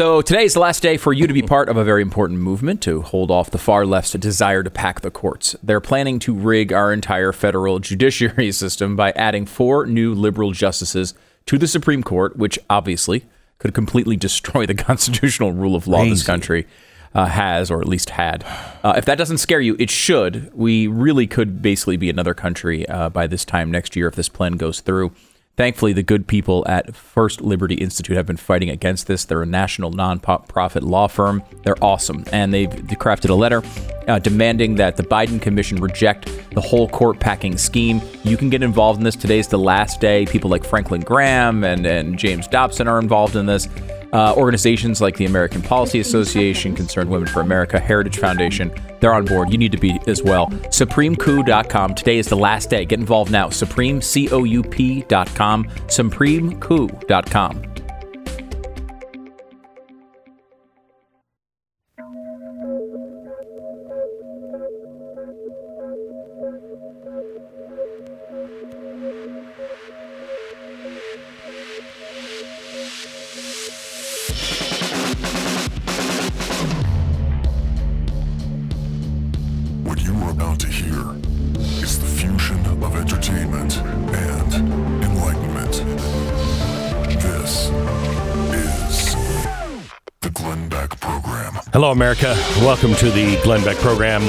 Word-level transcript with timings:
So 0.00 0.22
today 0.22 0.44
is 0.44 0.54
the 0.54 0.60
last 0.60 0.82
day 0.82 0.96
for 0.96 1.12
you 1.12 1.26
to 1.26 1.34
be 1.34 1.42
part 1.42 1.68
of 1.68 1.76
a 1.76 1.84
very 1.84 2.00
important 2.00 2.40
movement 2.40 2.80
to 2.84 3.02
hold 3.02 3.30
off 3.30 3.50
the 3.50 3.58
far 3.58 3.84
left's 3.84 4.12
desire 4.14 4.62
to 4.62 4.70
pack 4.70 5.02
the 5.02 5.10
courts. 5.10 5.54
They're 5.62 5.78
planning 5.78 6.18
to 6.20 6.32
rig 6.32 6.72
our 6.72 6.90
entire 6.90 7.32
federal 7.32 7.80
judiciary 7.80 8.50
system 8.52 8.96
by 8.96 9.10
adding 9.10 9.44
four 9.44 9.84
new 9.84 10.14
liberal 10.14 10.52
justices 10.52 11.12
to 11.44 11.58
the 11.58 11.68
Supreme 11.68 12.02
Court, 12.02 12.34
which 12.38 12.58
obviously 12.70 13.26
could 13.58 13.74
completely 13.74 14.16
destroy 14.16 14.64
the 14.64 14.74
constitutional 14.88 15.52
rule 15.52 15.76
of 15.76 15.86
law 15.86 16.02
this 16.02 16.24
country 16.24 16.66
uh, 17.14 17.26
has, 17.26 17.70
or 17.70 17.82
at 17.82 17.86
least 17.86 18.08
had. 18.08 18.42
Uh, 18.82 18.94
if 18.96 19.04
that 19.04 19.18
doesn't 19.18 19.36
scare 19.36 19.60
you, 19.60 19.76
it 19.78 19.90
should. 19.90 20.50
We 20.54 20.86
really 20.86 21.26
could 21.26 21.60
basically 21.60 21.98
be 21.98 22.08
another 22.08 22.32
country 22.32 22.88
uh, 22.88 23.10
by 23.10 23.26
this 23.26 23.44
time 23.44 23.70
next 23.70 23.94
year 23.96 24.08
if 24.08 24.14
this 24.14 24.30
plan 24.30 24.52
goes 24.52 24.80
through. 24.80 25.12
Thankfully, 25.60 25.92
the 25.92 26.02
good 26.02 26.26
people 26.26 26.64
at 26.66 26.96
First 26.96 27.42
Liberty 27.42 27.74
Institute 27.74 28.16
have 28.16 28.24
been 28.24 28.38
fighting 28.38 28.70
against 28.70 29.06
this. 29.06 29.26
They're 29.26 29.42
a 29.42 29.46
national 29.46 29.92
nonprofit 29.92 30.80
law 30.80 31.06
firm. 31.06 31.42
They're 31.64 31.76
awesome. 31.84 32.24
And 32.32 32.54
they've 32.54 32.70
crafted 32.70 33.28
a 33.28 33.34
letter 33.34 33.62
uh, 34.08 34.18
demanding 34.20 34.76
that 34.76 34.96
the 34.96 35.02
Biden 35.02 35.38
Commission 35.38 35.76
reject 35.76 36.30
the 36.54 36.62
whole 36.62 36.88
court 36.88 37.20
packing 37.20 37.58
scheme. 37.58 38.00
You 38.24 38.38
can 38.38 38.48
get 38.48 38.62
involved 38.62 39.00
in 39.00 39.04
this. 39.04 39.16
Today's 39.16 39.48
the 39.48 39.58
last 39.58 40.00
day. 40.00 40.24
People 40.24 40.48
like 40.48 40.64
Franklin 40.64 41.02
Graham 41.02 41.62
and, 41.62 41.84
and 41.84 42.18
James 42.18 42.48
Dobson 42.48 42.88
are 42.88 42.98
involved 42.98 43.36
in 43.36 43.44
this. 43.44 43.68
Uh, 44.12 44.34
organizations 44.36 45.00
like 45.00 45.16
the 45.16 45.24
American 45.24 45.62
Policy 45.62 46.00
Association, 46.00 46.74
Concerned 46.74 47.10
Women 47.10 47.28
for 47.28 47.40
America, 47.40 47.78
Heritage 47.78 48.18
Foundation, 48.18 48.72
they're 49.00 49.14
on 49.14 49.24
board. 49.24 49.50
You 49.50 49.58
need 49.58 49.72
to 49.72 49.78
be 49.78 49.98
as 50.06 50.22
well. 50.22 50.48
SupremeCoup.com. 50.48 51.94
Today 51.94 52.18
is 52.18 52.28
the 52.28 52.36
last 52.36 52.70
day. 52.70 52.84
Get 52.84 52.98
involved 52.98 53.30
now. 53.30 53.48
SupremeCoup.com. 53.48 55.64
SupremeCoop.com. 55.64 57.70
are 80.22 80.30
about 80.30 80.60
to 80.60 80.66
hear 80.66 81.16
is 81.82 81.98
the 81.98 82.06
fusion 82.06 82.58
of 82.66 82.96
entertainment 82.96 83.78
and 83.78 84.54
enlightenment. 85.02 85.72
This 87.20 87.70
is 88.52 89.14
the 90.20 90.30
Glenn 90.30 90.68
Beck 90.68 91.00
Program. 91.00 91.54
Hello, 91.72 91.90
America. 91.90 92.34
Welcome 92.58 92.94
to 92.96 93.10
the 93.10 93.40
Glenn 93.42 93.64
Beck 93.64 93.76
program. 93.78 94.22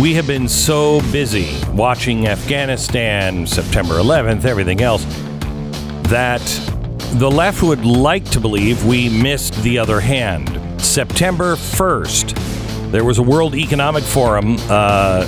We 0.00 0.14
have 0.14 0.26
been 0.26 0.48
so 0.48 1.00
busy 1.12 1.60
watching 1.72 2.28
Afghanistan, 2.28 3.46
September 3.46 3.94
11th, 3.94 4.44
everything 4.44 4.80
else, 4.80 5.04
that 6.04 6.40
the 7.14 7.30
left 7.30 7.62
would 7.62 7.84
like 7.84 8.24
to 8.30 8.40
believe 8.40 8.84
we 8.84 9.08
missed 9.08 9.62
the 9.62 9.78
other 9.78 10.00
hand. 10.00 10.58
September 10.80 11.56
1st, 11.56 12.49
there 12.90 13.04
was 13.04 13.18
a 13.18 13.22
World 13.22 13.54
Economic 13.54 14.02
Forum 14.02 14.56
uh, 14.68 15.24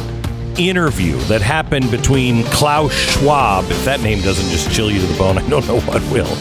interview 0.58 1.16
that 1.22 1.40
happened 1.40 1.90
between 1.90 2.44
Klaus 2.44 2.92
Schwab, 2.92 3.64
if 3.70 3.84
that 3.84 4.00
name 4.00 4.20
doesn't 4.20 4.48
just 4.50 4.70
chill 4.72 4.90
you 4.90 5.00
to 5.00 5.06
the 5.06 5.16
bone, 5.16 5.38
I 5.38 5.48
don't 5.48 5.66
know 5.66 5.80
what 5.80 6.02
will, 6.10 6.32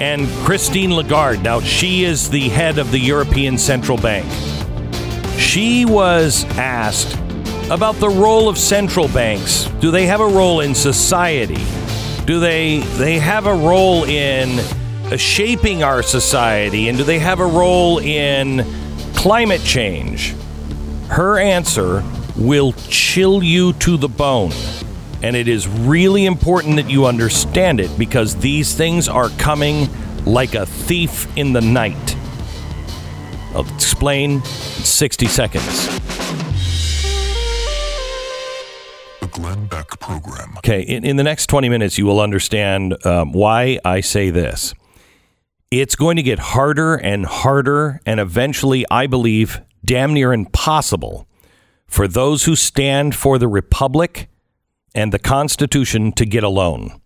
and 0.00 0.28
Christine 0.44 0.94
Lagarde. 0.94 1.42
Now, 1.42 1.60
she 1.60 2.04
is 2.04 2.30
the 2.30 2.48
head 2.48 2.78
of 2.78 2.90
the 2.92 2.98
European 2.98 3.58
Central 3.58 3.98
Bank. 3.98 4.30
She 5.38 5.84
was 5.84 6.44
asked 6.56 7.18
about 7.70 7.96
the 7.96 8.08
role 8.08 8.48
of 8.48 8.58
central 8.58 9.08
banks. 9.08 9.64
Do 9.80 9.90
they 9.90 10.06
have 10.06 10.20
a 10.20 10.26
role 10.26 10.60
in 10.60 10.74
society? 10.74 11.64
Do 12.26 12.38
they 12.38 12.80
they 12.96 13.18
have 13.18 13.46
a 13.46 13.54
role 13.54 14.04
in 14.04 14.60
uh, 15.10 15.16
shaping 15.16 15.82
our 15.82 16.02
society 16.02 16.88
and 16.88 16.96
do 16.96 17.04
they 17.04 17.18
have 17.18 17.40
a 17.40 17.46
role 17.46 17.98
in 17.98 18.64
climate 19.14 19.62
change? 19.62 20.34
Her 21.12 21.38
answer 21.38 22.02
will 22.38 22.72
chill 22.72 23.42
you 23.42 23.74
to 23.74 23.98
the 23.98 24.08
bone. 24.08 24.50
And 25.22 25.36
it 25.36 25.46
is 25.46 25.68
really 25.68 26.24
important 26.24 26.76
that 26.76 26.88
you 26.88 27.04
understand 27.04 27.80
it 27.80 27.98
because 27.98 28.36
these 28.36 28.74
things 28.74 29.10
are 29.10 29.28
coming 29.36 29.90
like 30.24 30.54
a 30.54 30.64
thief 30.64 31.28
in 31.36 31.52
the 31.52 31.60
night. 31.60 32.16
I'll 33.54 33.68
explain 33.74 34.36
in 34.36 34.42
60 34.42 35.26
seconds. 35.26 35.86
The 39.20 39.26
Glenn 39.32 39.66
Beck 39.66 40.00
Program. 40.00 40.54
Okay, 40.56 40.80
in, 40.80 41.04
in 41.04 41.16
the 41.16 41.24
next 41.24 41.48
20 41.48 41.68
minutes, 41.68 41.98
you 41.98 42.06
will 42.06 42.20
understand 42.20 42.96
um, 43.04 43.32
why 43.32 43.78
I 43.84 44.00
say 44.00 44.30
this. 44.30 44.72
It's 45.70 45.94
going 45.94 46.16
to 46.16 46.22
get 46.22 46.38
harder 46.38 46.94
and 46.94 47.26
harder, 47.26 48.00
and 48.06 48.18
eventually, 48.18 48.86
I 48.90 49.06
believe, 49.06 49.60
damn 49.84 50.14
near 50.14 50.32
impossible 50.32 51.26
for 51.86 52.08
those 52.08 52.44
who 52.44 52.56
stand 52.56 53.14
for 53.14 53.38
the 53.38 53.48
Republic 53.48 54.28
and 54.94 55.12
the 55.12 55.18
Constitution 55.18 56.12
to 56.12 56.24
get 56.24 56.44
a 56.44 56.48
loan. 56.48 57.00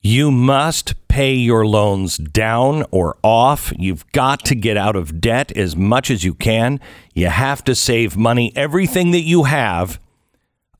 You 0.00 0.30
must 0.30 1.08
pay 1.08 1.34
your 1.34 1.66
loans 1.66 2.16
down 2.16 2.84
or 2.90 3.18
off. 3.22 3.72
You've 3.76 4.06
got 4.12 4.44
to 4.44 4.54
get 4.54 4.76
out 4.76 4.94
of 4.94 5.20
debt 5.20 5.50
as 5.52 5.76
much 5.76 6.10
as 6.10 6.22
you 6.22 6.34
can. 6.34 6.78
You 7.14 7.26
have 7.28 7.64
to 7.64 7.74
save 7.74 8.16
money. 8.16 8.52
Everything 8.54 9.10
that 9.10 9.22
you 9.22 9.44
have 9.44 9.98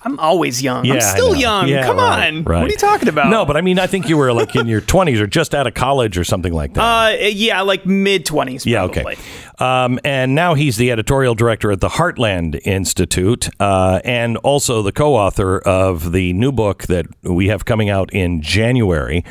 I'm 0.03 0.19
always 0.19 0.63
young. 0.63 0.85
Yeah, 0.85 0.95
I'm 0.95 1.01
still 1.01 1.35
young. 1.35 1.67
Yeah, 1.67 1.87
Come 1.87 1.97
right, 1.97 2.29
on. 2.29 2.45
right. 2.45 2.61
What 2.61 2.69
are 2.69 2.73
you 2.73 2.77
talking 2.77 3.09
about? 3.09 3.31
No, 3.31 3.47
but 3.47 3.57
I 3.57 3.63
mean, 3.63 3.79
I 3.79 3.87
think 3.87 4.09
you 4.09 4.19
were 4.19 4.33
like 4.33 4.55
in 4.55 4.67
your 4.67 4.81
20s 4.93 5.19
or 5.19 5.27
just 5.27 5.55
out 5.55 5.67
of 5.67 5.73
college 5.73 6.19
or 6.19 6.25
something 6.25 6.53
like 6.53 6.75
that. 6.75 6.83
uh, 6.83 7.17
yeah, 7.29 7.63
like 7.63 7.87
mid 7.87 8.27
twenties. 8.27 8.67
Yeah, 8.67 8.85
okay. 8.85 9.17
Um, 9.59 9.99
and 10.05 10.35
now 10.35 10.55
he's 10.55 10.77
the 10.77 10.91
editorial 10.91 11.35
director 11.35 11.73
at 11.73 11.81
the 11.81 11.89
Heartland 11.89 12.61
Institute 12.67 13.49
uh, 13.61 14.01
and 14.05 14.37
also 14.39 14.83
the 14.83 14.93
co 14.93 15.15
author 15.15 15.59
of 15.61 16.13
the 16.13 16.33
new 16.35 16.53
book 16.53 16.83
that 16.85 17.07
we 17.23 17.49
have 17.49 17.65
coming 17.65 17.89
out 17.89 18.13
in 18.13 18.43
January. 18.43 19.25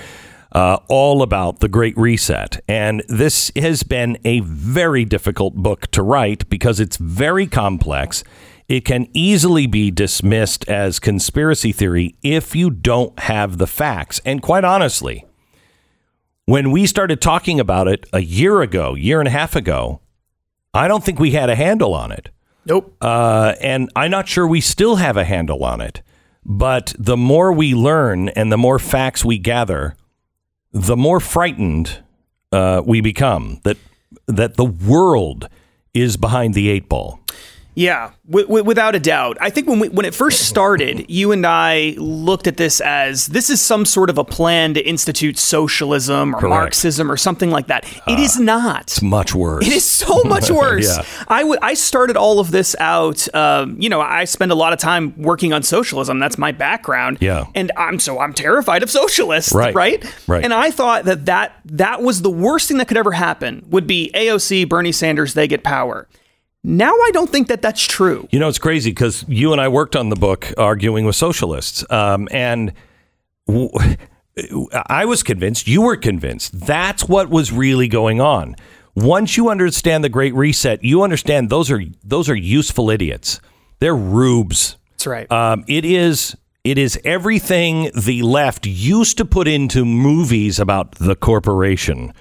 Uh, 0.53 0.77
all 0.89 1.21
about 1.21 1.61
the 1.61 1.69
Great 1.69 1.97
Reset. 1.97 2.59
And 2.67 3.03
this 3.07 3.53
has 3.55 3.83
been 3.83 4.17
a 4.25 4.41
very 4.41 5.05
difficult 5.05 5.55
book 5.55 5.89
to 5.91 6.03
write 6.03 6.49
because 6.49 6.81
it's 6.81 6.97
very 6.97 7.47
complex. 7.47 8.25
It 8.71 8.85
can 8.85 9.09
easily 9.13 9.67
be 9.67 9.91
dismissed 9.91 10.65
as 10.69 10.97
conspiracy 10.97 11.73
theory 11.73 12.15
if 12.23 12.55
you 12.55 12.69
don't 12.69 13.19
have 13.19 13.57
the 13.57 13.67
facts. 13.67 14.21
And 14.23 14.41
quite 14.41 14.63
honestly, 14.63 15.25
when 16.45 16.71
we 16.71 16.85
started 16.85 17.19
talking 17.19 17.59
about 17.59 17.89
it 17.89 18.05
a 18.13 18.21
year 18.21 18.61
ago, 18.61 18.95
year 18.95 19.19
and 19.19 19.27
a 19.27 19.31
half 19.31 19.57
ago, 19.57 19.99
I 20.73 20.87
don't 20.87 21.03
think 21.03 21.19
we 21.19 21.31
had 21.31 21.49
a 21.49 21.55
handle 21.55 21.93
on 21.93 22.13
it. 22.13 22.29
Nope. 22.65 22.95
Uh, 23.01 23.55
and 23.59 23.91
I'm 23.93 24.09
not 24.09 24.29
sure 24.29 24.47
we 24.47 24.61
still 24.61 24.95
have 24.95 25.17
a 25.17 25.25
handle 25.25 25.65
on 25.65 25.81
it. 25.81 26.01
But 26.45 26.95
the 26.97 27.17
more 27.17 27.51
we 27.51 27.75
learn 27.75 28.29
and 28.29 28.53
the 28.53 28.57
more 28.57 28.79
facts 28.79 29.25
we 29.25 29.37
gather, 29.37 29.97
the 30.71 30.95
more 30.95 31.19
frightened 31.19 32.01
uh, 32.53 32.83
we 32.85 33.01
become 33.01 33.59
that 33.65 33.75
that 34.27 34.55
the 34.55 34.63
world 34.63 35.49
is 35.93 36.15
behind 36.15 36.53
the 36.53 36.69
eight 36.69 36.87
ball. 36.87 37.19
Yeah, 37.81 38.11
w- 38.27 38.45
w- 38.47 38.63
without 38.63 38.95
a 38.95 38.99
doubt. 38.99 39.37
I 39.41 39.49
think 39.49 39.67
when 39.67 39.79
we, 39.79 39.89
when 39.89 40.05
it 40.05 40.13
first 40.13 40.41
started, 40.47 41.09
you 41.09 41.31
and 41.31 41.45
I 41.45 41.95
looked 41.97 42.47
at 42.47 42.57
this 42.57 42.79
as 42.81 43.27
this 43.27 43.49
is 43.49 43.61
some 43.61 43.85
sort 43.85 44.09
of 44.09 44.17
a 44.17 44.23
plan 44.23 44.73
to 44.75 44.81
institute 44.81 45.37
socialism 45.37 46.35
or 46.35 46.39
Correct. 46.39 46.49
Marxism 46.49 47.11
or 47.11 47.17
something 47.17 47.49
like 47.51 47.67
that. 47.67 47.85
It 48.07 48.19
is 48.19 48.39
not. 48.39 48.83
It's 48.83 49.01
much 49.01 49.33
worse. 49.33 49.65
It 49.65 49.73
is 49.73 49.83
so 49.85 50.23
much 50.23 50.49
worse. 50.61 50.87
Yeah. 50.97 51.05
I. 51.27 51.41
I 51.61 51.73
started 51.73 52.17
all 52.17 52.39
of 52.39 52.51
this 52.51 52.75
out. 52.79 53.33
Um, 53.35 53.75
you 53.79 53.89
know, 53.89 54.01
I 54.01 54.25
spend 54.25 54.51
a 54.51 54.55
lot 54.55 54.73
of 54.73 54.79
time 54.79 55.13
working 55.21 55.53
on 55.53 55.63
socialism. 55.63 56.19
That's 56.19 56.37
my 56.37 56.51
background. 56.51 57.17
Yeah. 57.21 57.45
and 57.55 57.71
I'm 57.77 57.99
so 57.99 58.19
I'm 58.19 58.33
terrified 58.33 58.83
of 58.83 58.89
socialists. 58.91 59.53
Right. 59.53 59.73
right, 59.75 60.13
Right. 60.27 60.43
And 60.43 60.53
I 60.53 60.71
thought 60.71 61.05
that 61.05 61.25
that 61.25 61.59
that 61.65 62.01
was 62.01 62.21
the 62.21 62.29
worst 62.31 62.67
thing 62.67 62.77
that 62.77 62.87
could 62.87 62.97
ever 62.97 63.11
happen. 63.11 63.65
Would 63.69 63.87
be 63.87 64.11
AOC, 64.13 64.67
Bernie 64.69 64.91
Sanders, 64.91 65.33
they 65.33 65.47
get 65.47 65.63
power. 65.63 66.07
Now 66.63 66.91
I 66.91 67.09
don't 67.11 67.29
think 67.29 67.47
that 67.47 67.61
that's 67.61 67.85
true. 67.85 68.27
You 68.31 68.39
know, 68.39 68.47
it's 68.47 68.59
crazy 68.59 68.91
because 68.91 69.25
you 69.27 69.51
and 69.51 69.59
I 69.59 69.67
worked 69.67 69.95
on 69.95 70.09
the 70.09 70.15
book 70.15 70.53
arguing 70.57 71.05
with 71.05 71.15
socialists, 71.15 71.83
um, 71.89 72.27
and 72.31 72.73
w- 73.47 73.71
I 74.87 75.05
was 75.05 75.23
convinced, 75.23 75.67
you 75.67 75.81
were 75.81 75.97
convinced. 75.97 76.59
That's 76.59 77.07
what 77.07 77.29
was 77.29 77.51
really 77.51 77.87
going 77.87 78.21
on. 78.21 78.55
Once 78.95 79.37
you 79.37 79.49
understand 79.49 80.03
the 80.03 80.09
Great 80.09 80.33
Reset, 80.35 80.83
you 80.83 81.01
understand 81.01 81.49
those 81.49 81.71
are 81.71 81.81
those 82.03 82.29
are 82.29 82.35
useful 82.35 82.89
idiots. 82.89 83.39
They're 83.79 83.95
rubes. 83.95 84.77
That's 84.91 85.07
right. 85.07 85.31
Um, 85.31 85.63
it 85.67 85.85
is 85.85 86.35
it 86.63 86.77
is 86.77 86.99
everything 87.03 87.89
the 87.95 88.21
left 88.21 88.67
used 88.67 89.17
to 89.17 89.25
put 89.25 89.47
into 89.47 89.83
movies 89.85 90.59
about 90.59 90.93
the 90.95 91.15
corporation. 91.15 92.13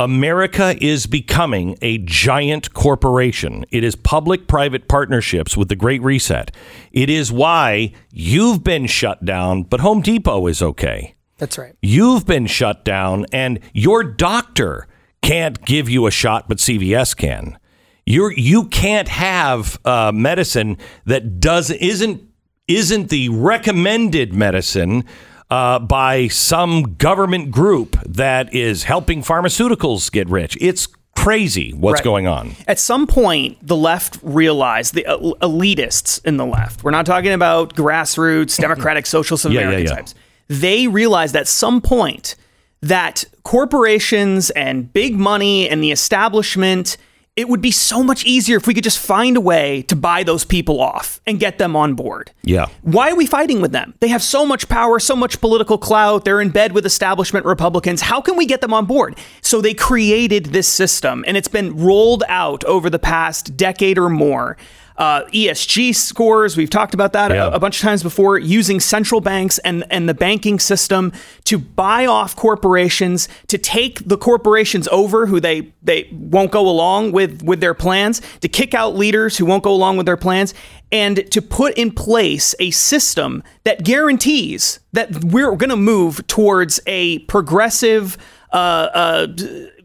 America 0.00 0.74
is 0.82 1.06
becoming 1.06 1.76
a 1.82 1.98
giant 1.98 2.72
corporation. 2.72 3.66
It 3.70 3.84
is 3.84 3.94
public 3.94 4.48
private 4.48 4.88
partnerships 4.88 5.58
with 5.58 5.68
the 5.68 5.76
Great 5.76 6.00
Reset. 6.00 6.50
It 6.90 7.10
is 7.10 7.30
why 7.30 7.92
you've 8.10 8.64
been 8.64 8.86
shut 8.86 9.26
down, 9.26 9.64
but 9.64 9.80
Home 9.80 10.00
Depot 10.00 10.46
is 10.46 10.62
okay. 10.62 11.16
that's 11.36 11.58
right. 11.58 11.76
You've 11.82 12.26
been 12.26 12.46
shut 12.46 12.82
down, 12.82 13.26
and 13.30 13.60
your 13.74 14.02
doctor 14.02 14.88
can't 15.20 15.62
give 15.66 15.90
you 15.90 16.06
a 16.06 16.10
shot, 16.10 16.48
but 16.48 16.56
CVS 16.56 17.14
can. 17.14 17.58
You're 18.06 18.32
you 18.32 18.68
can't 18.68 19.08
have 19.08 19.78
uh, 19.84 20.12
medicine 20.14 20.78
that 21.04 21.40
does 21.40 21.70
isn't 21.70 22.22
isn't 22.66 23.10
the 23.10 23.28
recommended 23.28 24.32
medicine 24.32 25.04
uh, 25.50 25.78
by 25.80 26.28
some 26.28 26.94
government 26.94 27.50
group 27.50 27.96
that 28.06 28.52
is 28.54 28.84
helping 28.84 29.22
pharmaceuticals 29.22 30.10
get 30.12 30.28
rich. 30.28 30.56
It's 30.60 30.86
crazy 31.16 31.72
what's 31.72 31.98
Right. 31.98 32.04
going 32.04 32.26
on. 32.26 32.52
At 32.68 32.78
some 32.78 33.06
point, 33.06 33.58
the 33.66 33.76
left 33.76 34.18
realized 34.22 34.94
the 34.94 35.04
el- 35.06 35.34
elitists 35.42 36.24
in 36.24 36.36
the 36.36 36.46
left. 36.46 36.82
We're 36.84 36.92
not 36.92 37.04
talking 37.04 37.32
about 37.32 37.74
grassroots, 37.74 38.58
democratic, 38.60 39.06
socialist 39.06 39.44
Yeah, 39.46 39.70
yeah, 39.70 39.78
yeah. 39.78 39.94
types. 39.96 40.14
They 40.48 40.86
realized 40.86 41.36
at 41.36 41.46
some 41.48 41.80
point 41.80 42.36
that 42.80 43.24
corporations 43.42 44.50
and 44.50 44.90
big 44.92 45.14
money 45.16 45.68
and 45.68 45.82
the 45.82 45.90
establishment. 45.90 46.96
It 47.36 47.48
would 47.48 47.62
be 47.62 47.70
so 47.70 48.02
much 48.02 48.24
easier 48.24 48.56
if 48.56 48.66
we 48.66 48.74
could 48.74 48.84
just 48.84 48.98
find 48.98 49.36
a 49.36 49.40
way 49.40 49.82
to 49.82 49.94
buy 49.94 50.24
those 50.24 50.44
people 50.44 50.80
off 50.80 51.20
and 51.26 51.38
get 51.38 51.58
them 51.58 51.76
on 51.76 51.94
board. 51.94 52.32
Yeah. 52.42 52.66
Why 52.82 53.10
are 53.10 53.16
we 53.16 53.24
fighting 53.24 53.60
with 53.60 53.70
them? 53.70 53.94
They 54.00 54.08
have 54.08 54.22
so 54.22 54.44
much 54.44 54.68
power, 54.68 54.98
so 54.98 55.14
much 55.14 55.40
political 55.40 55.78
clout. 55.78 56.24
They're 56.24 56.40
in 56.40 56.50
bed 56.50 56.72
with 56.72 56.84
establishment 56.84 57.46
Republicans. 57.46 58.00
How 58.00 58.20
can 58.20 58.36
we 58.36 58.46
get 58.46 58.60
them 58.60 58.74
on 58.74 58.84
board? 58.84 59.16
So 59.42 59.60
they 59.60 59.74
created 59.74 60.46
this 60.46 60.66
system, 60.66 61.24
and 61.26 61.36
it's 61.36 61.48
been 61.48 61.76
rolled 61.76 62.24
out 62.28 62.64
over 62.64 62.90
the 62.90 62.98
past 62.98 63.56
decade 63.56 63.96
or 63.96 64.08
more. 64.08 64.56
Uh, 65.00 65.24
ESG 65.32 65.94
scores, 65.94 66.58
we've 66.58 66.68
talked 66.68 66.92
about 66.92 67.14
that 67.14 67.30
Yeah. 67.30 67.46
a, 67.46 67.52
a 67.52 67.58
bunch 67.58 67.76
of 67.78 67.82
times 67.82 68.02
before, 68.02 68.36
using 68.38 68.80
central 68.80 69.22
banks 69.22 69.56
and, 69.60 69.82
and 69.90 70.06
the 70.06 70.12
banking 70.12 70.58
system 70.58 71.10
to 71.44 71.56
buy 71.56 72.04
off 72.04 72.36
corporations, 72.36 73.26
to 73.48 73.56
take 73.56 74.06
the 74.06 74.18
corporations 74.18 74.86
over 74.88 75.24
who 75.24 75.40
they, 75.40 75.72
they 75.82 76.06
won't 76.12 76.50
go 76.50 76.68
along 76.68 77.12
with, 77.12 77.42
with 77.42 77.60
their 77.60 77.72
plans, 77.72 78.20
to 78.42 78.48
kick 78.48 78.74
out 78.74 78.94
leaders 78.94 79.38
who 79.38 79.46
won't 79.46 79.62
go 79.62 79.72
along 79.72 79.96
with 79.96 80.04
their 80.04 80.18
plans, 80.18 80.52
and 80.92 81.30
to 81.32 81.40
put 81.40 81.72
in 81.78 81.90
place 81.92 82.54
a 82.60 82.70
system 82.70 83.42
that 83.64 83.82
guarantees 83.84 84.80
that 84.92 85.24
we're 85.24 85.56
going 85.56 85.70
to 85.70 85.76
move 85.76 86.26
towards 86.26 86.78
a 86.86 87.20
progressive, 87.20 88.18
uh, 88.52 88.56
uh, 88.92 89.26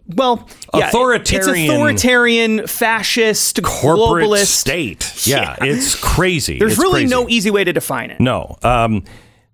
well, 0.07 0.47
yeah, 0.73 0.87
Authoritarian- 0.89 1.57
It's 1.65 1.71
authoritarian, 1.73 2.67
fascist, 2.67 3.61
Corporate 3.63 4.27
globalist 4.27 4.47
state. 4.47 5.25
Yeah, 5.25 5.55
it's 5.61 5.95
crazy. 5.95 6.59
There's 6.59 6.73
It's 6.73 6.81
really 6.81 7.01
crazy. 7.01 7.09
no 7.15 7.27
easy 7.29 7.51
way 7.51 7.63
to 7.63 7.73
define 7.73 8.11
it. 8.11 8.19
No. 8.19 8.57
Um, 8.63 9.03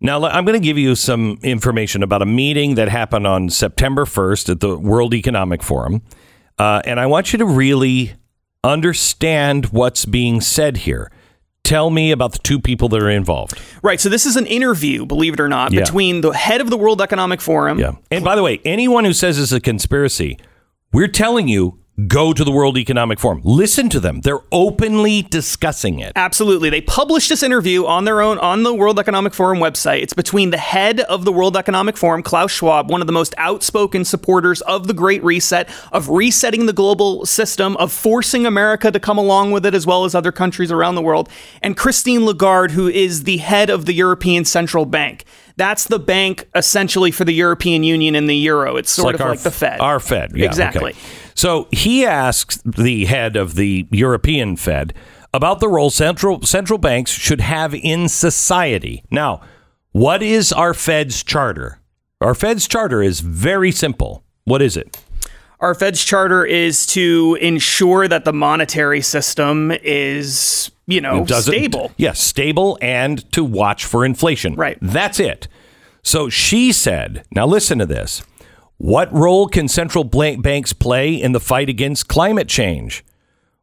now, 0.02 0.24
I'm 0.26 0.46
going 0.46 0.60
to 0.60 0.66
give 0.66 0.78
you 0.80 0.96
some 0.96 1.38
information 1.44 2.02
about 2.04 2.22
a 2.22 2.26
meeting 2.26 2.76
that 2.76 2.90
happened 2.90 3.28
on 3.28 3.50
September 3.50 4.06
1st 4.06 4.50
at 4.50 4.60
the 4.60 4.76
World 4.78 5.14
Economic 5.14 5.62
Forum. 5.62 6.02
Uh, 6.58 6.82
and 6.86 7.00
I 7.00 7.06
want 7.06 7.34
you 7.34 7.40
to 7.40 7.46
really 7.46 8.14
understand 8.64 9.68
what's 9.68 10.06
being 10.06 10.42
said 10.42 10.78
here. 10.78 11.11
Tell 11.72 11.90
me 11.90 12.12
about 12.12 12.34
the 12.34 12.40
two 12.40 12.60
people 12.60 12.90
that 12.90 13.02
are 13.02 13.10
involved. 13.10 13.58
Right. 13.82 13.98
So 13.98 14.10
this 14.10 14.26
is 14.26 14.36
an 14.36 14.46
interview, 14.46 15.06
believe 15.06 15.34
it 15.36 15.40
or 15.40 15.48
not, 15.48 15.72
Yeah. 15.72 15.80
between 15.80 16.20
the 16.20 16.32
head 16.32 16.60
of 16.60 16.70
the 16.70 16.76
World 16.76 17.02
Economic 17.02 17.40
Forum. 17.40 17.80
Yeah. 17.80 17.94
And 18.12 18.26
by 18.26 18.36
the 18.36 18.44
way, 18.44 18.60
anyone 18.66 19.06
who 19.06 19.14
says 19.14 19.40
it's 19.40 19.54
a 19.54 19.62
conspiracy, 19.62 20.38
we're 20.92 21.08
telling 21.08 21.48
you 21.48 21.78
go 22.08 22.34
to 22.34 22.44
the 22.44 22.52
World 22.52 22.78
Economic 22.78 23.20
Forum. 23.20 23.42
Listen 23.44 23.90
to 23.90 24.00
them. 24.00 24.22
They're 24.22 24.40
openly 24.52 25.22
discussing 25.24 26.00
it. 26.00 26.14
Absolutely. 26.16 26.70
They 26.70 26.82
published 26.82 27.30
this 27.30 27.44
interview 27.44 27.86
on 27.86 28.06
their 28.06 28.22
own 28.22 28.40
on 28.40 28.64
the 28.64 28.74
World 28.74 29.00
Economic 29.00 29.34
Forum 29.34 29.60
website. 29.60 30.02
It's 30.02 30.14
between 30.14 30.50
the 30.50 30.58
head 30.58 31.02
of 31.02 31.26
the 31.26 31.32
World 31.32 31.58
Economic 31.58 31.98
Forum, 31.98 32.24
Klaus 32.24 32.52
Schwab, 32.52 32.90
one 32.90 33.02
of 33.02 33.08
the 33.08 33.14
most 33.14 33.34
outspoken 33.38 34.06
supporters 34.06 34.62
of 34.62 34.88
the 34.88 34.94
Great 34.94 35.24
Reset, 35.24 35.70
of 35.92 36.10
resetting 36.10 36.66
the 36.66 36.74
global 36.74 37.26
system, 37.26 37.78
of 37.78 37.92
forcing 37.92 38.46
America 38.46 38.92
to 38.92 39.00
come 39.00 39.18
along 39.18 39.52
with 39.52 39.66
it 39.66 39.76
as 39.76 39.86
well 39.86 40.06
as 40.06 40.16
other 40.16 40.32
countries 40.32 40.72
around 40.72 40.96
the 40.96 41.02
world, 41.02 41.30
and 41.62 41.78
Christine 41.78 42.26
Lagarde, 42.26 42.74
who 42.74 42.88
is 42.88 43.24
the 43.24 43.38
head 43.38 43.70
of 43.70 43.86
the 43.86 43.94
European 43.94 44.46
Central 44.46 44.86
Bank. 44.86 45.26
That's 45.58 45.86
the 45.86 46.00
bank 46.00 46.48
essentially 46.56 47.12
for 47.12 47.26
the 47.26 47.34
European 47.34 47.84
Union 47.84 48.16
and 48.16 48.30
the 48.30 48.36
euro. 48.36 48.76
It's 48.78 48.92
sort 48.92 49.16
of 49.16 49.22
our, 49.22 49.30
like 49.30 49.40
the 49.42 49.52
Fed. 49.52 49.80
Our 49.80 50.00
Fed. 50.00 50.32
Yeah, 50.36 50.46
Exactly. 50.46 50.92
okay. 50.92 51.00
So 51.36 51.68
he 51.72 52.06
asks 52.06 52.62
the 52.66 53.06
head 53.06 53.36
of 53.36 53.56
the 53.56 53.88
European 53.92 54.56
Fed 54.56 54.94
about 55.34 55.60
the 55.60 55.68
role 55.68 55.90
central 55.90 56.42
central 56.44 56.78
banks 56.78 57.12
should 57.12 57.42
have 57.42 57.74
in 57.74 58.10
society. 58.10 59.04
Now, 59.12 59.42
what 59.92 60.22
is 60.22 60.52
our 60.52 60.74
Fed's 60.74 61.24
charter? 61.24 61.80
Our 62.22 62.36
Fed's 62.36 62.68
charter 62.68 63.02
is 63.02 63.20
very 63.22 63.72
simple. 63.72 64.24
What 64.44 64.62
is 64.62 64.78
it? 64.78 64.98
Our 65.60 65.76
Fed's 65.76 66.04
charter 66.04 66.44
is 66.44 66.88
to 66.88 67.38
ensure 67.40 68.08
that 68.08 68.26
the 68.26 68.34
monetary 68.34 69.02
system 69.02 69.72
is, 69.84 70.72
you 70.92 71.02
know, 71.02 71.26
stable. 71.26 71.92
Yes, 71.98 72.20
stable 72.20 72.78
and 72.82 73.30
to 73.32 73.44
watch 73.44 73.86
for 73.86 74.06
inflation. 74.06 74.56
Right. 74.56 74.78
That's 74.82 75.20
it. 75.20 75.48
So 76.04 76.30
she 76.30 76.72
said, 76.72 77.24
now 77.32 77.46
listen 77.46 77.80
to 77.80 77.86
this. 77.86 78.24
What 78.78 79.14
role 79.14 79.48
can 79.48 79.68
central 79.68 80.04
banks 80.04 80.74
play 80.74 81.14
in 81.14 81.34
the 81.34 81.40
fight 81.40 81.70
against 81.70 82.08
climate 82.08 82.48
change? 82.48 83.06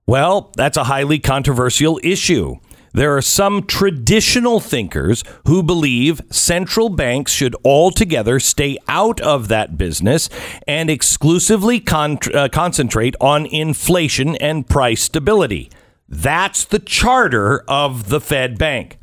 Well, 0.07 0.53
that's 0.57 0.77
a 0.77 0.85
highly 0.85 1.19
controversial 1.19 2.01
issue. 2.05 2.57
There 2.95 3.17
are 3.17 3.23
some 3.23 3.65
traditional 3.65 4.61
thinkers 4.61 5.23
who 5.47 5.63
believe 5.63 6.23
central 6.31 6.89
banks 6.89 7.33
should 7.33 7.55
altogether 7.65 8.41
stay 8.41 8.79
out 8.89 9.21
of 9.21 9.49
that 9.49 9.77
business 9.77 10.31
and 10.67 10.89
exclusively 10.89 11.81
con- 11.81 12.19
uh, 12.33 12.49
concentrate 12.51 13.15
on 13.21 13.45
inflation 13.47 14.37
and 14.37 14.67
price 14.67 15.03
stability. 15.03 15.71
That's 16.09 16.65
the 16.65 16.79
charter 16.79 17.61
of 17.69 18.09
the 18.09 18.21
Fed 18.21 18.59
Bank. 18.59 18.99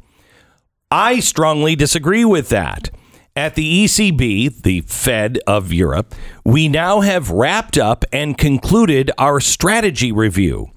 I 0.89 1.19
strongly 1.19 1.75
disagree 1.75 2.25
with 2.25 2.49
that. 2.49 2.89
At 3.35 3.55
the 3.55 3.83
ECB, 3.83 4.63
the 4.63 4.81
Fed 4.81 5.39
of 5.45 5.73
Europe, 5.73 6.15
we 6.45 6.69
now 6.69 7.01
have 7.01 7.29
wrapped 7.29 7.77
up 7.77 8.05
and 8.13 8.37
concluded 8.37 9.11
our 9.17 9.39
strategy 9.39 10.11
review, 10.11 10.71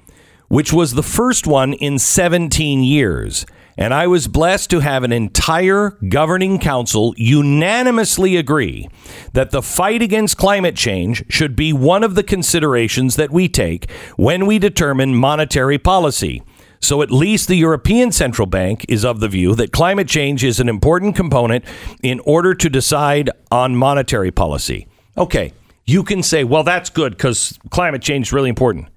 which 0.49 0.73
was 0.73 0.95
the 0.95 1.03
first 1.03 1.47
one 1.47 1.73
in 1.73 1.99
17 1.99 2.83
years. 2.83 3.47
And 3.79 3.95
I 3.95 4.09
was 4.09 4.27
blessed 4.27 4.71
to 4.71 4.81
have 4.81 5.05
an 5.05 5.13
entire 5.13 5.97
governing 6.09 6.59
council 6.59 7.15
unanimously 7.17 8.37
agree 8.37 8.89
that 9.35 9.53
the 9.53 9.63
fight 9.63 10.03
against 10.03 10.37
climate 10.37 10.75
change 10.75 11.25
should 11.29 11.55
be 11.55 11.73
one 11.73 12.03
of 12.03 12.17
the 12.17 12.25
considerations 12.25 13.15
that 13.15 13.31
we 13.31 13.49
take 13.49 13.89
when 14.17 14.47
we 14.47 14.59
determine 14.59 15.15
monetary 15.15 15.79
policy. 15.79 16.43
So 16.81 17.03
at 17.03 17.13
least 17.13 17.47
the 17.47 17.55
European 17.55 18.11
Central 18.11 18.47
Bank 18.47 18.85
is 18.89 19.05
of 19.05 19.21
the 19.21 19.29
view 19.29 19.55
that 19.55 19.71
climate 19.71 20.09
change 20.09 20.43
is 20.43 20.59
an 20.59 20.69
important 20.69 21.15
component 21.15 21.65
in 22.03 22.19
order 22.21 22.55
to 22.55 22.69
decide 22.69 23.31
on 23.53 23.77
monetary 23.77 24.33
policy. 24.33 24.89
Okay, 25.17 25.53
you 25.87 26.03
can 26.03 26.25
say, 26.25 26.43
well, 26.43 26.65
that's 26.65 26.91
good 26.91 27.13
because 27.13 27.57
climate 27.71 28.03
change 28.03 28.29
is 28.29 28.33
really 28.33 28.49
important. 28.49 28.89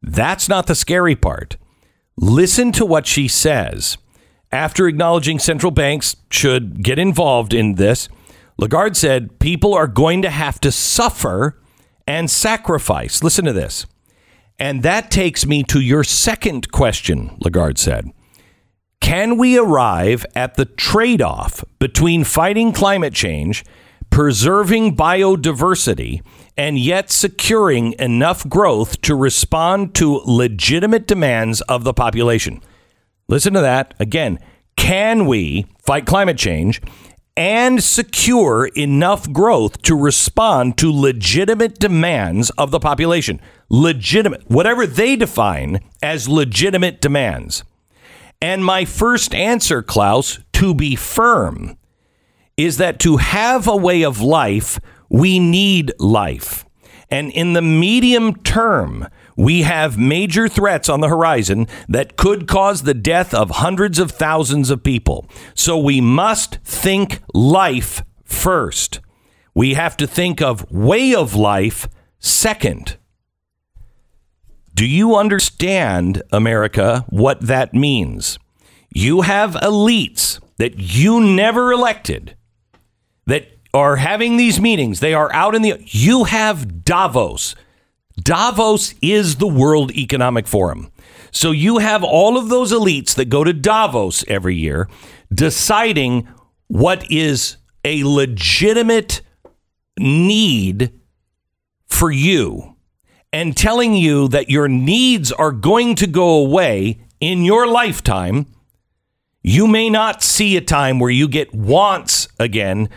That's 0.00 0.48
not 0.48 0.68
the 0.68 0.76
scary 0.76 1.16
part. 1.16 1.56
Listen 2.16 2.70
to 2.72 2.86
what 2.86 3.06
she 3.06 3.26
says. 3.26 3.98
After 4.50 4.88
acknowledging 4.88 5.38
central 5.38 5.70
banks 5.70 6.16
should 6.30 6.82
get 6.82 6.98
involved 6.98 7.52
in 7.52 7.74
this, 7.74 8.08
Lagarde 8.56 8.96
said 8.96 9.38
people 9.38 9.74
are 9.74 9.86
going 9.86 10.22
to 10.22 10.30
have 10.30 10.60
to 10.60 10.72
suffer 10.72 11.60
and 12.06 12.30
sacrifice. 12.30 13.22
Listen 13.22 13.44
to 13.44 13.52
this. 13.52 13.86
And 14.58 14.82
that 14.82 15.10
takes 15.10 15.46
me 15.46 15.62
to 15.64 15.80
your 15.80 16.02
second 16.02 16.72
question, 16.72 17.36
Lagarde 17.40 17.78
said. 17.78 18.10
Can 19.00 19.38
we 19.38 19.56
arrive 19.56 20.26
at 20.34 20.54
the 20.54 20.64
trade 20.64 21.22
off 21.22 21.64
between 21.78 22.24
fighting 22.24 22.72
climate 22.72 23.14
change, 23.14 23.64
preserving 24.10 24.96
biodiversity, 24.96 26.22
and 26.56 26.78
yet 26.78 27.10
securing 27.10 27.92
enough 28.00 28.48
growth 28.48 29.00
to 29.02 29.14
respond 29.14 29.94
to 29.94 30.20
legitimate 30.24 31.06
demands 31.06 31.60
of 31.62 31.84
the 31.84 31.94
population? 31.94 32.60
Listen 33.28 33.52
to 33.52 33.60
that. 33.60 33.92
Again, 33.98 34.38
can 34.76 35.26
we 35.26 35.66
fight 35.82 36.06
climate 36.06 36.38
change 36.38 36.80
and 37.36 37.82
secure 37.84 38.66
enough 38.74 39.30
growth 39.32 39.82
to 39.82 39.94
respond 39.94 40.78
to 40.78 40.90
legitimate 40.90 41.78
demands 41.78 42.48
of 42.50 42.70
the 42.70 42.80
population? 42.80 43.40
Legitimate, 43.68 44.48
whatever 44.48 44.86
they 44.86 45.14
define 45.14 45.80
as 46.02 46.26
legitimate 46.26 47.02
demands. 47.02 47.64
And 48.40 48.64
my 48.64 48.86
first 48.86 49.34
answer, 49.34 49.82
Klaus, 49.82 50.38
to 50.54 50.74
be 50.74 50.96
firm, 50.96 51.76
is 52.56 52.78
that 52.78 52.98
to 53.00 53.18
have 53.18 53.68
a 53.68 53.76
way 53.76 54.02
of 54.02 54.22
life, 54.22 54.80
we 55.10 55.38
need 55.38 55.92
life. 55.98 56.64
And 57.10 57.30
in 57.32 57.52
the 57.52 57.62
medium 57.62 58.36
term, 58.36 59.06
we 59.38 59.62
have 59.62 59.96
major 59.96 60.48
threats 60.48 60.88
on 60.88 61.00
the 61.00 61.08
horizon 61.08 61.68
that 61.88 62.16
could 62.16 62.48
cause 62.48 62.82
the 62.82 62.92
death 62.92 63.32
of 63.32 63.50
hundreds 63.50 64.00
of 64.00 64.10
thousands 64.10 64.68
of 64.68 64.82
people. 64.82 65.30
So 65.54 65.78
we 65.78 66.00
must 66.00 66.56
think 66.64 67.20
life 67.32 68.02
first. 68.24 68.98
We 69.54 69.74
have 69.74 69.96
to 69.98 70.08
think 70.08 70.42
of 70.42 70.68
way 70.72 71.14
of 71.14 71.36
life 71.36 71.88
second. 72.18 72.96
Do 74.74 74.84
you 74.84 75.14
understand, 75.14 76.20
America, 76.32 77.06
what 77.08 77.40
that 77.42 77.72
means? 77.72 78.40
You 78.92 79.20
have 79.20 79.52
elites 79.52 80.40
that 80.56 80.78
you 80.78 81.20
never 81.20 81.70
elected 81.70 82.36
that 83.26 83.52
are 83.72 83.96
having 83.96 84.36
these 84.36 84.60
meetings. 84.60 84.98
They 84.98 85.14
are 85.14 85.32
out 85.32 85.54
in 85.54 85.62
the. 85.62 85.80
You 85.86 86.24
have 86.24 86.84
Davos 86.84 87.54
Davos 88.22 88.94
is 89.00 89.36
the 89.36 89.46
World 89.46 89.92
Economic 89.92 90.46
Forum. 90.46 90.90
So 91.30 91.50
you 91.50 91.78
have 91.78 92.02
all 92.02 92.38
of 92.38 92.48
those 92.48 92.72
elites 92.72 93.14
that 93.14 93.26
go 93.26 93.44
to 93.44 93.52
Davos 93.52 94.24
every 94.28 94.56
year 94.56 94.88
deciding 95.32 96.26
what 96.68 97.10
is 97.10 97.56
a 97.84 98.02
legitimate 98.04 99.20
need 99.98 100.92
for 101.86 102.10
you 102.10 102.76
and 103.32 103.56
telling 103.56 103.94
you 103.94 104.28
that 104.28 104.48
your 104.48 104.68
needs 104.68 105.30
are 105.32 105.52
going 105.52 105.94
to 105.96 106.06
go 106.06 106.38
away 106.38 107.00
in 107.20 107.44
your 107.44 107.66
lifetime. 107.66 108.46
You 109.42 109.66
may 109.66 109.90
not 109.90 110.22
see 110.22 110.56
a 110.56 110.62
time 110.62 110.98
where 110.98 111.10
you 111.10 111.28
get 111.28 111.54
wants 111.54 112.28
again, 112.38 112.88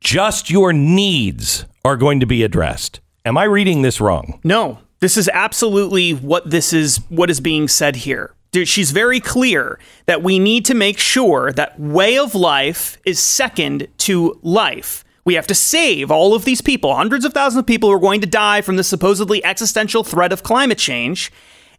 just 0.00 0.50
your 0.50 0.72
needs 0.72 1.64
are 1.84 1.96
going 1.96 2.20
to 2.20 2.26
be 2.26 2.42
addressed. 2.42 3.00
Am 3.24 3.36
I 3.36 3.44
reading 3.44 3.82
this 3.82 4.00
wrong? 4.00 4.40
No, 4.44 4.78
this 5.00 5.16
is 5.16 5.28
absolutely 5.32 6.12
what 6.12 6.50
this 6.50 6.72
is 6.72 6.98
what 7.08 7.28
is 7.28 7.40
being 7.40 7.68
said 7.68 7.96
here. 7.96 8.34
Dude, 8.50 8.66
she's 8.66 8.90
very 8.90 9.20
clear 9.20 9.78
that 10.06 10.22
we 10.22 10.38
need 10.38 10.64
to 10.64 10.74
make 10.74 10.98
sure 10.98 11.52
that 11.52 11.78
way 11.78 12.18
of 12.18 12.34
life 12.34 12.96
is 13.04 13.20
second 13.20 13.86
to 13.98 14.38
life. 14.42 15.04
We 15.24 15.34
have 15.34 15.46
to 15.48 15.54
save 15.54 16.10
all 16.10 16.34
of 16.34 16.44
these 16.44 16.60
people, 16.60 16.94
hundreds 16.94 17.24
of 17.24 17.32
thousands 17.32 17.60
of 17.60 17.66
people 17.66 17.90
who 17.90 17.94
are 17.94 18.00
going 18.00 18.22
to 18.22 18.26
die 18.26 18.62
from 18.62 18.76
the 18.76 18.82
supposedly 18.82 19.44
existential 19.44 20.02
threat 20.02 20.32
of 20.32 20.42
climate 20.42 20.78
change, 20.78 21.30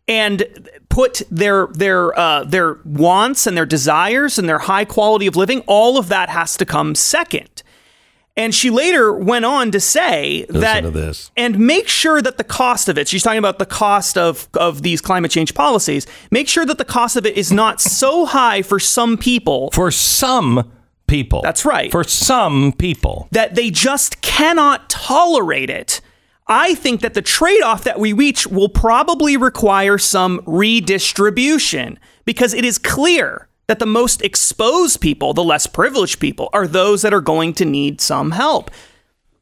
and 0.08 0.70
put 0.90 1.24
their 1.32 1.68
their 1.68 2.18
uh, 2.18 2.44
their 2.44 2.80
wants 2.86 3.48
and 3.48 3.58
their 3.58 3.66
desires 3.66 4.38
and 4.38 4.48
their 4.48 4.60
high 4.60 4.86
quality 4.86 5.26
of 5.26 5.36
living. 5.36 5.62
All 5.62 5.98
of 5.98 6.08
that 6.10 6.30
has 6.30 6.56
to 6.58 6.66
come 6.66 6.94
second. 6.94 7.64
And 8.38 8.56
she 8.56 8.70
later 8.70 9.14
went 9.14 9.44
on 9.44 9.72
to 9.72 9.80
say 9.82 10.46
Listen 10.48 10.62
that, 10.62 10.82
to 10.82 10.92
this. 10.92 11.32
and 11.36 11.60
make 11.60 11.90
sure 11.90 12.22
that 12.22 12.38
the 12.38 12.46
cost 12.46 12.88
of 12.88 12.98
it, 12.98 13.08
she's 13.10 13.24
talking 13.24 13.40
about 13.40 13.60
the 13.60 13.66
cost 13.66 14.18
of, 14.18 14.48
of 14.54 14.84
these 14.84 15.02
climate 15.02 15.32
change 15.32 15.54
policies, 15.54 16.08
make 16.32 16.48
sure 16.48 16.66
that 16.66 16.78
the 16.78 16.86
cost 16.86 17.18
of 17.18 17.26
it 17.26 17.36
is 17.38 17.52
not 17.52 17.82
so 17.82 18.26
high 18.26 18.62
for 18.62 18.80
some 18.80 19.18
people 19.18 19.70
For 19.72 19.92
some 19.92 20.72
people. 21.08 21.42
That's 21.42 21.66
right. 21.66 21.92
For 21.92 22.06
some 22.06 22.72
people. 22.72 23.28
that 23.32 23.56
they 23.56 23.70
just 23.70 24.22
cannot 24.22 24.90
tolerate 24.90 25.70
it. 25.70 26.00
I 26.48 26.74
think 26.76 27.02
that 27.02 27.14
the 27.14 27.22
trade 27.22 27.62
off 27.62 27.84
that 27.84 28.00
we 28.00 28.14
reach 28.14 28.48
will 28.48 28.70
probably 28.70 29.36
require 29.36 29.98
some 29.98 30.42
redistribution 30.46 32.00
because 32.26 32.54
it 32.54 32.64
is 32.66 32.78
clear 32.78 33.48
that 33.72 33.80
the 33.80 33.86
most 33.86 34.22
exposed 34.22 35.00
people, 35.00 35.34
the 35.34 35.42
less 35.42 35.66
privileged 35.66 36.20
people, 36.20 36.50
are 36.52 36.68
those 36.68 37.04
that 37.04 37.14
are 37.14 37.22
going 37.22 37.54
to 37.54 37.64
need 37.64 38.02
some 38.02 38.32
help. 38.32 38.70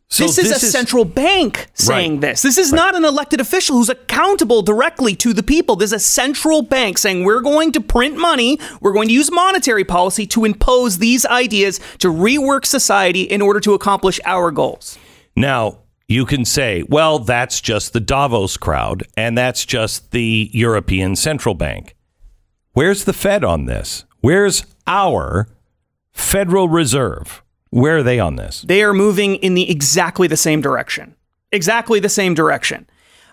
So 0.07 0.25
this 0.25 0.37
is 0.37 0.51
a 0.51 0.59
central 0.59 1.03
bank 1.03 1.65
saying 1.73 2.11
Right. 2.13 2.21
this. 2.21 2.43
This 2.43 2.59
is 2.59 2.71
not 2.71 2.93
an 2.95 3.05
elected 3.05 3.41
official 3.41 3.77
who's 3.77 3.89
accountable 3.89 4.61
directly 4.61 5.15
to 5.15 5.33
the 5.33 5.41
people. 5.41 5.75
There's 5.75 5.93
a 5.93 5.97
central 5.97 6.61
bank 6.61 6.99
saying 6.99 7.23
we're 7.23 7.41
going 7.41 7.71
to 7.71 7.81
print 7.81 8.17
money, 8.17 8.59
we're 8.81 8.93
going 8.93 9.07
to 9.07 9.13
use 9.15 9.31
monetary 9.31 9.83
policy 9.83 10.27
to 10.27 10.45
impose 10.45 10.99
these 10.99 11.25
ideas 11.25 11.79
to 11.97 12.09
rework 12.09 12.67
society 12.67 13.23
in 13.23 13.41
order 13.41 13.59
to 13.61 13.73
accomplish 13.73 14.19
our 14.25 14.51
goals. 14.51 14.99
Now, 15.35 15.79
you 16.07 16.27
can 16.27 16.45
say, 16.45 16.83
well, 16.87 17.17
that's 17.17 17.61
just 17.61 17.93
the 17.93 17.99
Davos 17.99 18.57
crowd, 18.57 19.07
and 19.17 19.35
that's 19.35 19.65
just 19.65 20.11
the 20.11 20.51
European 20.53 21.15
Central 21.15 21.55
Bank. 21.55 21.95
Where's 22.73 23.05
the 23.05 23.13
Fed 23.13 23.43
on 23.43 23.65
this? 23.65 24.05
Where's 24.21 24.65
our 24.87 25.47
Federal 26.11 26.67
Reserve? 26.67 27.43
Where 27.69 27.97
are 27.97 28.03
they 28.03 28.19
on 28.19 28.35
this? 28.35 28.61
They 28.61 28.83
are 28.83 28.93
moving 28.93 29.35
in 29.35 29.53
the 29.53 29.69
exactly 29.69 30.27
the 30.27 30.37
same 30.37 30.61
direction. 30.61 31.15
Exactly 31.51 31.99
the 31.99 32.09
same 32.09 32.33
direction. 32.33 32.87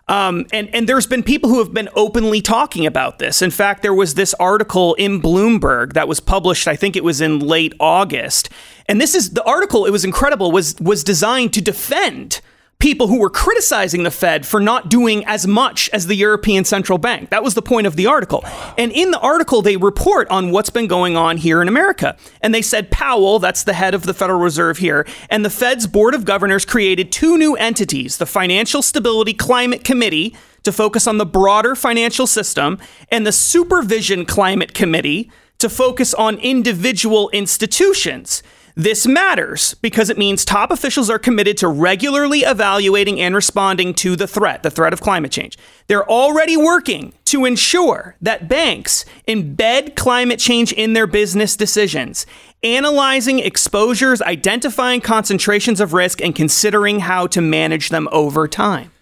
Um, 0.09 0.47
and 0.53 0.73
and 0.73 0.89
there's 0.89 1.07
been 1.07 1.25
people 1.25 1.51
who 1.51 1.59
have 1.59 1.75
been 1.75 1.89
openly 1.97 2.41
talking 2.41 2.87
about 2.87 3.19
this. 3.19 3.43
In 3.43 3.51
fact, 3.51 3.83
there 3.83 3.95
was 3.95 4.15
this 4.15 4.35
article 4.35 4.95
in 4.95 5.21
Bloomberg 5.21 5.95
that 5.95 6.07
was 6.07 6.21
published. 6.21 6.69
I 6.69 6.77
think 6.77 6.95
it 6.95 7.03
was 7.03 7.21
in 7.21 7.41
late 7.41 7.73
August. 7.81 8.49
And 8.89 9.01
this 9.01 9.17
is 9.17 9.31
the 9.31 9.43
article. 9.43 9.85
It 9.85 9.91
was 9.91 10.05
incredible. 10.05 10.53
was 10.53 10.77
was 10.81 11.03
designed 11.03 11.53
to 11.55 11.61
defend 11.61 12.41
people 12.79 13.09
who 13.09 13.19
were 13.19 13.31
criticizing 13.31 14.03
the 14.03 14.11
Fed 14.11 14.47
for 14.47 14.61
not 14.61 14.89
doing 14.89 15.25
as 15.27 15.47
much 15.47 15.89
as 15.91 16.07
the 16.07 16.15
European 16.15 16.65
Central 16.65 16.99
Bank. 16.99 17.31
That 17.31 17.43
was 17.43 17.55
the 17.55 17.63
point 17.63 17.87
of 17.87 17.97
the 17.97 18.07
article. 18.07 18.45
And 18.77 18.93
in 18.93 19.11
the 19.11 19.19
article, 19.21 19.63
they 19.63 19.77
report 19.77 20.29
on 20.29 20.51
what's 20.51 20.71
been 20.71 20.87
going 20.87 21.17
on 21.17 21.39
here 21.39 21.63
in 21.63 21.69
America. 21.69 22.17
And 22.43 22.55
they 22.55 22.63
said 22.63 22.91
Powell, 22.91 23.39
that's 23.39 23.65
the 23.65 23.73
head 23.73 23.95
of 23.95 24.03
the 24.03 24.15
Federal 24.15 24.41
Reserve 24.41 24.79
here, 24.79 25.07
and 25.31 25.45
the 25.45 25.51
Fed's 25.51 25.87
Board 25.87 26.15
of 26.15 26.25
Governors 26.25 26.65
created 26.65 27.11
two 27.11 27.39
new 27.39 27.57
entities 27.57 28.19
the 28.19 28.27
Financial 28.27 28.83
Stability 28.83 29.33
Climate 29.33 29.85
Committee 29.85 30.37
to 30.63 30.73
focus 30.73 31.07
on 31.07 31.17
the 31.19 31.27
broader 31.27 31.77
financial 31.77 32.27
system, 32.27 32.79
and 33.11 33.25
the 33.25 33.33
Supervision 33.33 34.27
Climate 34.27 34.75
Committee 34.75 35.31
to 35.59 35.69
focus 35.69 36.13
on 36.13 36.39
individual 36.39 37.31
institutions. 37.31 38.43
This 38.79 39.07
matters 39.07 39.73
because 39.73 40.11
it 40.11 40.19
means 40.19 40.45
top 40.45 40.71
officials 40.71 41.09
are 41.09 41.19
committed 41.19 41.57
to 41.59 41.69
regularly 41.69 42.41
evaluating 42.41 43.19
and 43.19 43.35
responding 43.35 43.95
to 43.95 44.17
the 44.17 44.27
threat, 44.27 44.63
the 44.63 44.71
threat 44.71 44.93
of 44.93 45.01
climate 45.01 45.33
change. 45.33 45.57
They're 45.87 46.07
already 46.07 46.59
working 46.59 47.15
to 47.25 47.47
ensure 47.47 48.17
that 48.21 48.51
banks 48.51 49.07
embed 49.27 49.97
climate 49.97 50.39
change 50.39 50.75
in 50.75 50.93
their 50.93 51.07
business 51.07 51.57
decisions, 51.57 52.27
analyzing 52.63 53.39
exposures, 53.39 54.21
identifying 54.21 55.01
concentrations 55.01 55.81
of 55.81 55.95
risk, 55.95 56.21
and 56.21 56.35
considering 56.35 57.01
how 57.01 57.27
to 57.29 57.41
manage 57.41 57.89
them 57.89 58.11
over 58.13 58.47
time. 58.47 58.93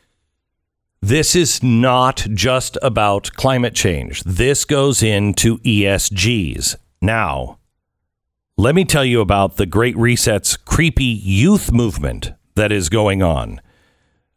This 1.02 1.34
is 1.34 1.64
not 1.64 2.28
just 2.32 2.78
about 2.80 3.32
climate 3.32 3.74
change. 3.74 4.22
This 4.22 4.64
goes 4.64 5.02
into 5.02 5.58
ESGs. 5.58 6.76
Now, 7.02 7.58
let 8.56 8.74
me 8.74 8.84
tell 8.84 9.04
you 9.04 9.20
about 9.20 9.56
the 9.56 9.66
Great 9.66 9.96
Reset's 9.96 10.56
creepy 10.56 11.04
youth 11.04 11.72
movement 11.72 12.32
that 12.54 12.70
is 12.70 12.88
going 12.88 13.22
on. 13.22 13.60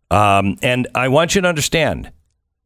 Um, 0.09 0.57
and 0.63 0.87
I 0.95 1.07
want 1.07 1.35
you 1.35 1.41
to 1.41 1.47
understand 1.47 2.11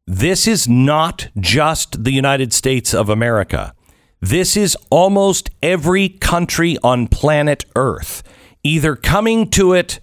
this 0.08 0.48
is 0.48 0.68
not 0.68 1.28
just 1.40 2.04
the 2.04 2.12
United 2.12 2.54
States 2.54 2.94
of 2.94 3.10
America. 3.10 3.74
This 4.22 4.56
is 4.56 4.78
almost 4.90 5.50
every 5.62 6.08
country 6.08 6.78
on 6.84 7.08
planet 7.08 7.66
Earth, 7.76 8.24
either 8.64 8.96
coming 8.96 9.50
to 9.52 9.74
it 9.74 10.00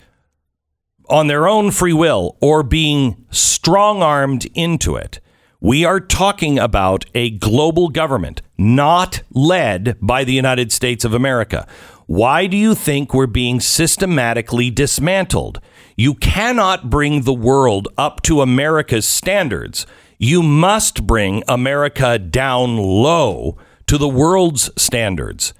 on 1.08 1.28
their 1.28 1.48
own 1.48 1.70
free 1.70 1.92
will 1.92 2.36
or 2.40 2.62
being 2.62 3.24
strong 3.30 4.02
armed 4.02 4.46
into 4.54 4.96
it. 4.96 5.20
We 5.60 5.84
are 5.84 5.98
talking 5.98 6.56
about 6.56 7.04
a 7.16 7.30
global 7.30 7.88
government 7.88 8.42
not 8.56 9.22
led 9.32 9.96
by 10.00 10.22
the 10.22 10.32
United 10.32 10.70
States 10.70 11.04
of 11.04 11.12
America. 11.12 11.66
Why 12.06 12.46
do 12.46 12.56
you 12.56 12.76
think 12.76 13.12
we're 13.12 13.26
being 13.26 13.58
systematically 13.58 14.70
dismantled? 14.70 15.60
You 15.96 16.14
cannot 16.14 16.90
bring 16.90 17.22
the 17.22 17.34
world 17.34 17.88
up 17.98 18.22
to 18.22 18.40
America's 18.40 19.04
standards. 19.04 19.84
You 20.16 20.44
must 20.44 21.08
bring 21.08 21.42
America 21.48 22.20
down 22.20 22.76
low 22.76 23.56
to 23.88 23.98
the 23.98 24.08
world's 24.08 24.70
standards. 24.80 25.54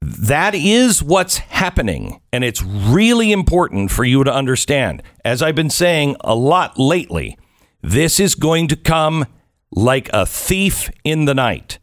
That 0.00 0.54
is 0.54 1.02
what's 1.02 1.38
happening. 1.38 2.20
And 2.32 2.44
it's 2.44 2.62
really 2.62 3.32
important 3.32 3.90
for 3.90 4.04
you 4.04 4.22
to 4.22 4.32
understand. 4.32 5.02
As 5.24 5.42
I've 5.42 5.56
been 5.56 5.68
saying 5.68 6.14
a 6.20 6.36
lot 6.36 6.78
lately, 6.78 7.36
this 7.82 8.20
is 8.20 8.34
going 8.34 8.68
to 8.68 8.76
come 8.76 9.26
like 9.70 10.10
a 10.12 10.26
thief 10.26 10.90
in 11.04 11.24
the 11.24 11.34
night. 11.34 11.78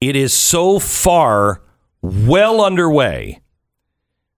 It 0.00 0.16
is 0.16 0.32
so 0.32 0.78
far 0.78 1.62
well 2.00 2.64
underway, 2.64 3.40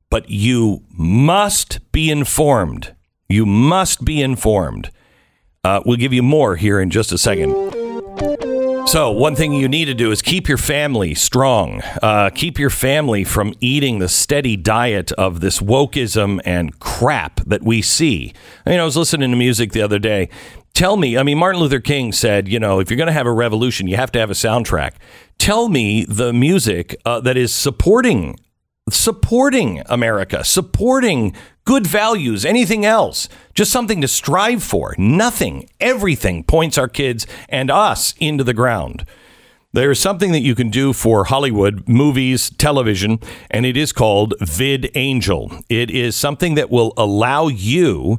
but 0.08 0.30
you 0.30 0.84
must 0.90 1.92
be 1.92 2.10
informed. 2.10 2.94
You 3.28 3.46
must 3.46 4.04
be 4.04 4.22
informed. 4.22 4.90
Uh, 5.62 5.80
we'll 5.84 5.98
give 5.98 6.12
you 6.12 6.22
more 6.22 6.56
here 6.56 6.80
in 6.80 6.90
just 6.90 7.12
a 7.12 7.18
second. 7.18 7.52
So, 8.86 9.12
one 9.12 9.36
thing 9.36 9.52
you 9.52 9.68
need 9.68 9.84
to 9.84 9.94
do 9.94 10.10
is 10.10 10.20
keep 10.20 10.48
your 10.48 10.58
family 10.58 11.14
strong. 11.14 11.80
Uh, 12.02 12.30
keep 12.34 12.58
your 12.58 12.70
family 12.70 13.22
from 13.22 13.54
eating 13.60 14.00
the 14.00 14.08
steady 14.08 14.56
diet 14.56 15.12
of 15.12 15.40
this 15.40 15.60
wokeism 15.60 16.40
and 16.44 16.76
crap 16.80 17.40
that 17.46 17.62
we 17.62 17.82
see. 17.82 18.32
I 18.66 18.70
mean, 18.70 18.80
I 18.80 18.84
was 18.84 18.96
listening 18.96 19.30
to 19.30 19.36
music 19.36 19.72
the 19.72 19.82
other 19.82 20.00
day. 20.00 20.28
Tell 20.74 20.96
me, 20.96 21.18
I 21.18 21.22
mean, 21.22 21.38
Martin 21.38 21.60
Luther 21.60 21.80
King 21.80 22.12
said, 22.12 22.48
you 22.48 22.58
know, 22.58 22.80
if 22.80 22.90
you're 22.90 22.96
going 22.96 23.06
to 23.06 23.12
have 23.12 23.26
a 23.26 23.32
revolution, 23.32 23.86
you 23.86 23.96
have 23.96 24.12
to 24.12 24.18
have 24.18 24.30
a 24.30 24.34
soundtrack. 24.34 24.94
Tell 25.38 25.68
me 25.68 26.04
the 26.04 26.32
music 26.32 26.96
uh, 27.04 27.20
that 27.20 27.36
is 27.36 27.54
supporting 27.54 28.36
supporting 28.88 29.82
America, 29.86 30.44
supporting 30.44 31.34
good 31.64 31.86
values, 31.86 32.44
anything 32.44 32.84
else, 32.84 33.28
just 33.54 33.70
something 33.70 34.00
to 34.00 34.08
strive 34.08 34.62
for. 34.62 34.94
Nothing, 34.98 35.68
everything 35.80 36.44
points 36.44 36.78
our 36.78 36.88
kids 36.88 37.26
and 37.48 37.70
us 37.70 38.14
into 38.18 38.44
the 38.44 38.54
ground. 38.54 39.04
There 39.72 39.92
is 39.92 40.00
something 40.00 40.32
that 40.32 40.40
you 40.40 40.56
can 40.56 40.68
do 40.70 40.92
for 40.92 41.24
Hollywood, 41.24 41.88
movies, 41.88 42.50
television, 42.50 43.20
and 43.50 43.64
it 43.64 43.76
is 43.76 43.92
called 43.92 44.34
VidAngel. 44.40 45.62
It 45.68 45.90
is 45.92 46.16
something 46.16 46.56
that 46.56 46.70
will 46.70 46.92
allow 46.96 47.46
you 47.46 48.18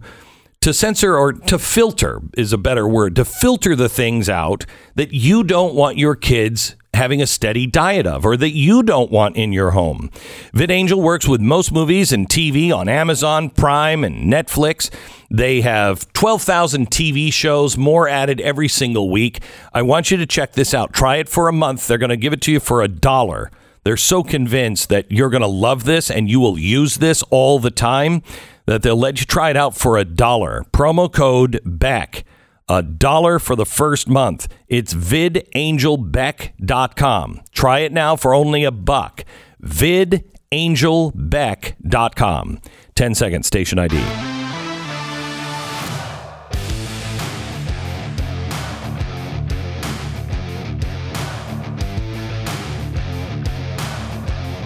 to 0.62 0.74
censor 0.74 1.18
or 1.18 1.34
to 1.34 1.58
filter 1.58 2.22
is 2.38 2.53
a 2.53 2.58
better 2.58 2.88
word, 2.88 3.15
to 3.15 3.25
filter 3.25 3.75
the 3.75 3.89
things 3.89 4.30
out 4.30 4.65
that 4.96 5.12
you 5.12 5.44
don't 5.44 5.74
want 5.74 5.98
your 5.98 6.15
kids 6.15 6.75
having 6.94 7.22
a 7.22 7.25
steady 7.25 7.65
diet 7.65 8.06
of 8.06 8.25
or 8.25 8.38
that 8.38 8.51
you 8.51 8.84
don't 8.84 9.10
want 9.10 9.36
in 9.36 9.51
your 9.51 9.72
home. 9.72 10.12
VidAngel 10.53 11.01
works 11.01 11.27
with 11.27 11.41
most 11.41 11.72
movies 11.72 12.12
and 12.12 12.30
TV 12.30 12.72
on 12.72 12.88
Amazon, 12.88 13.50
Prime, 13.50 14.03
and 14.03 14.32
Netflix. 14.32 14.91
They 15.32 15.62
have 15.62 16.12
12,000 16.13 16.91
TV 16.91 17.34
shows, 17.34 17.75
more 17.75 18.08
added 18.08 18.39
every 18.41 18.68
single 18.68 19.10
week. 19.10 19.41
I 19.74 19.82
want 19.82 20.12
you 20.12 20.18
to 20.18 20.27
check 20.27 20.53
this 20.53 20.75
out. 20.75 20.94
Try 20.94 21.15
it 21.15 21.30
for 21.30 21.48
a 21.48 21.53
month. 21.53 21.88
They're 21.88 21.98
going 21.98 22.10
to 22.10 22.18
give 22.18 22.34
it 22.34 22.41
to 22.41 22.51
you 22.51 22.60
for 22.60 22.84
a 22.84 22.88
dollar. 22.88 23.50
They're 23.84 23.97
so 23.97 24.21
convinced 24.21 24.89
that 24.89 25.12
you're 25.12 25.32
going 25.32 25.41
to 25.41 25.47
love 25.47 25.86
this 25.86 26.12
and 26.12 26.30
you 26.30 26.39
will 26.39 26.60
use 26.60 26.97
this 26.97 27.24
all 27.32 27.58
the 27.58 27.71
time 27.71 28.21
that 28.65 28.84
they'll 28.84 28.95
let 28.95 29.19
you 29.19 29.26
try 29.26 29.50
it 29.50 29.58
out 29.58 29.76
for 29.76 29.97
a 29.97 30.06
dollar. 30.06 30.63
Promo 30.74 31.12
code 31.12 31.60
BECK 31.65 32.24
a 32.71 32.82
dollar 32.82 33.38
for 33.38 33.56
the 33.58 33.65
first 33.65 34.08
month. 34.08 34.47
It's 34.69 34.93
vidangelbeck.com. 34.93 37.41
Try 37.52 37.80
it 37.80 37.91
now 37.91 38.15
for 38.15 38.34
only 38.34 38.63
a 38.63 38.71
buck. 38.71 39.26
vidangelbeck.com. 39.62 42.62
10 42.95 43.15
seconds, 43.15 43.47
station 43.47 43.78
ID. 43.78 44.02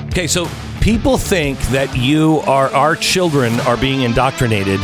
Okay, 0.10 0.28
so 0.28 0.48
people 0.86 1.18
think 1.18 1.60
that 1.70 1.98
you 1.98 2.42
are, 2.46 2.70
our 2.70 2.96
children 2.96 3.60
are 3.62 3.76
being 3.76 4.04
indoctrinated 4.04 4.80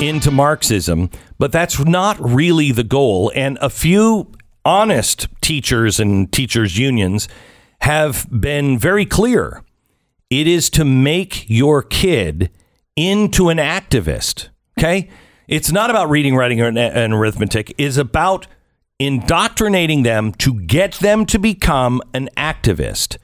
into 0.00 0.28
Marxism, 0.32 1.08
but 1.38 1.52
that's 1.52 1.78
not 1.78 2.18
really 2.18 2.72
the 2.72 2.82
goal. 2.82 3.30
And 3.32 3.56
a 3.60 3.70
few 3.70 4.32
honest 4.64 5.28
teachers 5.40 6.00
and 6.00 6.32
teachers' 6.32 6.76
unions 6.76 7.28
have 7.82 8.26
been 8.28 8.76
very 8.76 9.06
clear. 9.06 9.62
It 10.30 10.48
is 10.48 10.68
to 10.70 10.84
make 10.84 11.48
your 11.48 11.80
kid 11.80 12.50
into 12.96 13.48
an 13.48 13.58
activist. 13.58 14.48
Okay? 14.76 15.08
It's 15.46 15.70
not 15.70 15.90
about 15.90 16.10
reading, 16.10 16.34
writing, 16.34 16.60
and 16.60 17.14
arithmetic. 17.14 17.72
It's 17.78 17.98
about 17.98 18.48
indoctrinating 18.98 20.02
them 20.02 20.32
to 20.38 20.60
get 20.62 20.94
them 20.94 21.24
to 21.26 21.38
become 21.38 22.02
an 22.12 22.30
activist. 22.36 23.18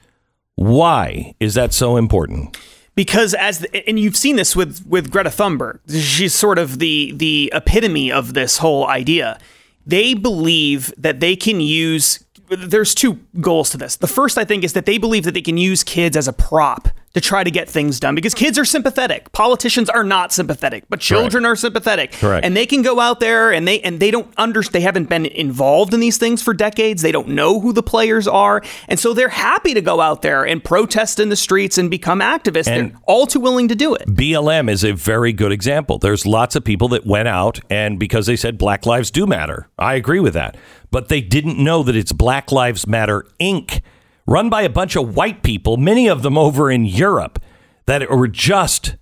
Why 0.55 1.35
is 1.39 1.53
that 1.55 1.73
so 1.73 1.97
important? 1.97 2.57
because 2.95 3.33
as 3.33 3.59
the, 3.59 3.87
and 3.87 3.99
you've 3.99 4.15
seen 4.15 4.35
this 4.35 4.55
with 4.55 4.85
with 4.87 5.11
Greta 5.11 5.29
Thunberg, 5.29 5.79
she's 5.89 6.33
sort 6.33 6.57
of 6.57 6.79
the 6.79 7.11
the 7.15 7.51
epitome 7.53 8.11
of 8.11 8.33
this 8.33 8.57
whole 8.57 8.87
idea. 8.87 9.39
They 9.85 10.13
believe 10.13 10.93
that 10.97 11.19
they 11.19 11.35
can 11.35 11.59
use. 11.59 12.22
There's 12.49 12.93
two 12.93 13.19
goals 13.39 13.69
to 13.71 13.77
this. 13.77 13.95
The 13.95 14.07
first, 14.07 14.37
I 14.37 14.45
think, 14.45 14.63
is 14.63 14.73
that 14.73 14.85
they 14.85 14.97
believe 14.97 15.23
that 15.23 15.33
they 15.33 15.41
can 15.41 15.57
use 15.57 15.83
kids 15.83 16.17
as 16.17 16.27
a 16.27 16.33
prop 16.33 16.89
to 17.13 17.21
try 17.21 17.43
to 17.43 17.51
get 17.51 17.69
things 17.69 17.99
done 17.99 18.15
because 18.15 18.33
kids 18.33 18.57
are 18.57 18.65
sympathetic. 18.65 19.31
Politicians 19.33 19.89
are 19.89 20.03
not 20.03 20.31
sympathetic, 20.31 20.83
but 20.89 20.99
children 20.99 21.45
are 21.45 21.55
sympathetic. 21.55 22.11
Correct. 22.13 22.45
And 22.45 22.57
they 22.57 22.65
can 22.65 22.81
go 22.81 22.99
out 22.99 23.19
there 23.19 23.51
and 23.51 23.67
they 23.67 23.79
and 23.81 23.99
they 23.99 24.11
don't 24.11 24.33
under 24.37 24.63
they 24.63 24.81
haven't 24.81 25.09
been 25.09 25.25
involved 25.25 25.93
in 25.93 25.99
these 25.99 26.17
things 26.17 26.41
for 26.41 26.53
decades. 26.53 27.01
They 27.01 27.11
don't 27.11 27.29
know 27.29 27.59
who 27.59 27.73
the 27.73 27.83
players 27.83 28.27
are. 28.27 28.63
And 28.87 28.99
so 28.99 29.13
they're 29.13 29.29
happy 29.29 29.73
to 29.73 29.81
go 29.81 30.01
out 30.01 30.21
there 30.21 30.43
and 30.43 30.63
protest 30.63 31.19
in 31.19 31.29
the 31.29 31.35
streets 31.35 31.77
and 31.77 31.89
become 31.91 32.19
activists. 32.19 32.67
And 32.67 32.91
they're 32.91 32.99
all 33.05 33.27
too 33.27 33.39
willing 33.39 33.67
to 33.67 33.75
do 33.75 33.93
it. 33.93 34.07
BLM 34.07 34.69
is 34.69 34.83
a 34.83 34.93
very 34.93 35.33
good 35.33 35.51
example. 35.51 35.99
There's 35.99 36.25
lots 36.25 36.55
of 36.55 36.63
people 36.63 36.87
that 36.89 37.05
went 37.05 37.27
out 37.27 37.59
and 37.69 37.99
because 37.99 38.25
they 38.25 38.35
said 38.35 38.57
Black 38.57 38.85
Lives 38.85 39.11
do 39.11 39.27
matter. 39.27 39.69
I 39.77 39.95
agree 39.95 40.19
with 40.19 40.33
that. 40.33 40.55
But 40.93 41.09
they 41.09 41.21
didn't 41.21 41.57
know 41.57 41.81
that 41.81 41.95
it's 41.95 42.11
Black 42.11 42.51
Lives 42.51 42.85
Matter 42.85 43.25
Inc 43.41 43.81
run 44.27 44.47
by 44.51 44.61
a 44.61 44.69
bunch 44.69 44.95
of 44.95 45.15
white 45.15 45.41
people, 45.41 45.75
many 45.75 46.07
of 46.07 46.21
them 46.21 46.37
over 46.37 46.69
in 46.69 46.85
Europe, 46.85 47.39
that 47.87 48.07
were 48.11 48.27
just 48.27 48.95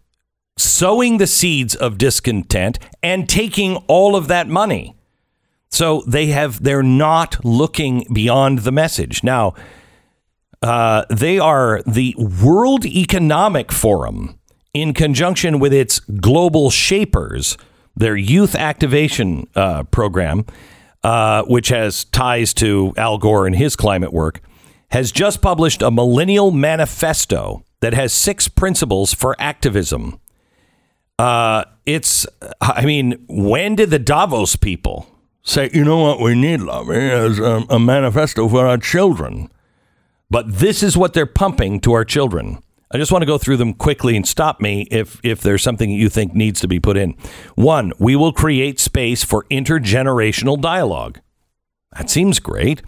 sowing 0.58 1.18
the 1.18 1.28
seeds 1.28 1.76
of 1.76 1.98
discontent 1.98 2.80
and 3.04 3.28
taking 3.28 3.76
all 3.90 4.16
of 4.16 4.30
that 4.30 4.48
money. 4.48 4.96
So 5.70 6.04
they 6.08 6.28
have 6.28 6.64
they're 6.64 6.82
not 6.82 7.44
looking 7.44 8.08
beyond 8.14 8.60
the 8.60 8.72
message. 8.72 9.22
Now, 9.22 9.54
uh, 10.62 11.04
they 11.10 11.40
are 11.40 11.82
the 11.86 12.16
World 12.18 12.86
Economic 12.86 13.70
Forum 13.70 14.40
in 14.74 14.94
conjunction 14.94 15.60
with 15.60 15.74
its 15.74 16.00
global 16.00 16.70
shapers, 16.70 17.58
their 17.98 18.16
youth 18.16 18.56
activation 18.56 19.50
uh, 19.56 19.84
program, 19.84 20.46
uh, 21.04 21.44
which 21.44 21.70
has 21.70 22.06
ties 22.06 22.54
to 22.56 22.94
Al 22.98 23.18
Gore 23.18 23.48
and 23.48 23.56
his 23.56 23.76
climate 23.76 24.14
work 24.14 24.42
has 24.90 25.12
just 25.12 25.42
published 25.42 25.82
a 25.82 25.90
millennial 25.90 26.52
manifesto 26.52 27.64
that 27.80 27.94
has 27.94 28.14
six 28.14 28.48
principles 28.48 29.14
for 29.14 29.36
activism. 29.40 30.20
Uh, 31.18 31.64
it's, 31.86 32.28
I 32.60 32.86
mean, 32.86 33.24
when 33.28 33.76
did 33.76 33.90
the 33.90 34.00
Davos 34.00 34.56
people 34.56 35.08
say, 35.44 35.70
you 35.74 35.84
know 35.84 36.00
what 36.00 36.20
we 36.20 36.36
need, 36.36 36.62
Lovey, 36.62 36.98
is 36.98 37.40
a, 37.40 37.64
a 37.70 37.80
manifesto 37.80 38.48
for 38.48 38.68
our 38.68 38.78
children? 38.78 39.50
But 40.30 40.60
this 40.60 40.84
is 40.84 40.98
what 40.98 41.14
they're 41.14 41.26
pumping 41.26 41.80
to 41.82 41.94
our 41.94 42.06
children. 42.06 42.60
I 42.94 42.98
just 42.98 43.12
want 43.12 43.22
to 43.22 43.28
go 43.28 43.38
through 43.38 43.58
them 43.58 43.74
quickly 43.74 44.18
and 44.18 44.28
stop 44.28 44.60
me 44.60 44.86
if, 44.92 45.20
if 45.24 45.42
there's 45.42 45.64
something 45.64 45.90
you 45.90 46.10
think 46.10 46.34
needs 46.34 46.60
to 46.60 46.68
be 46.68 46.80
put 46.80 46.98
in. 46.98 47.16
One, 47.56 47.94
we 48.00 48.18
will 48.18 48.34
create 48.34 48.80
space 48.80 49.24
for 49.24 49.46
intergenerational 49.46 50.60
dialogue. 50.60 51.22
That 51.96 52.10
seems 52.10 52.40
great. 52.40 52.82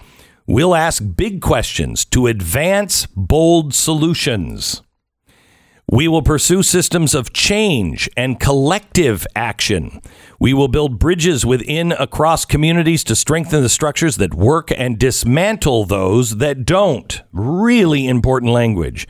We'll 0.46 0.76
ask 0.76 1.02
big 1.16 1.42
questions 1.42 2.04
to 2.06 2.28
advance 2.28 3.06
bold 3.16 3.74
solutions. 3.74 4.82
We 5.90 6.08
will 6.08 6.22
pursue 6.22 6.64
systems 6.64 7.14
of 7.14 7.34
change 7.34 8.10
and 8.18 8.40
collective 8.40 9.26
action. 9.36 10.02
We 10.40 10.54
will 10.54 10.68
build 10.68 11.00
bridges 11.00 11.46
within 11.46 11.92
across 11.94 12.46
communities 12.46 13.04
to 13.06 13.16
strengthen 13.16 13.62
the 13.62 13.70
structures 13.70 14.18
that 14.18 14.34
work 14.34 14.70
and 14.76 14.98
dismantle 14.98 15.86
those 15.86 16.38
that 16.38 16.66
don't. 16.66 17.22
Really 17.32 18.08
important 18.08 18.52
language. 18.52 19.08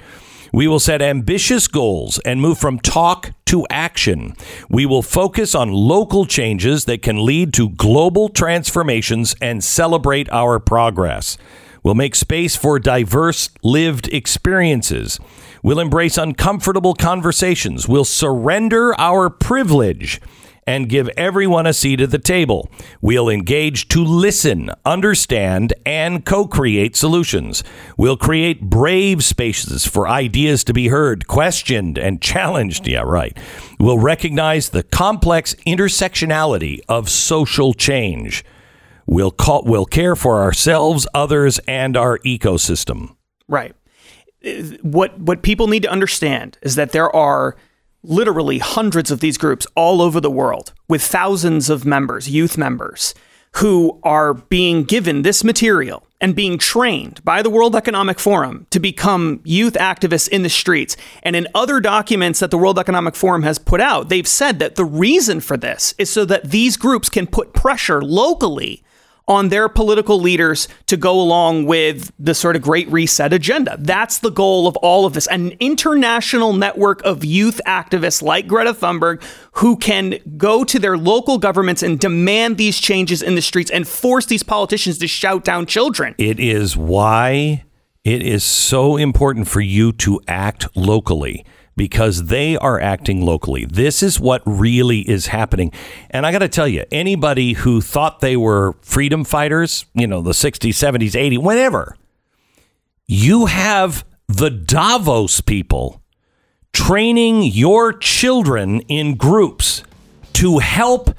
We 0.53 0.67
will 0.67 0.79
set 0.79 1.01
ambitious 1.01 1.67
goals 1.67 2.19
and 2.19 2.39
move 2.39 2.59
from 2.59 2.77
talk 2.77 3.31
to 3.45 3.65
action. 3.71 4.35
We 4.69 4.85
will 4.85 5.01
focus 5.01 5.55
on 5.55 5.73
local 5.73 6.27
changes 6.27 6.85
that 6.85 7.01
can 7.01 7.25
lead 7.25 7.55
to 7.55 7.69
global 7.69 8.29
transformations 8.29 9.35
and 9.41 9.63
celebrate 9.63 10.29
our 10.29 10.59
progress. 10.59 11.39
We'll 11.81 11.95
make 11.95 12.13
space 12.13 12.55
for 12.55 12.77
diverse 12.77 13.49
lived 13.63 14.07
experiences. 14.13 15.19
We'll 15.63 15.79
embrace 15.79 16.19
uncomfortable 16.19 16.93
conversations. 16.93 17.89
We'll 17.89 18.05
surrender 18.05 18.93
our 18.99 19.31
privilege 19.31 20.21
and 20.65 20.89
give 20.89 21.09
everyone 21.17 21.65
a 21.65 21.73
seat 21.73 22.01
at 22.01 22.11
the 22.11 22.19
table. 22.19 22.69
We'll 23.01 23.29
engage 23.29 23.87
to 23.89 24.03
listen, 24.03 24.69
understand, 24.85 25.73
and 25.85 26.25
co 26.25 26.47
create 26.47 26.95
solutions. 26.95 27.63
We'll 27.97 28.17
create 28.17 28.61
brave 28.61 29.23
spaces 29.23 29.85
for 29.85 30.07
ideas 30.07 30.63
to 30.65 30.73
be 30.73 30.87
heard, 30.87 31.27
questioned, 31.27 31.97
and 31.97 32.21
challenged. 32.21 32.87
Yeah, 32.87 33.01
right. 33.01 33.37
We'll 33.79 33.99
recognize 33.99 34.69
the 34.69 34.83
complex 34.83 35.55
intersectionality 35.65 36.79
of 36.87 37.09
social 37.09 37.73
change. 37.73 38.43
We'll, 39.05 39.31
call, 39.31 39.63
we'll 39.65 39.85
care 39.85 40.15
for 40.15 40.41
ourselves, 40.41 41.07
others, 41.13 41.59
and 41.67 41.97
our 41.97 42.19
ecosystem. 42.19 43.15
Right. 43.47 43.75
What 44.81 45.19
what 45.19 45.41
people 45.41 45.67
need 45.67 45.83
to 45.83 45.89
understand 45.89 46.57
is 46.61 46.75
that 46.75 46.91
there 46.91 47.13
are 47.15 47.55
literally 48.03 48.59
hundreds 48.59 49.09
of 49.09 49.19
these 49.19 49.37
groups 49.37 49.65
all 49.75 50.01
over 50.01 50.19
the 50.19 50.31
world 50.31 50.73
with 50.87 51.01
thousands 51.01 51.69
of 51.69 51.85
members, 51.85 52.29
youth 52.29 52.57
members, 52.57 53.13
who 53.57 53.99
are 54.03 54.33
being 54.33 54.83
given 54.83 55.21
this 55.21 55.43
material 55.43 56.03
and 56.19 56.35
being 56.35 56.57
trained 56.57 57.23
by 57.23 57.41
the 57.41 57.49
World 57.49 57.75
Economic 57.75 58.19
Forum 58.19 58.65
to 58.71 58.79
become 58.79 59.41
youth 59.43 59.73
activists 59.73 60.27
in 60.27 60.41
the 60.41 60.49
streets. 60.49 60.97
And 61.21 61.35
in 61.35 61.47
other 61.53 61.79
documents 61.79 62.39
that 62.39 62.49
the 62.49 62.57
World 62.57 62.79
Economic 62.79 63.15
Forum 63.15 63.43
has 63.43 63.59
put 63.59 63.79
out, 63.79 64.09
they've 64.09 64.27
said 64.27 64.59
that 64.59 64.75
the 64.75 64.85
reason 64.85 65.39
for 65.39 65.57
this 65.57 65.93
is 65.97 66.09
so 66.09 66.25
that 66.25 66.49
these 66.49 66.77
groups 66.77 67.09
can 67.09 67.27
put 67.27 67.53
pressure 67.53 68.01
locally 68.01 68.82
on 69.27 69.49
their 69.49 69.69
political 69.69 70.19
leaders 70.19 70.67
to 70.87 70.97
go 70.97 71.19
along 71.19 71.65
with 71.65 72.11
the 72.19 72.33
sort 72.33 72.55
of 72.55 72.61
great 72.61 72.89
reset 72.91 73.31
agenda. 73.31 73.77
That's 73.79 74.19
the 74.19 74.29
goal 74.29 74.67
of 74.67 74.75
all 74.77 75.05
of 75.05 75.13
this. 75.13 75.27
An 75.27 75.53
international 75.59 76.53
network 76.53 77.01
of 77.03 77.23
youth 77.23 77.61
activists 77.65 78.21
like 78.21 78.47
Greta 78.47 78.73
Thunberg 78.73 79.23
who 79.53 79.77
can 79.77 80.15
go 80.37 80.63
to 80.63 80.79
their 80.79 80.97
local 80.97 81.37
governments 81.37 81.83
and 81.83 81.99
demand 81.99 82.57
these 82.57 82.79
changes 82.79 83.21
in 83.21 83.35
the 83.35 83.41
streets 83.41 83.71
and 83.71 83.87
force 83.87 84.25
these 84.25 84.43
politicians 84.43 84.97
to 84.97 85.07
shout 85.07 85.43
down 85.43 85.65
children. 85.65 86.15
It 86.17 86.39
is 86.39 86.75
why 86.75 87.63
it 88.03 88.21
is 88.21 88.43
so 88.43 88.97
important 88.97 89.47
for 89.47 89.61
you 89.61 89.93
to 89.93 90.19
act 90.27 90.67
locally 90.75 91.45
because 91.75 92.25
they 92.25 92.57
are 92.57 92.79
acting 92.79 93.25
locally. 93.25 93.65
This 93.65 94.03
is 94.03 94.19
what 94.19 94.41
really 94.45 94.99
is 95.09 95.27
happening. 95.27 95.71
And 96.09 96.25
I 96.25 96.31
got 96.31 96.39
to 96.39 96.49
tell 96.49 96.67
you, 96.67 96.85
anybody 96.91 97.53
who 97.53 97.81
thought 97.81 98.19
they 98.19 98.37
were 98.37 98.73
freedom 98.81 99.23
fighters, 99.23 99.85
you 99.93 100.07
know, 100.07 100.21
the 100.21 100.31
60s, 100.31 100.69
70s, 100.69 101.11
80s, 101.11 101.39
whatever, 101.39 101.97
you 103.05 103.47
have 103.47 104.05
the 104.27 104.49
Davos 104.49 105.41
people 105.41 106.01
training 106.73 107.43
your 107.43 107.93
children 107.93 108.79
in 108.81 109.15
groups 109.15 109.83
to 110.33 110.59
help 110.59 111.15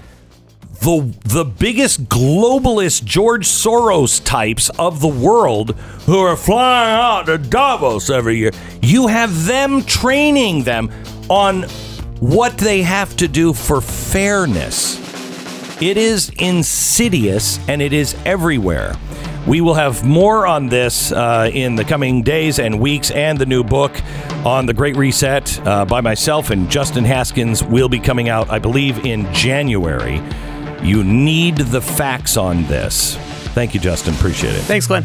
the 0.85 1.14
the 1.25 1.44
biggest 1.44 2.05
globalist 2.11 3.05
George 3.05 3.47
Soros 3.47 4.23
types 4.23 4.68
of 4.79 5.01
the 5.01 5.09
world 5.09 5.70
who 6.05 6.18
are 6.18 6.37
flying 6.37 7.01
out 7.01 7.23
to 7.27 7.38
Davos 7.38 8.11
every 8.11 8.37
year. 8.37 8.51
You 8.83 9.07
have 9.07 9.47
them 9.47 9.83
training 9.85 10.64
them 10.64 10.90
on 11.31 11.62
what 12.20 12.59
they 12.59 12.83
have 12.83 13.16
to 13.16 13.29
do 13.29 13.55
for 13.55 13.81
fairness. 13.81 15.01
It 15.81 15.97
is 15.97 16.31
insidious 16.38 17.59
and 17.66 17.81
it 17.81 17.94
is 17.94 18.14
everywhere. 18.27 18.94
We 19.47 19.62
will 19.62 19.75
have 19.75 20.05
more 20.05 20.47
on 20.47 20.68
this 20.68 21.12
uh, 21.12 21.51
in 21.53 21.77
the 21.77 21.85
coming 21.85 22.23
days 22.23 22.59
and 22.59 22.81
weeks, 22.81 23.11
and 23.11 23.38
the 23.38 23.44
new 23.44 23.62
book 23.62 23.94
on 24.44 24.64
the 24.66 24.73
Great 24.73 24.97
Reset 24.97 25.66
uh, 25.66 25.85
by 25.85 26.01
myself 26.01 26.51
and 26.51 26.70
Justin 26.70 27.05
Haskins 27.05 27.62
will 27.62 27.88
be 27.88 27.99
coming 27.99 28.29
out, 28.29 28.51
I 28.51 28.59
believe, 28.59 29.05
in 29.05 29.33
January. 29.33 30.23
You 30.85 31.03
need 31.03 31.57
the 31.57 31.81
facts 31.81 32.37
on 32.37 32.64
this. 32.66 33.16
Thank 33.55 33.73
you, 33.73 33.81
Justin. 33.81 34.14
Appreciate 34.14 34.55
it. 34.55 34.61
Thanks, 34.61 34.87
Glenn. 34.87 35.03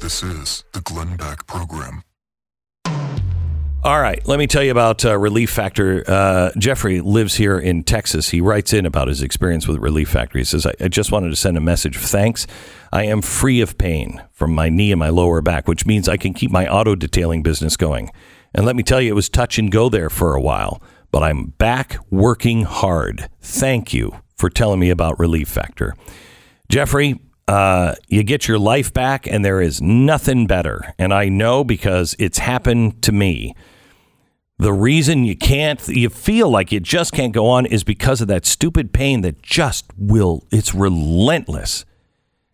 This 0.00 0.22
is 0.22 0.62
the 0.72 0.80
Glenn 0.82 1.16
Beck 1.16 1.46
Program. 1.48 2.04
All 3.84 4.00
right, 4.00 4.24
let 4.28 4.38
me 4.38 4.46
tell 4.46 4.62
you 4.62 4.70
about 4.70 5.04
uh, 5.04 5.18
Relief 5.18 5.50
Factor. 5.50 6.04
Uh, 6.06 6.52
Jeffrey 6.56 7.00
lives 7.00 7.34
here 7.34 7.58
in 7.58 7.82
Texas. 7.82 8.28
He 8.28 8.40
writes 8.40 8.72
in 8.72 8.86
about 8.86 9.08
his 9.08 9.22
experience 9.22 9.66
with 9.66 9.78
Relief 9.78 10.08
Factor. 10.08 10.38
He 10.38 10.44
says, 10.44 10.64
I, 10.64 10.72
I 10.78 10.86
just 10.86 11.10
wanted 11.10 11.30
to 11.30 11.36
send 11.36 11.56
a 11.56 11.60
message 11.60 11.96
of 11.96 12.02
thanks. 12.02 12.46
I 12.92 13.06
am 13.06 13.20
free 13.20 13.60
of 13.60 13.78
pain 13.78 14.22
from 14.30 14.54
my 14.54 14.68
knee 14.68 14.92
and 14.92 15.00
my 15.00 15.08
lower 15.08 15.42
back, 15.42 15.66
which 15.66 15.84
means 15.84 16.08
I 16.08 16.16
can 16.16 16.34
keep 16.34 16.52
my 16.52 16.68
auto 16.68 16.94
detailing 16.94 17.42
business 17.42 17.76
going. 17.76 18.12
And 18.54 18.64
let 18.64 18.76
me 18.76 18.84
tell 18.84 19.00
you, 19.00 19.10
it 19.10 19.16
was 19.16 19.28
touch 19.28 19.58
and 19.58 19.72
go 19.72 19.88
there 19.88 20.10
for 20.10 20.36
a 20.36 20.40
while 20.40 20.80
but 21.12 21.22
I'm 21.22 21.52
back 21.58 21.96
working 22.10 22.64
hard. 22.64 23.28
Thank 23.40 23.94
you 23.94 24.16
for 24.34 24.50
telling 24.50 24.80
me 24.80 24.90
about 24.90 25.18
Relief 25.20 25.46
Factor. 25.46 25.94
Jeffrey, 26.68 27.20
uh, 27.46 27.94
you 28.08 28.22
get 28.22 28.48
your 28.48 28.58
life 28.58 28.92
back, 28.92 29.26
and 29.26 29.44
there 29.44 29.60
is 29.60 29.80
nothing 29.80 30.46
better. 30.46 30.94
And 30.98 31.12
I 31.12 31.28
know 31.28 31.62
because 31.62 32.16
it's 32.18 32.38
happened 32.38 33.02
to 33.02 33.12
me. 33.12 33.54
The 34.58 34.72
reason 34.72 35.24
you 35.24 35.36
can't, 35.36 35.86
you 35.88 36.08
feel 36.08 36.48
like 36.48 36.72
you 36.72 36.80
just 36.80 37.12
can't 37.12 37.32
go 37.32 37.46
on 37.46 37.66
is 37.66 37.84
because 37.84 38.20
of 38.20 38.28
that 38.28 38.46
stupid 38.46 38.92
pain 38.92 39.20
that 39.22 39.42
just 39.42 39.86
will, 39.98 40.46
it's 40.50 40.74
relentless. 40.74 41.84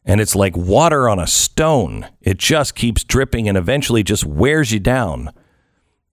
And 0.04 0.20
it's 0.20 0.34
like 0.34 0.56
water 0.56 1.08
on 1.08 1.18
a 1.18 1.26
stone. 1.26 2.08
It 2.22 2.38
just 2.38 2.74
keeps 2.74 3.04
dripping 3.04 3.46
and 3.46 3.58
eventually 3.58 4.02
just 4.02 4.24
wears 4.24 4.72
you 4.72 4.80
down. 4.80 5.32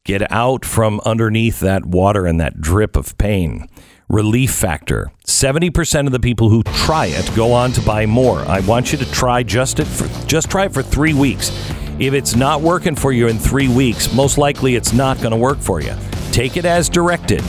Get 0.05 0.31
out 0.31 0.65
from 0.65 1.01
underneath 1.03 1.59
that 1.61 1.87
water 1.87 2.27
and 2.27 2.39
that 2.39 2.61
drip 2.61 2.95
of 2.95 3.17
pain. 3.17 3.67
Relief 4.07 4.51
Factor. 4.51 5.11
70% 5.25 6.05
of 6.05 6.11
the 6.11 6.19
people 6.19 6.49
who 6.49 6.61
try 6.61 7.07
it 7.07 7.27
go 7.35 7.51
on 7.51 7.71
to 7.71 7.81
buy 7.81 8.05
more. 8.05 8.37
I 8.41 8.59
want 8.59 8.91
you 8.91 8.99
to 8.99 9.11
try 9.11 9.41
just 9.41 9.79
it 9.79 9.85
for 9.85 10.07
just 10.27 10.51
try 10.51 10.65
it 10.65 10.75
for 10.75 10.83
3 10.83 11.15
weeks. 11.15 11.49
If 11.97 12.13
it's 12.13 12.35
not 12.35 12.61
working 12.61 12.95
for 12.95 13.13
you 13.13 13.29
in 13.29 13.39
3 13.39 13.67
weeks, 13.69 14.13
most 14.13 14.37
likely 14.37 14.75
it's 14.75 14.93
not 14.93 15.17
going 15.17 15.31
to 15.31 15.37
work 15.37 15.57
for 15.57 15.81
you. 15.81 15.95
Take 16.31 16.55
it 16.55 16.65
as 16.65 16.87
directed. 16.87 17.43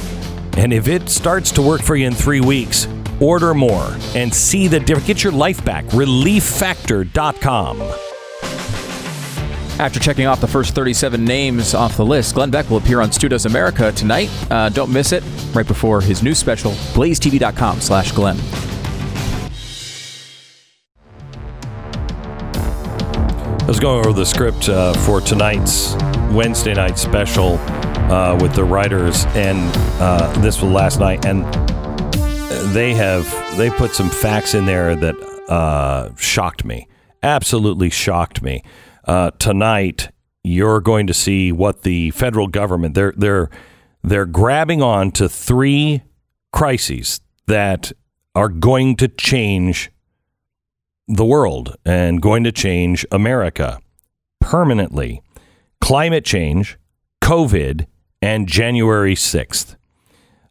And 0.56 0.72
if 0.72 0.88
it 0.88 1.10
starts 1.10 1.50
to 1.52 1.60
work 1.60 1.82
for 1.82 1.94
you 1.94 2.06
in 2.06 2.14
3 2.14 2.40
weeks, 2.40 2.88
order 3.20 3.52
more 3.52 3.94
and 4.14 4.32
see 4.32 4.66
the 4.66 4.80
difference. 4.80 5.06
Get 5.06 5.22
your 5.22 5.34
life 5.34 5.62
back. 5.62 5.84
ReliefFactor.com. 5.88 7.82
After 9.78 10.00
checking 10.00 10.26
off 10.26 10.40
the 10.40 10.46
first 10.46 10.74
37 10.74 11.22
names 11.22 11.74
off 11.74 11.98
the 11.98 12.04
list, 12.04 12.34
Glenn 12.34 12.50
Beck 12.50 12.70
will 12.70 12.78
appear 12.78 13.02
on 13.02 13.12
Studios 13.12 13.44
America 13.44 13.92
tonight. 13.92 14.30
Uh, 14.50 14.70
don't 14.70 14.90
miss 14.90 15.12
it. 15.12 15.22
Right 15.52 15.66
before 15.66 16.00
his 16.00 16.22
new 16.22 16.34
special, 16.34 16.72
blazetv.com 16.94 17.82
slash 17.82 18.10
Glenn. 18.12 18.38
Was 23.66 23.78
going 23.78 23.98
over 23.98 24.14
the 24.14 24.24
script 24.24 24.70
uh, 24.70 24.94
for 25.04 25.20
tonight's 25.20 25.94
Wednesday 26.32 26.72
night 26.72 26.98
special 26.98 27.58
uh, 28.10 28.38
with 28.40 28.54
the 28.54 28.64
writers, 28.64 29.26
and 29.34 29.70
uh, 30.00 30.32
this 30.40 30.62
was 30.62 30.72
last 30.72 31.00
night, 31.00 31.26
and 31.26 31.44
they 32.72 32.94
have 32.94 33.26
they 33.58 33.68
put 33.68 33.92
some 33.92 34.08
facts 34.08 34.54
in 34.54 34.64
there 34.64 34.96
that 34.96 35.16
uh, 35.50 36.14
shocked 36.16 36.64
me, 36.64 36.88
absolutely 37.22 37.90
shocked 37.90 38.40
me 38.40 38.62
uh, 39.06 39.30
tonight 39.38 40.10
you're 40.42 40.80
going 40.80 41.06
to 41.06 41.14
see 41.14 41.50
what 41.50 41.82
the 41.82 42.10
federal 42.12 42.46
government 42.46 42.94
they're 42.94 43.14
they're 43.16 43.50
they're 44.02 44.26
grabbing 44.26 44.80
on 44.80 45.10
to 45.10 45.28
three 45.28 46.02
crises 46.52 47.20
that 47.46 47.92
are 48.34 48.48
going 48.48 48.94
to 48.96 49.08
change 49.08 49.90
the 51.08 51.24
world 51.24 51.76
and 51.84 52.20
going 52.20 52.44
to 52.44 52.52
change 52.52 53.04
America 53.10 53.80
permanently. 54.40 55.22
Climate 55.80 56.24
change, 56.24 56.78
COVID, 57.22 57.86
and 58.22 58.48
January 58.48 59.14
6th. 59.14 59.76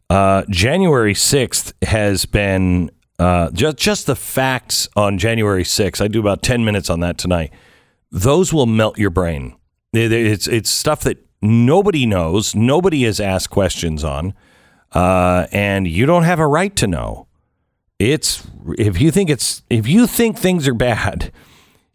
Uh, 0.08 0.44
January 0.48 1.14
6th 1.14 1.72
has 1.86 2.26
been 2.26 2.90
uh, 3.18 3.50
just 3.50 3.76
just 3.78 4.06
the 4.06 4.16
facts 4.16 4.88
on 4.94 5.18
January 5.18 5.64
6th. 5.64 6.00
I 6.00 6.08
do 6.08 6.20
about 6.20 6.42
10 6.42 6.64
minutes 6.64 6.90
on 6.90 7.00
that 7.00 7.18
tonight. 7.18 7.52
Those 8.10 8.52
will 8.52 8.66
melt 8.66 8.98
your 8.98 9.10
brain. 9.10 9.56
It's 9.92 10.46
it's 10.46 10.70
stuff 10.70 11.00
that 11.02 11.18
nobody 11.42 12.06
knows, 12.06 12.54
nobody 12.54 13.04
has 13.04 13.20
asked 13.20 13.50
questions 13.50 14.04
on, 14.04 14.34
uh, 14.92 15.46
and 15.52 15.86
you 15.86 16.06
don't 16.06 16.24
have 16.24 16.38
a 16.38 16.46
right 16.46 16.74
to 16.76 16.86
know. 16.86 17.26
It's 17.98 18.46
if 18.78 19.00
you 19.00 19.10
think 19.10 19.30
it's 19.30 19.62
if 19.70 19.86
you 19.88 20.06
think 20.06 20.38
things 20.38 20.68
are 20.68 20.74
bad, 20.74 21.32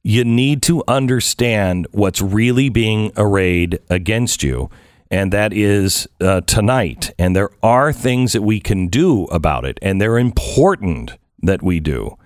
you 0.03 0.23
need 0.23 0.61
to 0.63 0.83
understand 0.87 1.87
what's 1.91 2.21
really 2.21 2.69
being 2.69 3.11
arrayed 3.17 3.79
against 3.89 4.43
you. 4.43 4.69
And 5.11 5.33
that 5.33 5.51
is 5.51 6.07
uh, 6.21 6.41
tonight. 6.41 7.11
And 7.19 7.35
there 7.35 7.49
are 7.61 7.91
things 7.91 8.31
that 8.31 8.41
we 8.41 8.61
can 8.61 8.87
do 8.87 9.25
about 9.25 9.65
it. 9.65 9.77
And 9.81 10.01
they're 10.01 10.17
important 10.17 11.17
that 11.41 11.61
we 11.61 11.81
do. 11.81 12.17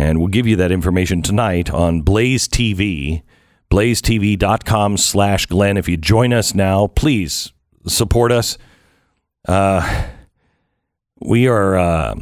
And 0.00 0.18
we'll 0.18 0.28
give 0.28 0.46
you 0.46 0.56
that 0.56 0.72
information 0.72 1.20
tonight 1.20 1.70
on 1.70 2.00
Blaze 2.00 2.48
TV, 2.48 3.20
blazetv.com 3.70 4.96
slash 4.96 5.44
Glenn. 5.44 5.76
If 5.76 5.90
you 5.90 5.98
join 5.98 6.32
us 6.32 6.54
now, 6.54 6.86
please 6.86 7.52
support 7.86 8.32
us. 8.32 8.56
Uh, 9.46 10.06
we 11.20 11.46
are. 11.46 11.76
Uh, 11.76 12.14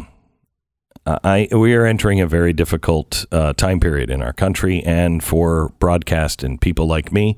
I 1.06 1.46
we 1.52 1.72
are 1.74 1.86
entering 1.86 2.20
a 2.20 2.26
very 2.26 2.52
difficult 2.52 3.24
uh, 3.30 3.52
time 3.52 3.78
period 3.78 4.10
in 4.10 4.22
our 4.22 4.32
country 4.32 4.82
and 4.82 5.22
for 5.22 5.68
broadcast 5.78 6.42
and 6.42 6.60
people 6.60 6.88
like 6.88 7.12
me. 7.12 7.36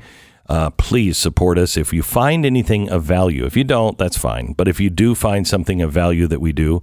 Uh, 0.48 0.70
please 0.70 1.18
support 1.18 1.58
us 1.58 1.76
if 1.76 1.92
you 1.92 2.02
find 2.02 2.46
anything 2.46 2.88
of 2.88 3.02
value. 3.02 3.44
If 3.44 3.58
you 3.58 3.64
don't, 3.64 3.98
that's 3.98 4.16
fine. 4.16 4.54
But 4.54 4.68
if 4.68 4.80
you 4.80 4.88
do 4.88 5.14
find 5.14 5.46
something 5.46 5.82
of 5.82 5.92
value 5.92 6.26
that 6.28 6.40
we 6.40 6.54
do, 6.54 6.80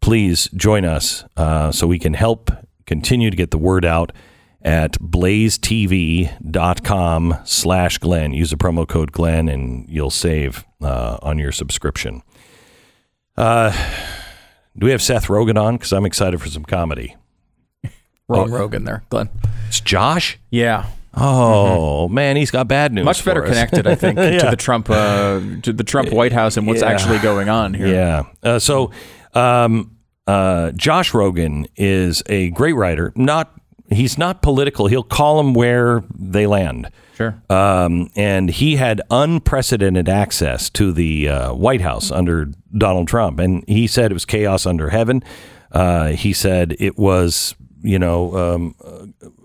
please 0.00 0.48
join 0.56 0.84
us 0.84 1.24
uh, 1.36 1.70
so 1.70 1.86
we 1.86 2.00
can 2.00 2.14
help 2.14 2.50
continue 2.86 3.30
to 3.30 3.36
get 3.36 3.50
the 3.50 3.58
word 3.58 3.84
out 3.84 4.12
at 4.62 4.92
blazetv.com 6.06 7.34
slash 7.44 7.98
Glenn. 7.98 8.32
Use 8.32 8.50
the 8.50 8.56
promo 8.56 8.86
code 8.88 9.12
Glenn 9.12 9.48
and 9.48 9.88
you'll 9.88 10.10
save 10.10 10.64
uh, 10.82 11.18
on 11.22 11.38
your 11.38 11.52
subscription. 11.52 12.22
Uh, 13.36 13.70
do 14.76 14.86
we 14.86 14.90
have 14.92 15.02
Seth 15.02 15.26
Rogen 15.26 15.60
on? 15.60 15.76
Because 15.76 15.92
I'm 15.92 16.06
excited 16.06 16.40
for 16.40 16.48
some 16.48 16.64
comedy. 16.64 17.14
Wrong 18.28 18.50
Rogan 18.50 18.84
there, 18.84 19.04
Glenn. 19.08 19.28
It's 19.68 19.80
Josh. 19.80 20.38
Yeah. 20.50 20.86
Oh 21.14 22.08
man, 22.08 22.36
he's 22.36 22.50
got 22.50 22.68
bad 22.68 22.92
news. 22.92 23.04
Much 23.04 23.24
better 23.24 23.42
us. 23.42 23.48
connected, 23.48 23.86
I 23.86 23.94
think, 23.94 24.18
to 24.40 24.48
the 24.50 24.56
Trump 24.56 24.90
uh, 24.90 25.40
to 25.62 25.72
the 25.72 25.84
Trump 25.84 26.12
White 26.12 26.32
House 26.32 26.56
and 26.58 26.66
what's 26.66 26.82
Yeah. 26.82 26.88
actually 26.90 27.18
going 27.20 27.48
on 27.48 27.72
here. 27.72 27.86
Yeah. 27.86 28.24
Uh, 28.42 28.58
so, 28.58 28.90
um, 29.32 29.95
uh, 30.26 30.72
Josh 30.72 31.12
Rogin 31.12 31.66
is 31.76 32.22
a 32.26 32.50
great 32.50 32.74
writer. 32.74 33.12
Not 33.14 33.52
he's 33.90 34.18
not 34.18 34.42
political. 34.42 34.86
He'll 34.88 35.02
call 35.02 35.36
them 35.36 35.54
where 35.54 36.02
they 36.14 36.46
land. 36.46 36.90
Sure. 37.16 37.40
Um, 37.48 38.10
and 38.14 38.50
he 38.50 38.76
had 38.76 39.00
unprecedented 39.10 40.08
access 40.08 40.68
to 40.70 40.92
the 40.92 41.28
uh, 41.28 41.54
White 41.54 41.80
House 41.80 42.10
under 42.10 42.50
Donald 42.76 43.08
Trump, 43.08 43.38
and 43.38 43.64
he 43.66 43.86
said 43.86 44.10
it 44.10 44.14
was 44.14 44.24
chaos 44.24 44.66
under 44.66 44.90
heaven. 44.90 45.22
Uh, 45.72 46.08
he 46.08 46.32
said 46.32 46.76
it 46.78 46.98
was, 46.98 47.54
you 47.82 47.98
know, 47.98 48.36
um, 48.36 48.74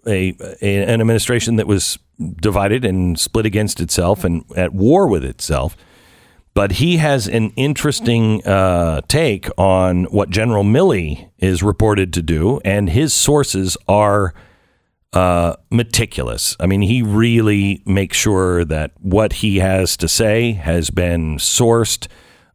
a, 0.05 0.35
a 0.61 0.83
an 0.83 1.01
administration 1.01 1.55
that 1.55 1.67
was 1.67 1.97
divided 2.37 2.83
and 2.83 3.19
split 3.19 3.45
against 3.45 3.79
itself 3.79 4.23
and 4.23 4.43
at 4.55 4.73
war 4.73 5.07
with 5.07 5.23
itself. 5.23 5.77
But 6.53 6.73
he 6.73 6.97
has 6.97 7.27
an 7.27 7.51
interesting 7.55 8.45
uh, 8.45 9.01
take 9.07 9.47
on 9.57 10.03
what 10.05 10.29
General 10.29 10.63
Milley 10.65 11.29
is 11.37 11.63
reported 11.63 12.11
to 12.13 12.21
do, 12.21 12.59
and 12.65 12.89
his 12.89 13.13
sources 13.13 13.77
are 13.87 14.33
uh, 15.13 15.55
meticulous. 15.69 16.57
I 16.59 16.65
mean, 16.67 16.81
he 16.81 17.01
really 17.01 17.81
makes 17.85 18.17
sure 18.17 18.65
that 18.65 18.91
what 18.99 19.33
he 19.33 19.59
has 19.59 19.95
to 19.97 20.07
say 20.07 20.51
has 20.53 20.89
been 20.89 21.37
sourced 21.37 22.07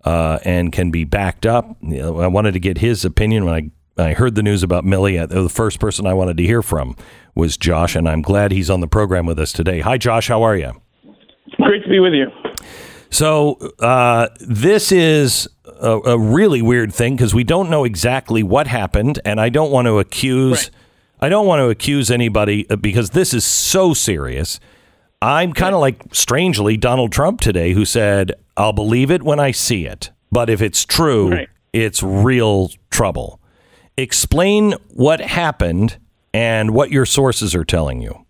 uh, 0.05 0.39
and 0.45 0.73
can 0.73 0.91
be 0.91 1.05
backed 1.05 1.47
up. 1.47 1.77
I 1.83 2.27
wanted 2.27 2.53
to 2.53 2.61
get 2.61 2.79
his 2.79 3.05
opinion 3.05 3.45
when 3.45 3.55
I. 3.55 3.71
I 3.99 4.13
heard 4.13 4.35
the 4.35 4.43
news 4.43 4.63
about 4.63 4.85
Milley. 4.85 5.27
The 5.27 5.49
first 5.49 5.81
person 5.81 6.07
I 6.07 6.13
wanted 6.13 6.37
to 6.37 6.43
hear 6.43 6.61
from 6.61 6.97
was 7.35 7.57
Josh, 7.57 7.97
and 7.97 8.07
I'm 8.07 8.21
glad 8.21 8.53
he's 8.53 8.69
on 8.69 8.81
the 8.81 8.87
program 8.87 9.25
with 9.25 9.39
us 9.39 9.53
today. 9.53 9.81
Hi, 9.81 9.97
Josh. 9.97 10.29
How 10.29 10.43
are 10.43 10.55
you? 10.55 10.73
Great 11.63 11.83
to 11.83 11.89
be 11.89 11.99
with 11.99 12.13
you. 12.13 12.27
So 13.17 13.55
uh, 13.81 14.29
this 14.41 14.93
is 14.93 15.49
a, 15.65 15.99
a 16.01 16.19
really 16.19 16.61
weird 16.61 16.93
thing 16.93 17.17
because 17.17 17.35
we 17.35 17.45
don't 17.45 17.71
know 17.71 17.85
exactly 17.85 18.43
what 18.43 18.67
happened, 18.67 19.21
and 19.25 19.41
I 19.41 19.49
don't 19.49 19.71
want 19.71 19.87
to 19.87 19.99
accuse. 19.99 20.71
I 21.19 21.31
don't 21.31 21.47
want 21.47 21.61
to 21.61 21.71
accuse 21.71 22.11
anybody 22.11 22.69
uh, 22.69 22.77
because 22.77 23.11
this 23.11 23.33
is 23.33 23.43
so 23.47 23.95
serious. 23.95 24.61
I'm 25.23 25.55
kind 25.55 25.75
of 25.75 25.81
like 25.81 26.15
strangely 26.15 26.77
Donald 26.77 27.11
Trump 27.11 27.41
today, 27.41 27.73
who 27.73 27.87
said, 27.87 28.33
"I'll 28.55 28.75
believe 28.75 29.11
it 29.11 29.23
when 29.23 29.41
I 29.41 29.51
see 29.51 29.87
it, 29.87 30.11
but 30.31 30.51
if 30.51 30.61
it's 30.61 30.85
true, 30.85 31.31
Right. 31.31 31.49
it's 31.73 32.03
real 32.03 32.71
trouble." 32.91 33.41
Explain 33.97 34.75
what 34.93 35.23
happened 35.23 35.97
and 36.35 36.73
what 36.75 36.91
your 36.91 37.07
sources 37.07 37.55
are 37.55 37.65
telling 37.65 38.03
you. 38.03 38.26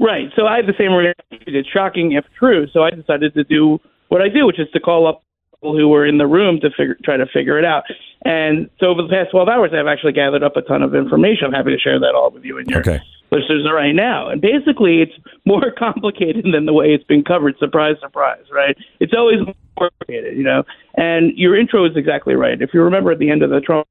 Right. 0.00 0.28
So 0.36 0.46
I 0.46 0.56
had 0.56 0.66
the 0.66 0.74
same 0.78 0.92
reaction. 0.92 1.24
It's 1.46 1.68
shocking 1.68 2.12
if 2.12 2.24
true. 2.38 2.66
So 2.72 2.82
I 2.82 2.90
decided 2.90 3.34
to 3.34 3.44
do 3.44 3.78
what 4.08 4.22
I 4.22 4.28
do, 4.28 4.46
which 4.46 4.58
is 4.58 4.68
to 4.72 4.80
call 4.80 5.06
up 5.06 5.22
people 5.54 5.76
who 5.76 5.88
were 5.88 6.06
in 6.06 6.18
the 6.18 6.26
room 6.26 6.60
to 6.60 6.70
figure, 6.70 6.96
try 7.04 7.16
to 7.16 7.26
figure 7.26 7.58
it 7.58 7.64
out. 7.64 7.84
And 8.24 8.70
so 8.80 8.86
over 8.86 9.02
the 9.02 9.08
past 9.08 9.30
12 9.30 9.48
hours, 9.48 9.70
I've 9.74 9.86
actually 9.86 10.12
gathered 10.12 10.42
up 10.42 10.56
a 10.56 10.62
ton 10.62 10.82
of 10.82 10.94
information. 10.94 11.46
I'm 11.46 11.52
happy 11.52 11.70
to 11.70 11.78
share 11.78 11.98
that 12.00 12.14
all 12.14 12.30
with 12.30 12.44
you 12.44 12.58
and 12.58 12.68
your 12.68 12.80
Okay. 12.80 13.00
listeners 13.30 13.66
right 13.72 13.94
now. 13.94 14.28
And 14.28 14.40
basically, 14.40 15.02
it's 15.02 15.12
more 15.44 15.70
complicated 15.78 16.46
than 16.52 16.66
the 16.66 16.72
way 16.72 16.86
it's 16.94 17.04
been 17.04 17.22
covered. 17.24 17.56
Surprise, 17.58 17.96
surprise, 18.00 18.44
right? 18.50 18.76
It's 19.00 19.12
always 19.16 19.38
more 19.44 19.54
complicated, 19.78 20.36
you 20.36 20.44
know. 20.44 20.64
And 20.96 21.36
your 21.36 21.58
intro 21.58 21.84
is 21.84 21.96
exactly 21.96 22.34
right. 22.34 22.60
If 22.60 22.70
you 22.72 22.82
remember 22.82 23.12
at 23.12 23.18
the 23.18 23.30
end 23.30 23.42
of 23.42 23.50
the 23.50 23.60
Trump, 23.60 23.86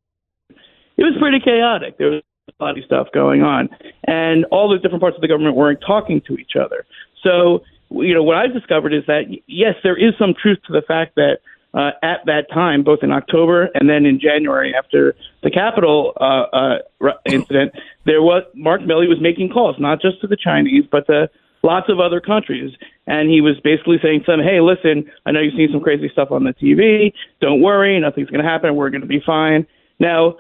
it 0.98 1.04
was 1.04 1.16
pretty 1.20 1.40
chaotic. 1.40 1.98
There 1.98 2.10
was 2.10 2.22
of 2.60 2.84
stuff 2.86 3.08
going 3.14 3.42
on, 3.42 3.70
and 4.06 4.46
all 4.46 4.70
the 4.70 4.78
different 4.78 5.02
parts 5.02 5.16
of 5.16 5.22
the 5.22 5.28
government 5.28 5.56
weren't 5.56 5.80
talking 5.86 6.22
to 6.28 6.36
each 6.36 6.54
other. 6.56 6.86
So, 7.24 7.64
you 7.92 8.14
know, 8.14 8.24
what 8.24 8.38
I've 8.38 8.54
discovered 8.54 8.94
is 8.94 9.04
that 9.08 9.24
yes, 9.48 9.76
there 9.84 9.98
is 9.98 10.14
some 10.18 10.34
truth 10.40 10.60
to 10.68 10.74
the 10.74 10.82
fact 10.82 11.16
that 11.16 11.40
uh, 11.74 11.92
at 12.04 12.26
that 12.26 12.50
time, 12.54 12.84
both 12.84 13.00
in 13.02 13.12
October 13.12 13.70
and 13.76 13.90
then 13.90 14.06
in 14.06 14.20
January 14.20 14.74
after 14.76 15.16
the 15.42 15.50
Capitol 15.50 16.14
uh, 16.20 16.78
uh, 17.02 17.14
incident, 17.26 17.74
there 18.06 18.22
was 18.22 18.44
Mark 18.56 18.82
Milley 18.82 19.08
was 19.08 19.20
making 19.22 19.50
calls 19.50 19.78
not 19.80 20.02
just 20.02 20.20
to 20.22 20.28
the 20.28 20.38
Chinese 20.38 20.84
but 20.92 21.06
to 21.08 21.30
lots 21.64 21.90
of 21.90 22.00
other 22.00 22.20
countries, 22.20 22.74
and 23.08 23.30
he 23.30 23.40
was 23.40 23.60
basically 23.64 23.98
saying 24.02 24.22
to 24.26 24.32
them, 24.32 24.42
"Hey, 24.42 24.60
listen, 24.60 25.10
I 25.26 25.32
know 25.32 25.40
you've 25.40 25.56
seen 25.56 25.70
some 25.72 25.82
crazy 25.82 26.10
stuff 26.12 26.32
on 26.32 26.44
the 26.44 26.54
TV. 26.54 27.14
Don't 27.40 27.62
worry, 27.62 28.00
nothing's 28.00 28.30
going 28.30 28.44
to 28.44 28.50
happen. 28.50 28.76
We're 28.76 28.90
going 28.90 29.02
to 29.02 29.08
be 29.08 29.22
fine." 29.26 29.66
Now, 30.00 30.36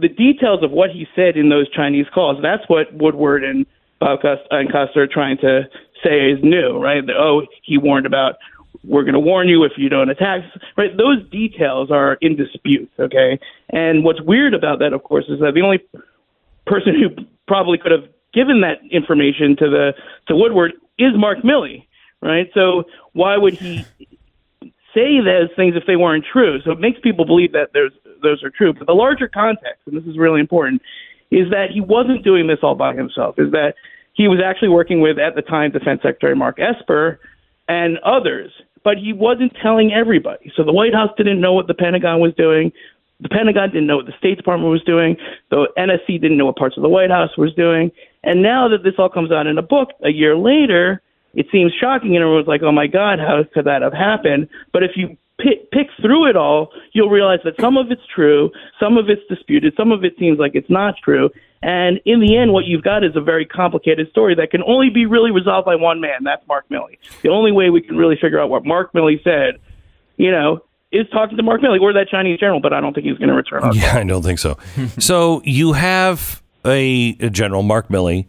the 0.00 0.08
details 0.08 0.62
of 0.62 0.70
what 0.70 0.90
he 0.90 1.06
said 1.14 1.36
in 1.36 1.48
those 1.48 1.70
Chinese 1.70 2.06
calls, 2.14 2.38
that's 2.42 2.62
what 2.68 2.92
Woodward 2.92 3.44
and 3.44 3.66
Bob 3.98 4.20
and 4.50 4.72
Costa 4.72 5.00
are 5.00 5.06
trying 5.06 5.36
to 5.38 5.68
say 6.02 6.30
is 6.30 6.38
new, 6.42 6.78
right? 6.78 7.04
That, 7.04 7.16
oh, 7.16 7.46
he 7.62 7.78
warned 7.78 8.06
about 8.06 8.36
we're 8.84 9.02
going 9.02 9.14
to 9.14 9.20
warn 9.20 9.48
you 9.48 9.64
if 9.64 9.72
you 9.76 9.88
don't 9.88 10.08
attack, 10.08 10.42
right? 10.76 10.96
Those 10.96 11.28
details 11.30 11.90
are 11.90 12.14
in 12.22 12.36
dispute, 12.36 12.90
okay? 12.98 13.38
And 13.68 14.04
what's 14.04 14.22
weird 14.22 14.54
about 14.54 14.78
that, 14.78 14.92
of 14.92 15.02
course, 15.02 15.26
is 15.28 15.40
that 15.40 15.52
the 15.54 15.60
only 15.60 15.80
person 16.66 16.94
who 16.94 17.24
probably 17.46 17.76
could 17.76 17.92
have 17.92 18.08
given 18.32 18.62
that 18.62 18.78
information 18.90 19.56
to 19.56 19.68
the 19.68 19.92
to 20.28 20.36
Woodward 20.36 20.72
is 20.98 21.12
Mark 21.14 21.38
Milley, 21.38 21.84
right? 22.22 22.48
So 22.54 22.84
why 23.12 23.36
would 23.36 23.54
he 23.54 23.84
say 24.94 25.20
those 25.20 25.50
things 25.56 25.74
if 25.76 25.84
they 25.86 25.96
weren't 25.96 26.24
true? 26.32 26.60
So 26.64 26.70
it 26.70 26.80
makes 26.80 27.00
people 27.00 27.24
believe 27.24 27.52
that 27.52 27.70
there's 27.74 27.92
those 28.22 28.42
are 28.42 28.50
true. 28.50 28.72
But 28.72 28.86
the 28.86 28.94
larger 28.94 29.28
context, 29.28 29.82
and 29.86 29.96
this 29.96 30.04
is 30.04 30.18
really 30.18 30.40
important, 30.40 30.82
is 31.30 31.50
that 31.50 31.70
he 31.72 31.80
wasn't 31.80 32.24
doing 32.24 32.46
this 32.46 32.58
all 32.62 32.74
by 32.74 32.94
himself. 32.94 33.38
Is 33.38 33.52
that 33.52 33.74
he 34.14 34.28
was 34.28 34.40
actually 34.44 34.68
working 34.68 35.00
with 35.00 35.18
at 35.18 35.34
the 35.34 35.42
time 35.42 35.70
Defense 35.70 36.02
Secretary 36.02 36.34
Mark 36.34 36.58
Esper 36.58 37.20
and 37.68 37.98
others, 37.98 38.50
but 38.82 38.98
he 38.98 39.12
wasn't 39.12 39.52
telling 39.62 39.92
everybody. 39.92 40.52
So 40.56 40.64
the 40.64 40.72
White 40.72 40.94
House 40.94 41.10
didn't 41.16 41.40
know 41.40 41.52
what 41.52 41.68
the 41.68 41.74
Pentagon 41.74 42.20
was 42.20 42.34
doing. 42.34 42.72
The 43.20 43.28
Pentagon 43.28 43.70
didn't 43.70 43.86
know 43.86 43.96
what 43.96 44.06
the 44.06 44.16
State 44.18 44.36
Department 44.36 44.70
was 44.70 44.82
doing. 44.82 45.16
The 45.50 45.68
NSC 45.78 46.20
didn't 46.20 46.38
know 46.38 46.46
what 46.46 46.56
parts 46.56 46.76
of 46.76 46.82
the 46.82 46.88
White 46.88 47.10
House 47.10 47.36
was 47.36 47.54
doing. 47.54 47.92
And 48.24 48.42
now 48.42 48.68
that 48.68 48.82
this 48.82 48.94
all 48.98 49.08
comes 49.08 49.30
out 49.30 49.46
in 49.46 49.58
a 49.58 49.62
book 49.62 49.90
a 50.02 50.10
year 50.10 50.36
later, 50.36 51.02
it 51.34 51.46
seems 51.52 51.72
shocking, 51.80 52.16
and 52.16 52.24
everyone's 52.24 52.48
like, 52.48 52.62
"Oh 52.62 52.72
my 52.72 52.86
God, 52.86 53.20
how 53.20 53.44
could 53.54 53.66
that 53.66 53.82
have 53.82 53.92
happened?" 53.92 54.48
But 54.72 54.82
if 54.82 54.96
you 54.96 55.16
pick, 55.42 55.70
pick 55.70 55.86
through 56.00 56.28
it 56.28 56.36
all, 56.36 56.70
you'll 56.92 57.10
realize 57.10 57.40
that 57.44 57.54
some 57.60 57.76
of 57.76 57.90
it's 57.90 58.02
true, 58.14 58.50
some 58.78 58.96
of 58.96 59.08
it's 59.08 59.22
disputed, 59.28 59.74
some 59.76 59.92
of 59.92 60.04
it 60.04 60.14
seems 60.18 60.38
like 60.38 60.52
it's 60.54 60.70
not 60.70 60.94
true. 61.02 61.30
And 61.62 62.00
in 62.06 62.20
the 62.20 62.36
end, 62.36 62.52
what 62.52 62.64
you've 62.64 62.82
got 62.82 63.04
is 63.04 63.16
a 63.16 63.20
very 63.20 63.44
complicated 63.44 64.08
story 64.10 64.34
that 64.36 64.50
can 64.50 64.62
only 64.62 64.88
be 64.88 65.04
really 65.06 65.30
resolved 65.30 65.66
by 65.66 65.74
one 65.76 66.00
man. 66.00 66.24
That's 66.24 66.46
Mark 66.48 66.66
Milley. 66.70 66.96
The 67.22 67.28
only 67.28 67.52
way 67.52 67.68
we 67.70 67.82
can 67.82 67.96
really 67.96 68.16
figure 68.20 68.40
out 68.40 68.48
what 68.48 68.64
Mark 68.64 68.92
Milley 68.94 69.22
said, 69.22 69.60
you 70.16 70.30
know, 70.30 70.60
is 70.92 71.06
talking 71.12 71.36
to 71.36 71.42
Mark 71.42 71.60
Milley 71.60 71.80
or 71.80 71.92
that 71.92 72.08
Chinese 72.08 72.40
general, 72.40 72.60
but 72.60 72.72
I 72.72 72.80
don't 72.80 72.94
think 72.94 73.06
he's 73.06 73.18
going 73.18 73.28
to 73.28 73.34
return. 73.34 73.62
Our 73.62 73.74
Yeah, 73.74 73.96
I 73.98 74.04
don't 74.04 74.22
think 74.22 74.38
so. 74.38 74.58
so 74.98 75.42
you 75.44 75.74
have 75.74 76.42
a, 76.64 77.16
a 77.20 77.30
general, 77.30 77.62
Mark 77.62 77.88
Milley, 77.88 78.26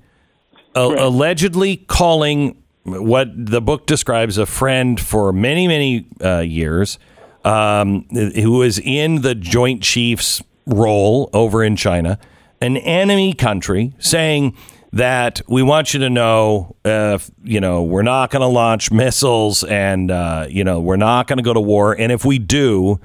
a- 0.76 0.80
allegedly 0.82 1.78
calling 1.78 2.62
what 2.84 3.30
the 3.34 3.62
book 3.62 3.86
describes 3.86 4.38
a 4.38 4.46
friend 4.46 5.00
for 5.00 5.32
many, 5.32 5.67
many 5.67 6.08
uh, 6.24 6.39
years, 6.39 6.98
um, 7.44 8.08
who 8.10 8.52
was 8.52 8.80
in 8.80 9.22
the 9.22 9.36
Joint 9.36 9.84
Chiefs 9.84 10.41
role 10.65 11.30
over 11.34 11.63
in 11.63 11.76
China, 11.76 12.20
an 12.60 12.78
enemy 12.78 13.34
country, 13.34 13.94
saying 14.00 14.56
that 14.94 15.41
we 15.48 15.63
want 15.63 15.94
you 15.94 16.00
to 16.02 16.10
know, 16.10 16.76
uh, 16.84 17.17
you 17.44 17.60
know, 17.62 17.84
we're 17.84 18.02
not 18.02 18.30
going 18.30 18.41
to 18.41 18.48
launch 18.48 18.91
missiles, 18.91 19.63
and 19.63 20.12
uh, 20.12 20.46
you 20.50 20.63
know, 20.63 20.80
we're 20.80 20.98
not 20.98 21.28
going 21.28 21.38
to 21.38 21.44
go 21.44 21.54
to 21.54 21.62
war, 21.62 21.94
and 21.98 22.12
if 22.12 22.26
we 22.26 22.39
do, 22.39 23.00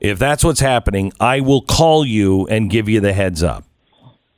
if 0.00 0.18
that's 0.18 0.44
what's 0.44 0.60
happening, 0.60 1.12
I 1.18 1.40
will 1.40 1.62
call 1.62 2.04
you 2.04 2.46
and 2.46 2.70
give 2.70 2.88
you 2.88 3.00
the 3.00 3.12
heads 3.12 3.42
up. 3.42 3.64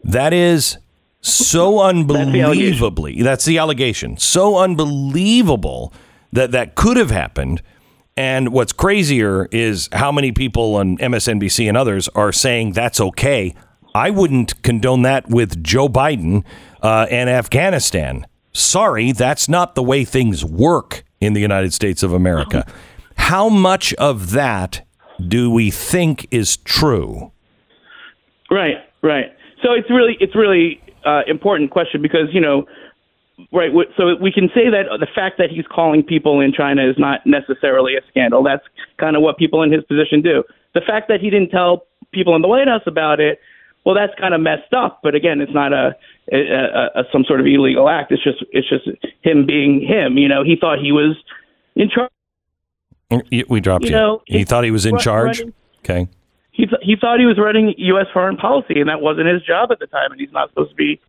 That 0.04 0.32
is 0.32 0.78
so 1.26 1.80
unbelievably. 1.82 3.22
That's 3.22 3.44
the 3.44 3.58
allegation. 3.58 4.16
So 4.16 4.58
unbelievable 4.58 5.92
that 6.32 6.52
that 6.52 6.74
could 6.74 6.96
have 6.96 7.10
happened. 7.10 7.62
And 8.16 8.50
what's 8.50 8.72
crazier 8.72 9.46
is 9.52 9.88
how 9.92 10.10
many 10.10 10.32
people 10.32 10.76
on 10.76 10.96
MSNBC 10.98 11.68
and 11.68 11.76
others 11.76 12.08
are 12.14 12.32
saying 12.32 12.72
that's 12.72 13.00
okay. 13.00 13.54
I 13.94 14.10
wouldn't 14.10 14.62
condone 14.62 15.02
that 15.02 15.28
with 15.28 15.62
Joe 15.62 15.88
Biden 15.88 16.44
uh, 16.82 17.06
and 17.10 17.28
Afghanistan. 17.28 18.26
Sorry, 18.52 19.12
that's 19.12 19.48
not 19.48 19.74
the 19.74 19.82
way 19.82 20.04
things 20.04 20.44
work 20.44 21.04
in 21.20 21.34
the 21.34 21.40
United 21.40 21.74
States 21.74 22.02
of 22.02 22.12
America. 22.12 22.66
How 23.16 23.48
much 23.48 23.92
of 23.94 24.30
that 24.32 24.86
do 25.26 25.50
we 25.50 25.70
think 25.70 26.26
is 26.30 26.56
true? 26.58 27.32
Right, 28.50 28.76
right. 29.02 29.26
So 29.62 29.72
it's 29.72 29.90
really 29.90 30.16
it's 30.20 30.36
really 30.36 30.80
uh, 31.06 31.22
important 31.26 31.70
question 31.70 32.02
because 32.02 32.28
you 32.32 32.40
know, 32.40 32.66
right. 33.52 33.70
So 33.96 34.16
we 34.20 34.32
can 34.32 34.48
say 34.54 34.68
that 34.70 34.86
the 35.00 35.06
fact 35.14 35.38
that 35.38 35.50
he's 35.50 35.66
calling 35.66 36.02
people 36.02 36.40
in 36.40 36.52
China 36.52 36.88
is 36.88 36.96
not 36.98 37.20
necessarily 37.26 37.94
a 37.96 38.00
scandal. 38.10 38.42
That's 38.42 38.64
kind 38.98 39.16
of 39.16 39.22
what 39.22 39.38
people 39.38 39.62
in 39.62 39.72
his 39.72 39.84
position 39.84 40.20
do. 40.22 40.42
The 40.74 40.80
fact 40.80 41.08
that 41.08 41.20
he 41.20 41.30
didn't 41.30 41.50
tell 41.50 41.86
people 42.12 42.34
in 42.36 42.42
the 42.42 42.48
White 42.48 42.68
House 42.68 42.82
about 42.86 43.20
it, 43.20 43.38
well, 43.84 43.94
that's 43.94 44.12
kind 44.18 44.34
of 44.34 44.40
messed 44.40 44.72
up. 44.74 45.00
But 45.02 45.14
again, 45.14 45.40
it's 45.40 45.52
not 45.54 45.72
a, 45.72 45.94
a, 46.32 46.36
a, 46.36 47.00
a 47.00 47.04
some 47.12 47.24
sort 47.24 47.40
of 47.40 47.46
illegal 47.46 47.88
act. 47.88 48.10
It's 48.12 48.22
just 48.24 48.44
it's 48.50 48.68
just 48.68 48.88
him 49.22 49.46
being 49.46 49.80
him. 49.80 50.18
You 50.18 50.28
know, 50.28 50.42
he 50.44 50.56
thought 50.60 50.78
he 50.80 50.92
was 50.92 51.16
in 51.76 51.88
charge. 51.88 52.10
We 53.48 53.60
dropped 53.60 53.84
you. 53.84 53.90
You 53.90 53.96
know, 53.96 54.22
he 54.26 54.44
thought 54.44 54.64
he 54.64 54.70
was 54.72 54.84
in 54.86 54.94
run- 54.94 55.02
charge. 55.02 55.38
running- 55.40 55.54
Okay. 55.84 56.08
He 56.56 56.64
th- 56.66 56.80
he 56.82 56.96
thought 56.96 57.20
he 57.20 57.26
was 57.26 57.38
running 57.38 57.74
U.S. 57.76 58.06
foreign 58.12 58.36
policy, 58.36 58.80
and 58.80 58.88
that 58.88 59.00
wasn't 59.00 59.26
his 59.28 59.42
job 59.42 59.70
at 59.70 59.78
the 59.78 59.86
time, 59.86 60.10
and 60.12 60.20
he's 60.20 60.32
not 60.32 60.48
supposed 60.50 60.70
to 60.70 60.76
be 60.76 61.00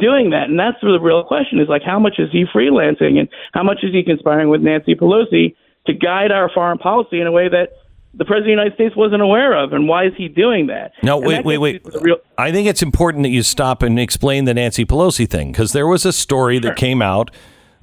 doing 0.00 0.30
that. 0.30 0.48
And 0.48 0.58
that's 0.58 0.80
the 0.80 0.98
real 0.98 1.22
question: 1.24 1.60
is 1.60 1.68
like 1.68 1.82
how 1.82 1.98
much 1.98 2.14
is 2.18 2.30
he 2.32 2.44
freelancing, 2.46 3.18
and 3.18 3.28
how 3.52 3.62
much 3.62 3.78
is 3.82 3.92
he 3.92 4.02
conspiring 4.02 4.48
with 4.48 4.62
Nancy 4.62 4.94
Pelosi 4.94 5.54
to 5.86 5.92
guide 5.92 6.32
our 6.32 6.48
foreign 6.52 6.78
policy 6.78 7.20
in 7.20 7.26
a 7.26 7.32
way 7.32 7.48
that 7.48 7.70
the 8.16 8.24
president 8.24 8.42
of 8.42 8.44
the 8.46 8.50
United 8.62 8.74
States 8.74 8.96
wasn't 8.96 9.20
aware 9.20 9.52
of, 9.62 9.72
and 9.72 9.88
why 9.88 10.06
is 10.06 10.12
he 10.16 10.28
doing 10.28 10.68
that? 10.68 10.92
No, 11.02 11.18
And 11.18 11.26
wait, 11.26 11.34
that 11.36 11.44
wait, 11.44 11.58
wait. 11.58 11.82
real- 12.00 12.20
I 12.38 12.52
think 12.52 12.66
it's 12.68 12.80
important 12.82 13.24
that 13.24 13.30
you 13.30 13.42
stop 13.42 13.82
and 13.82 13.98
explain 13.98 14.44
the 14.46 14.54
Nancy 14.54 14.84
Pelosi 14.86 15.28
thing 15.28 15.52
because 15.52 15.72
there 15.72 15.86
was 15.86 16.06
a 16.06 16.12
story 16.12 16.58
that 16.60 16.76
came 16.76 17.02
out 17.02 17.30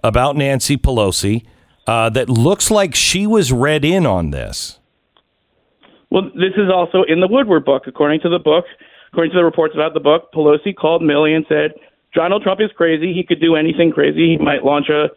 about 0.04 0.36
Nancy 0.38 0.78
Pelosi 0.78 1.44
uh, 1.86 2.10
that 2.12 2.30
looks 2.30 2.72
like 2.72 2.96
she 2.96 3.28
was 3.28 3.52
read 3.52 3.84
in 3.86 4.06
on 4.06 4.32
this. 4.32 4.80
Well, 6.12 6.24
this 6.36 6.54
is 6.58 6.70
also 6.74 7.04
in 7.08 7.22
the 7.22 7.28
Woodward 7.28 7.66
book. 7.66 7.84
According 7.88 8.20
to 8.22 8.30
the 8.30 8.40
book, 8.40 8.66
according 9.12 9.32
to 9.32 9.38
the 9.38 9.46
reports 9.46 9.74
about 9.74 9.94
the 9.94 10.00
book, 10.00 10.32
Pelosi 10.34 10.76
called 10.76 11.02
Milley 11.02 11.36
and 11.36 11.46
said, 11.48 11.72
Donald 12.14 12.44
Trump 12.44 12.60
is 12.60 12.70
crazy. 12.76 13.14
He 13.14 13.24
could 13.24 13.40
do 13.40 13.56
anything 13.56 13.92
crazy. 13.92 14.36
He 14.36 14.44
might 14.44 14.64
launch 14.66 14.88
a, 14.90 15.08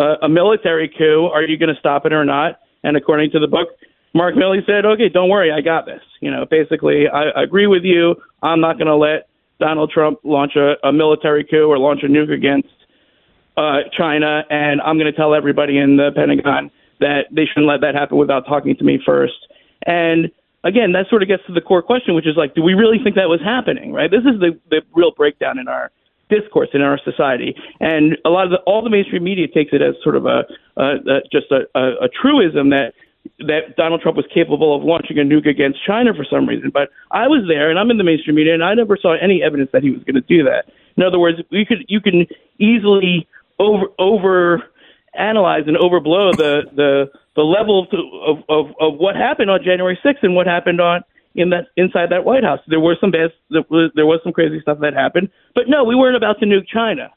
a, 0.00 0.26
a 0.26 0.28
military 0.28 0.88
coup. 0.88 1.28
Are 1.32 1.42
you 1.42 1.58
going 1.58 1.74
to 1.74 1.80
stop 1.80 2.06
it 2.06 2.12
or 2.12 2.24
not? 2.24 2.60
And 2.84 2.96
according 2.96 3.32
to 3.32 3.40
the 3.40 3.48
book, 3.48 3.68
Mark 4.14 4.36
Milley 4.36 4.64
said, 4.64 4.86
okay, 4.86 5.08
don't 5.08 5.28
worry. 5.28 5.50
I 5.50 5.60
got 5.60 5.86
this. 5.86 6.02
You 6.20 6.30
know, 6.30 6.46
basically, 6.48 7.08
I, 7.12 7.30
I 7.30 7.42
agree 7.42 7.66
with 7.66 7.82
you. 7.82 8.14
I'm 8.42 8.60
not 8.60 8.78
going 8.78 8.86
to 8.86 8.94
let 8.94 9.26
Donald 9.58 9.90
Trump 9.90 10.20
launch 10.22 10.52
a, 10.54 10.74
a 10.86 10.92
military 10.92 11.44
coup 11.44 11.66
or 11.66 11.78
launch 11.78 12.02
a 12.04 12.06
nuke 12.06 12.32
against 12.32 12.68
uh, 13.56 13.78
China, 13.96 14.42
and 14.50 14.80
I'm 14.82 14.98
going 14.98 15.10
to 15.10 15.16
tell 15.16 15.34
everybody 15.34 15.78
in 15.78 15.96
the 15.96 16.10
Pentagon 16.14 16.70
that 17.00 17.26
they 17.32 17.44
shouldn't 17.46 17.66
let 17.66 17.80
that 17.80 17.94
happen 17.94 18.18
without 18.18 18.46
talking 18.46 18.76
to 18.76 18.84
me 18.84 19.00
first. 19.04 19.34
And 19.86 20.30
again, 20.64 20.92
that 20.92 21.06
sort 21.08 21.22
of 21.22 21.28
gets 21.28 21.44
to 21.46 21.52
the 21.52 21.60
core 21.60 21.82
question, 21.82 22.14
which 22.14 22.26
is 22.26 22.36
like, 22.36 22.54
do 22.54 22.62
we 22.62 22.74
really 22.74 22.98
think 23.02 23.14
that 23.16 23.28
was 23.28 23.40
happening? 23.40 23.92
Right? 23.92 24.10
This 24.10 24.24
is 24.24 24.40
the 24.40 24.58
the 24.70 24.82
real 24.94 25.12
breakdown 25.12 25.58
in 25.58 25.68
our 25.68 25.90
discourse 26.30 26.70
in 26.72 26.80
our 26.80 26.98
society, 27.04 27.54
and 27.80 28.16
a 28.24 28.30
lot 28.30 28.46
of 28.46 28.50
the, 28.50 28.58
all 28.66 28.82
the 28.82 28.90
mainstream 28.90 29.22
media 29.22 29.46
takes 29.46 29.72
it 29.72 29.82
as 29.82 29.94
sort 30.02 30.16
of 30.16 30.26
a, 30.26 30.44
a, 30.76 30.84
a 30.84 31.20
just 31.30 31.52
a, 31.52 31.68
a, 31.78 32.06
a 32.06 32.08
truism 32.08 32.70
that 32.70 32.94
that 33.38 33.76
Donald 33.76 34.00
Trump 34.00 34.16
was 34.16 34.26
capable 34.32 34.76
of 34.76 34.82
launching 34.82 35.18
a 35.18 35.22
nuke 35.22 35.48
against 35.48 35.78
China 35.86 36.12
for 36.14 36.24
some 36.28 36.46
reason. 36.46 36.70
But 36.72 36.90
I 37.10 37.26
was 37.28 37.44
there, 37.48 37.70
and 37.70 37.78
I'm 37.78 37.90
in 37.90 37.98
the 37.98 38.04
mainstream 38.04 38.36
media, 38.36 38.54
and 38.54 38.64
I 38.64 38.74
never 38.74 38.96
saw 39.00 39.14
any 39.14 39.42
evidence 39.42 39.70
that 39.72 39.82
he 39.82 39.90
was 39.90 40.02
going 40.04 40.16
to 40.16 40.20
do 40.20 40.44
that. 40.44 40.66
In 40.96 41.02
other 41.02 41.18
words, 41.18 41.38
we 41.50 41.64
could 41.64 41.84
you 41.88 42.00
can 42.00 42.26
easily 42.58 43.28
over 43.58 43.86
over 43.98 44.64
analyze 45.14 45.64
and 45.66 45.76
overblow 45.76 46.36
the 46.36 46.62
the 46.74 47.10
the 47.36 47.42
level 47.42 47.86
of, 47.92 48.38
of 48.48 48.74
of 48.80 48.98
what 48.98 49.16
happened 49.16 49.50
on 49.50 49.60
January 49.62 49.98
6th 50.04 50.22
and 50.22 50.34
what 50.34 50.46
happened 50.46 50.80
on 50.80 51.02
in 51.34 51.50
that 51.50 51.66
inside 51.76 52.10
that 52.10 52.24
White 52.24 52.44
House. 52.44 52.60
There 52.68 52.80
were 52.80 52.96
some 53.00 53.10
bad, 53.10 53.32
there 53.50 54.06
was 54.06 54.20
some 54.22 54.32
crazy 54.32 54.60
stuff 54.60 54.78
that 54.80 54.94
happened, 54.94 55.30
but 55.54 55.64
no, 55.68 55.84
we 55.84 55.94
weren't 55.94 56.16
about 56.16 56.38
to 56.40 56.46
nuke 56.46 56.66
China. 56.66 57.10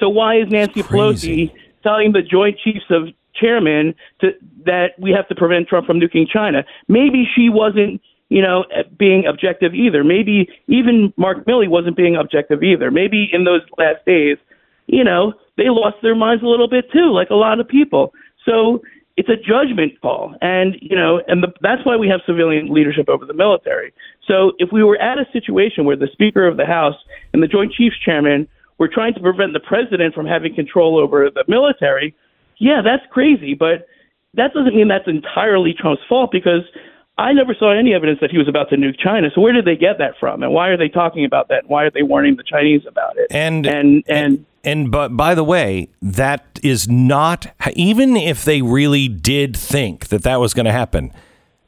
So 0.00 0.08
why 0.08 0.36
is 0.36 0.48
Nancy 0.48 0.82
Crazy. 0.82 1.48
Pelosi 1.48 1.54
telling 1.82 2.12
the 2.12 2.22
Joint 2.22 2.58
Chiefs 2.58 2.86
of 2.90 3.08
Chairmen 3.34 3.94
to 4.20 4.32
that 4.64 4.92
we 4.98 5.10
have 5.12 5.28
to 5.28 5.34
prevent 5.34 5.68
Trump 5.68 5.86
from 5.86 6.00
nuking 6.00 6.28
China? 6.28 6.64
Maybe 6.88 7.28
she 7.34 7.48
wasn't, 7.48 8.00
you 8.28 8.42
know, 8.42 8.64
being 8.98 9.26
objective 9.26 9.74
either. 9.74 10.02
Maybe 10.02 10.48
even 10.66 11.12
Mark 11.16 11.44
Milley 11.44 11.68
wasn't 11.68 11.96
being 11.96 12.16
objective 12.16 12.62
either. 12.62 12.90
Maybe 12.90 13.28
in 13.32 13.44
those 13.44 13.62
last 13.76 14.04
days, 14.06 14.38
you 14.86 15.04
know, 15.04 15.34
they 15.56 15.68
lost 15.68 15.96
their 16.02 16.14
minds 16.14 16.42
a 16.42 16.46
little 16.46 16.68
bit 16.68 16.90
too, 16.90 17.12
like 17.12 17.30
a 17.30 17.34
lot 17.34 17.60
of 17.60 17.68
people. 17.68 18.14
So 18.44 18.80
it's 19.18 19.28
a 19.28 19.36
judgment 19.36 20.00
call, 20.00 20.36
and 20.40 20.76
you 20.80 20.96
know, 20.96 21.20
and 21.26 21.42
the, 21.42 21.48
that's 21.60 21.84
why 21.84 21.96
we 21.96 22.08
have 22.08 22.20
civilian 22.24 22.72
leadership 22.72 23.08
over 23.08 23.26
the 23.26 23.34
military. 23.34 23.92
So 24.28 24.52
if 24.58 24.70
we 24.70 24.84
were 24.84 24.96
at 24.96 25.18
a 25.18 25.26
situation 25.32 25.84
where 25.84 25.96
the 25.96 26.06
Speaker 26.12 26.46
of 26.46 26.56
the 26.56 26.64
House 26.64 26.94
and 27.32 27.42
the 27.42 27.48
Joint 27.48 27.72
Chiefs 27.72 27.96
Chairman 28.04 28.46
were 28.78 28.86
trying 28.86 29.14
to 29.14 29.20
prevent 29.20 29.54
the 29.54 29.60
president 29.60 30.14
from 30.14 30.24
having 30.24 30.54
control 30.54 30.96
over 30.96 31.28
the 31.34 31.42
military, 31.48 32.14
yeah, 32.58 32.80
that's 32.80 33.02
crazy, 33.10 33.54
but 33.54 33.88
that 34.34 34.54
doesn't 34.54 34.76
mean 34.76 34.86
that's 34.86 35.08
entirely 35.08 35.74
Trump's 35.76 36.02
fault 36.08 36.30
because 36.30 36.62
I 37.18 37.32
never 37.32 37.56
saw 37.58 37.76
any 37.76 37.94
evidence 37.94 38.20
that 38.20 38.30
he 38.30 38.38
was 38.38 38.46
about 38.46 38.70
to 38.70 38.76
nuke 38.76 39.00
China. 39.02 39.30
So 39.34 39.40
where 39.40 39.52
did 39.52 39.64
they 39.64 39.74
get 39.74 39.98
that 39.98 40.14
from, 40.20 40.44
and 40.44 40.52
why 40.52 40.68
are 40.68 40.76
they 40.76 40.88
talking 40.88 41.24
about 41.24 41.48
that? 41.48 41.64
Why 41.66 41.82
are 41.82 41.90
they 41.90 42.04
warning 42.04 42.36
the 42.36 42.44
Chinese 42.44 42.82
about 42.86 43.16
it? 43.16 43.26
And 43.32 43.66
and 43.66 44.04
and 44.06 44.46
And 44.57 44.57
but 44.90 45.16
by 45.16 45.34
the 45.34 45.44
way, 45.44 45.88
that 46.02 46.58
is 46.62 46.88
not 46.88 47.46
even 47.74 48.16
if 48.16 48.44
they 48.44 48.62
really 48.62 49.08
did 49.08 49.56
think 49.56 50.08
that 50.08 50.22
that 50.22 50.40
was 50.40 50.54
going 50.54 50.66
to 50.66 50.72
happen. 50.72 51.12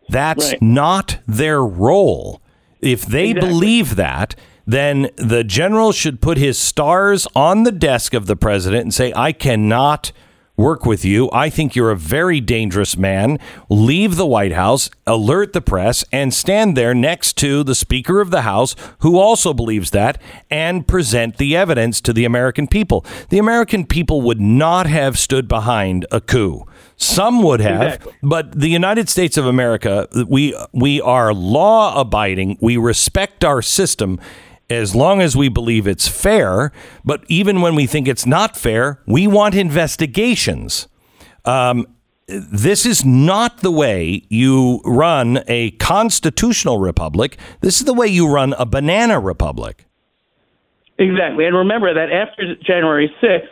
That's 0.08 0.50
Right. 0.52 0.62
not 0.62 1.18
their 1.26 1.62
role. 1.64 2.40
If 2.80 3.06
they 3.06 3.30
Exactly. 3.30 3.48
believe 3.50 3.96
that, 3.96 4.34
then 4.66 5.08
the 5.16 5.44
general 5.44 5.92
should 5.92 6.20
put 6.20 6.38
his 6.38 6.58
stars 6.58 7.26
on 7.34 7.62
the 7.64 7.72
desk 7.72 8.14
of 8.14 8.26
the 8.26 8.36
president 8.36 8.82
and 8.82 8.94
say, 8.94 9.12
"I 9.16 9.32
cannot 9.32 10.12
work 10.60 10.84
with 10.86 11.04
you. 11.04 11.28
I 11.32 11.48
think 11.50 11.74
you're 11.74 11.90
a 11.90 11.96
very 11.96 12.40
dangerous 12.40 12.96
man. 12.96 13.38
Leave 13.68 14.16
the 14.16 14.26
White 14.26 14.52
House, 14.52 14.90
alert 15.06 15.52
the 15.52 15.60
press, 15.60 16.04
and 16.12 16.32
stand 16.34 16.76
there 16.76 16.94
next 16.94 17.36
to 17.38 17.64
the 17.64 17.74
Speaker 17.74 18.20
of 18.20 18.30
the 18.30 18.42
House, 18.42 18.76
who 18.98 19.18
also 19.18 19.54
believes 19.54 19.90
that, 19.90 20.20
and 20.50 20.86
present 20.86 21.38
the 21.38 21.56
evidence 21.56 22.00
to 22.02 22.12
the 22.12 22.24
American 22.24 22.66
people. 22.68 23.04
The 23.30 23.38
American 23.38 23.86
people 23.86 24.20
would 24.22 24.40
not 24.40 24.86
have 24.86 25.18
stood 25.18 25.48
behind 25.48 26.06
a 26.12 26.20
coup. 26.20 26.66
Some 26.96 27.42
would 27.42 27.60
have, 27.60 27.82
Exactly. 27.94 28.12
but 28.22 28.52
the 28.60 28.68
United 28.68 29.08
States 29.08 29.38
of 29.38 29.46
America, 29.46 30.06
we 30.28 30.54
we 30.72 31.00
are 31.00 31.32
law 31.32 31.98
abiding. 31.98 32.58
We 32.60 32.76
respect 32.76 33.42
our 33.44 33.62
system 33.62 34.20
as 34.70 34.94
long 34.94 35.20
as 35.20 35.36
we 35.36 35.48
believe 35.48 35.86
it's 35.86 36.08
fair. 36.08 36.72
But 37.04 37.24
even 37.28 37.60
when 37.60 37.74
we 37.74 37.86
think 37.86 38.08
it's 38.08 38.24
not 38.24 38.56
fair, 38.56 39.02
we 39.06 39.26
want 39.26 39.54
investigations. 39.54 40.88
Um, 41.44 41.86
this 42.26 42.86
is 42.86 43.04
not 43.04 43.58
the 43.58 43.72
way 43.72 44.24
you 44.28 44.80
run 44.84 45.42
a 45.48 45.72
constitutional 45.72 46.78
republic. 46.78 47.36
This 47.60 47.80
is 47.80 47.86
the 47.86 47.94
way 47.94 48.06
you 48.06 48.32
run 48.32 48.52
a 48.54 48.64
banana 48.64 49.18
republic. 49.18 49.86
Exactly. 50.98 51.46
And 51.46 51.56
remember 51.56 51.92
that 51.92 52.12
after 52.12 52.54
January 52.62 53.12
6th, 53.22 53.48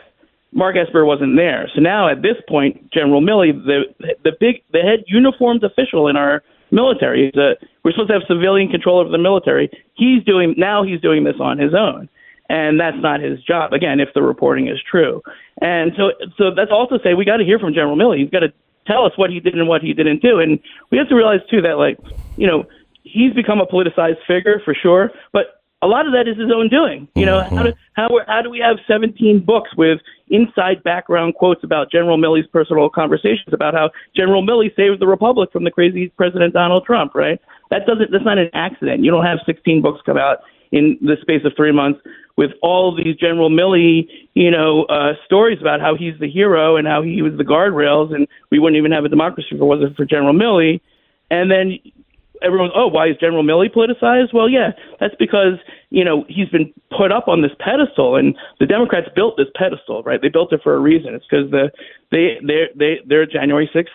Mark 0.51 0.77
Esper 0.77 1.05
wasn't 1.05 1.35
there. 1.35 1.69
So 1.75 1.81
now 1.81 2.09
at 2.09 2.21
this 2.21 2.37
point, 2.47 2.91
General 2.91 3.21
Milley, 3.21 3.51
the 3.51 3.83
the 4.23 4.31
big 4.39 4.63
the 4.71 4.79
head 4.79 5.03
uniformed 5.07 5.63
official 5.63 6.07
in 6.07 6.15
our 6.15 6.41
military. 6.71 7.25
He's 7.25 7.39
a, 7.39 7.55
we're 7.83 7.91
supposed 7.91 8.09
to 8.09 8.13
have 8.13 8.23
civilian 8.27 8.69
control 8.69 8.99
over 8.99 9.09
the 9.09 9.17
military. 9.17 9.69
He's 9.95 10.23
doing 10.23 10.55
now. 10.57 10.83
He's 10.83 11.01
doing 11.01 11.23
this 11.23 11.35
on 11.39 11.57
his 11.57 11.73
own, 11.73 12.09
and 12.49 12.79
that's 12.79 12.97
not 12.99 13.21
his 13.21 13.41
job. 13.43 13.73
Again, 13.73 13.99
if 13.99 14.09
the 14.13 14.21
reporting 14.21 14.67
is 14.67 14.77
true, 14.89 15.21
and 15.61 15.91
so 15.97 16.11
so 16.37 16.51
that's 16.55 16.71
also 16.71 16.99
say 17.03 17.13
we 17.13 17.25
got 17.25 17.37
to 17.37 17.45
hear 17.45 17.59
from 17.59 17.73
General 17.73 17.95
Milley. 17.95 18.19
He's 18.19 18.29
got 18.29 18.41
to 18.41 18.53
tell 18.87 19.05
us 19.05 19.13
what 19.15 19.29
he 19.29 19.39
did 19.39 19.55
and 19.55 19.67
what 19.67 19.81
he 19.81 19.93
didn't 19.93 20.21
do, 20.21 20.39
and 20.39 20.59
we 20.91 20.97
have 20.97 21.09
to 21.09 21.15
realize 21.15 21.41
too 21.49 21.61
that 21.61 21.77
like 21.77 21.97
you 22.37 22.47
know 22.47 22.65
he's 23.03 23.33
become 23.33 23.59
a 23.59 23.65
politicized 23.65 24.25
figure 24.27 24.61
for 24.63 24.73
sure, 24.73 25.11
but 25.31 25.58
a 25.81 25.87
lot 25.87 26.05
of 26.05 26.13
that 26.13 26.27
is 26.27 26.37
his 26.37 26.51
own 26.53 26.67
doing. 26.67 27.07
You 27.15 27.25
know, 27.25 27.41
mm-hmm. 27.41 27.55
how 27.55 27.63
do 27.63 27.73
how 27.93 28.09
how 28.27 28.41
do 28.41 28.49
we 28.49 28.59
have 28.59 28.77
17 28.87 29.43
books 29.45 29.69
with 29.77 29.99
inside 30.29 30.83
background 30.83 31.35
quotes 31.35 31.63
about 31.63 31.91
General 31.91 32.17
Milley's 32.17 32.47
personal 32.47 32.89
conversations 32.89 33.53
about 33.53 33.73
how 33.73 33.89
General 34.15 34.45
Milley 34.45 34.75
saved 34.75 34.99
the 34.99 35.07
republic 35.07 35.51
from 35.51 35.63
the 35.63 35.71
crazy 35.71 36.09
President 36.17 36.53
Donald 36.53 36.85
Trump? 36.85 37.15
Right? 37.15 37.39
That 37.69 37.85
doesn't. 37.85 38.11
That's 38.11 38.25
not 38.25 38.37
an 38.37 38.49
accident. 38.53 39.03
You 39.03 39.11
don't 39.11 39.25
have 39.25 39.39
16 39.45 39.81
books 39.81 40.01
come 40.05 40.17
out 40.17 40.39
in 40.71 40.97
the 41.01 41.15
space 41.21 41.41
of 41.45 41.53
three 41.55 41.71
months 41.71 41.99
with 42.37 42.51
all 42.61 42.95
these 42.95 43.15
General 43.15 43.49
Milley, 43.49 44.07
you 44.33 44.51
know, 44.51 44.83
uh, 44.85 45.13
stories 45.25 45.59
about 45.59 45.81
how 45.81 45.95
he's 45.95 46.17
the 46.19 46.29
hero 46.29 46.77
and 46.77 46.87
how 46.87 47.01
he 47.01 47.21
was 47.21 47.33
the 47.37 47.43
guardrails, 47.43 48.13
and 48.13 48.27
we 48.51 48.59
wouldn't 48.59 48.77
even 48.77 48.91
have 48.91 49.03
a 49.03 49.09
democracy 49.09 49.49
if 49.51 49.59
it 49.59 49.63
wasn't 49.63 49.95
for 49.95 50.05
General 50.05 50.33
Milley. 50.33 50.79
And 51.31 51.51
then 51.51 51.79
everyone's, 52.43 52.73
oh, 52.75 52.87
why 52.87 53.07
is 53.07 53.17
General 53.19 53.43
Milley 53.43 53.73
politicized? 53.73 54.33
Well, 54.33 54.49
yeah, 54.49 54.71
that's 54.99 55.15
because 55.19 55.59
you 55.89 56.03
know 56.03 56.25
he's 56.27 56.49
been 56.49 56.73
put 56.95 57.11
up 57.11 57.27
on 57.27 57.41
this 57.41 57.51
pedestal, 57.59 58.15
and 58.15 58.35
the 58.59 58.65
Democrats 58.65 59.07
built 59.15 59.35
this 59.37 59.47
pedestal, 59.55 60.03
right? 60.03 60.21
They 60.21 60.29
built 60.29 60.53
it 60.53 60.61
for 60.63 60.75
a 60.75 60.79
reason. 60.79 61.13
It's 61.13 61.25
because 61.29 61.49
the 61.51 61.71
they 62.11 62.37
they 62.45 62.67
they 62.75 62.93
their 63.07 63.25
January 63.25 63.69
sixth 63.73 63.93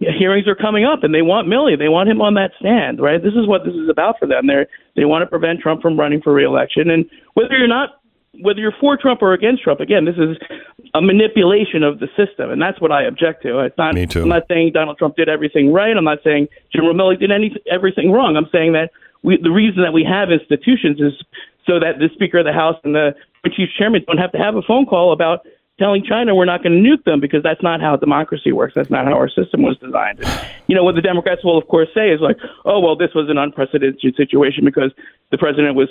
hearings 0.00 0.48
are 0.48 0.54
coming 0.54 0.84
up, 0.84 1.04
and 1.04 1.14
they 1.14 1.22
want 1.22 1.48
Milley. 1.48 1.78
They 1.78 1.88
want 1.88 2.08
him 2.08 2.20
on 2.20 2.34
that 2.34 2.52
stand, 2.58 3.00
right? 3.00 3.22
This 3.22 3.34
is 3.34 3.46
what 3.46 3.64
this 3.64 3.74
is 3.74 3.88
about 3.88 4.16
for 4.18 4.26
them. 4.26 4.46
They 4.46 4.66
they 4.96 5.04
want 5.04 5.22
to 5.22 5.26
prevent 5.26 5.60
Trump 5.60 5.82
from 5.82 5.98
running 5.98 6.20
for 6.22 6.32
reelection, 6.32 6.90
and 6.90 7.04
whether 7.34 7.56
you're 7.56 7.68
not 7.68 7.99
whether 8.38 8.60
you're 8.60 8.74
for 8.80 8.96
Trump 8.96 9.22
or 9.22 9.32
against 9.32 9.62
Trump, 9.62 9.80
again, 9.80 10.04
this 10.04 10.16
is 10.16 10.36
a 10.94 11.02
manipulation 11.02 11.82
of 11.82 11.98
the 11.98 12.06
system, 12.16 12.50
and 12.50 12.62
that's 12.62 12.80
what 12.80 12.92
I 12.92 13.02
object 13.04 13.42
to. 13.42 13.58
It's 13.60 13.76
not, 13.76 13.94
Me 13.94 14.06
too. 14.06 14.22
I'm 14.22 14.28
not 14.28 14.44
saying 14.48 14.72
Donald 14.72 14.98
Trump 14.98 15.16
did 15.16 15.28
everything 15.28 15.72
right. 15.72 15.96
I'm 15.96 16.04
not 16.04 16.18
saying 16.22 16.48
Jim 16.72 16.84
Milley 16.84 17.18
did 17.18 17.30
any 17.30 17.54
everything 17.70 18.12
wrong. 18.12 18.36
I'm 18.36 18.48
saying 18.52 18.72
that 18.72 18.90
we, 19.22 19.38
the 19.42 19.50
reason 19.50 19.82
that 19.82 19.92
we 19.92 20.04
have 20.04 20.30
institutions 20.30 21.00
is 21.00 21.12
so 21.66 21.78
that 21.80 21.98
the 21.98 22.08
Speaker 22.14 22.38
of 22.38 22.46
the 22.46 22.52
House 22.52 22.76
and 22.84 22.94
the 22.94 23.14
Chief 23.52 23.68
Chairman 23.76 24.04
don't 24.06 24.18
have 24.18 24.32
to 24.32 24.38
have 24.38 24.54
a 24.54 24.62
phone 24.62 24.86
call 24.86 25.12
about 25.12 25.46
telling 25.80 26.04
China 26.04 26.34
we're 26.34 26.44
not 26.44 26.62
going 26.62 26.76
to 26.76 26.88
nuke 26.88 27.04
them 27.04 27.18
because 27.18 27.42
that's 27.42 27.62
not 27.62 27.80
how 27.80 27.96
democracy 27.96 28.52
works. 28.52 28.74
That's 28.76 28.90
not 28.90 29.06
how 29.06 29.14
our 29.14 29.28
system 29.28 29.62
was 29.62 29.76
designed. 29.78 30.20
And, 30.22 30.46
you 30.68 30.76
know 30.76 30.84
what 30.84 30.94
the 30.94 31.00
Democrats 31.00 31.42
will 31.42 31.58
of 31.58 31.66
course 31.66 31.88
say 31.94 32.10
is 32.10 32.20
like, 32.20 32.36
oh 32.66 32.78
well, 32.78 32.96
this 32.96 33.10
was 33.14 33.28
an 33.28 33.38
unprecedented 33.38 33.98
situation 34.16 34.64
because 34.64 34.92
the 35.32 35.38
president 35.38 35.74
was 35.74 35.88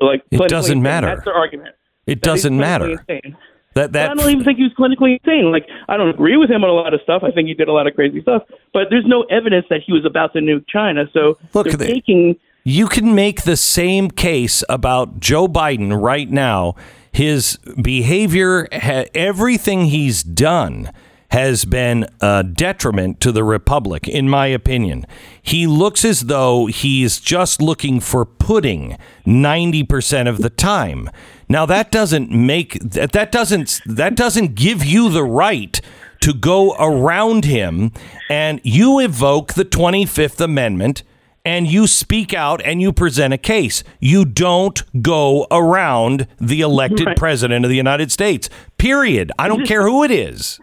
like. 0.00 0.24
It 0.30 0.48
doesn't 0.48 0.82
matter. 0.82 1.06
That's 1.06 1.24
their 1.24 1.34
argument. 1.34 1.76
It 2.06 2.22
doesn't 2.22 2.56
matter. 2.56 2.98
Insane. 3.08 3.36
That, 3.74 3.92
that, 3.92 4.10
I 4.10 4.14
don't 4.14 4.30
even 4.30 4.44
think 4.44 4.58
he 4.58 4.64
was 4.64 4.72
clinically 4.76 5.20
insane. 5.22 5.52
Like 5.52 5.68
I 5.88 5.96
don't 5.96 6.08
agree 6.08 6.36
with 6.36 6.50
him 6.50 6.64
on 6.64 6.70
a 6.70 6.72
lot 6.72 6.94
of 6.94 7.00
stuff. 7.02 7.22
I 7.22 7.30
think 7.30 7.46
he 7.46 7.54
did 7.54 7.68
a 7.68 7.72
lot 7.72 7.86
of 7.86 7.94
crazy 7.94 8.22
stuff, 8.22 8.42
but 8.72 8.84
there's 8.90 9.06
no 9.06 9.22
evidence 9.24 9.66
that 9.70 9.82
he 9.86 9.92
was 9.92 10.04
about 10.04 10.32
to 10.32 10.40
nuke 10.40 10.64
China. 10.68 11.04
So 11.12 11.38
look, 11.54 11.68
they're 11.68 11.86
taking. 11.86 12.36
You 12.64 12.88
can 12.88 13.14
make 13.14 13.42
the 13.42 13.56
same 13.56 14.10
case 14.10 14.64
about 14.68 15.20
Joe 15.20 15.46
Biden 15.48 16.02
right 16.02 16.28
now. 16.28 16.74
His 17.12 17.58
behavior, 17.80 18.68
everything 18.72 19.86
he's 19.86 20.22
done 20.22 20.90
has 21.30 21.64
been 21.66 22.06
a 22.20 22.42
detriment 22.42 23.20
to 23.20 23.30
the 23.32 23.44
republic, 23.44 24.08
in 24.08 24.28
my 24.28 24.46
opinion. 24.46 25.04
He 25.42 25.66
looks 25.66 26.04
as 26.04 26.22
though 26.22 26.66
he's 26.66 27.20
just 27.20 27.60
looking 27.60 28.00
for 28.00 28.24
pudding 28.24 28.96
90% 29.26 30.28
of 30.28 30.38
the 30.38 30.50
time. 30.50 31.10
Now 31.48 31.66
that 31.66 31.90
doesn't 31.90 32.30
make 32.30 32.78
that, 32.80 33.12
that 33.12 33.32
doesn't 33.32 33.80
that 33.86 34.14
doesn't 34.14 34.54
give 34.54 34.84
you 34.84 35.10
the 35.10 35.24
right 35.24 35.80
to 36.20 36.34
go 36.34 36.74
around 36.78 37.44
him 37.44 37.92
and 38.28 38.60
you 38.64 38.98
evoke 38.98 39.54
the 39.54 39.64
25th 39.64 40.40
amendment 40.40 41.02
and 41.48 41.66
you 41.66 41.86
speak 41.86 42.34
out 42.34 42.60
and 42.62 42.82
you 42.82 42.92
present 42.92 43.32
a 43.32 43.38
case. 43.38 43.82
You 44.00 44.26
don't 44.26 44.82
go 45.00 45.46
around 45.50 46.28
the 46.38 46.60
elected 46.60 47.06
right. 47.06 47.16
president 47.16 47.64
of 47.64 47.70
the 47.70 47.76
United 47.76 48.12
States. 48.12 48.50
Period. 48.76 49.32
I 49.38 49.48
don't 49.48 49.66
care 49.66 49.82
who 49.82 50.04
it 50.04 50.10
is. 50.10 50.60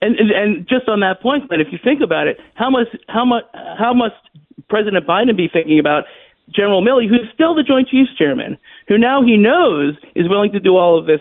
And, 0.00 0.16
and, 0.16 0.30
and 0.30 0.66
just 0.66 0.88
on 0.88 1.00
that 1.00 1.20
point, 1.20 1.50
but 1.50 1.60
if 1.60 1.66
you 1.70 1.78
think 1.84 2.00
about 2.00 2.28
it, 2.28 2.38
how 2.54 2.70
much 2.70 2.86
how 3.08 3.26
much 3.26 3.44
how 3.52 3.92
must 3.92 4.14
President 4.70 5.06
Biden 5.06 5.36
be 5.36 5.50
thinking 5.52 5.78
about 5.78 6.04
General 6.48 6.82
Milley, 6.82 7.06
who's 7.06 7.28
still 7.34 7.54
the 7.54 7.62
Joint 7.62 7.88
Chiefs 7.88 8.16
Chairman, 8.16 8.56
who 8.88 8.96
now 8.96 9.22
he 9.22 9.36
knows 9.36 9.96
is 10.14 10.30
willing 10.30 10.52
to 10.52 10.60
do 10.60 10.78
all 10.78 10.98
of 10.98 11.04
this 11.04 11.20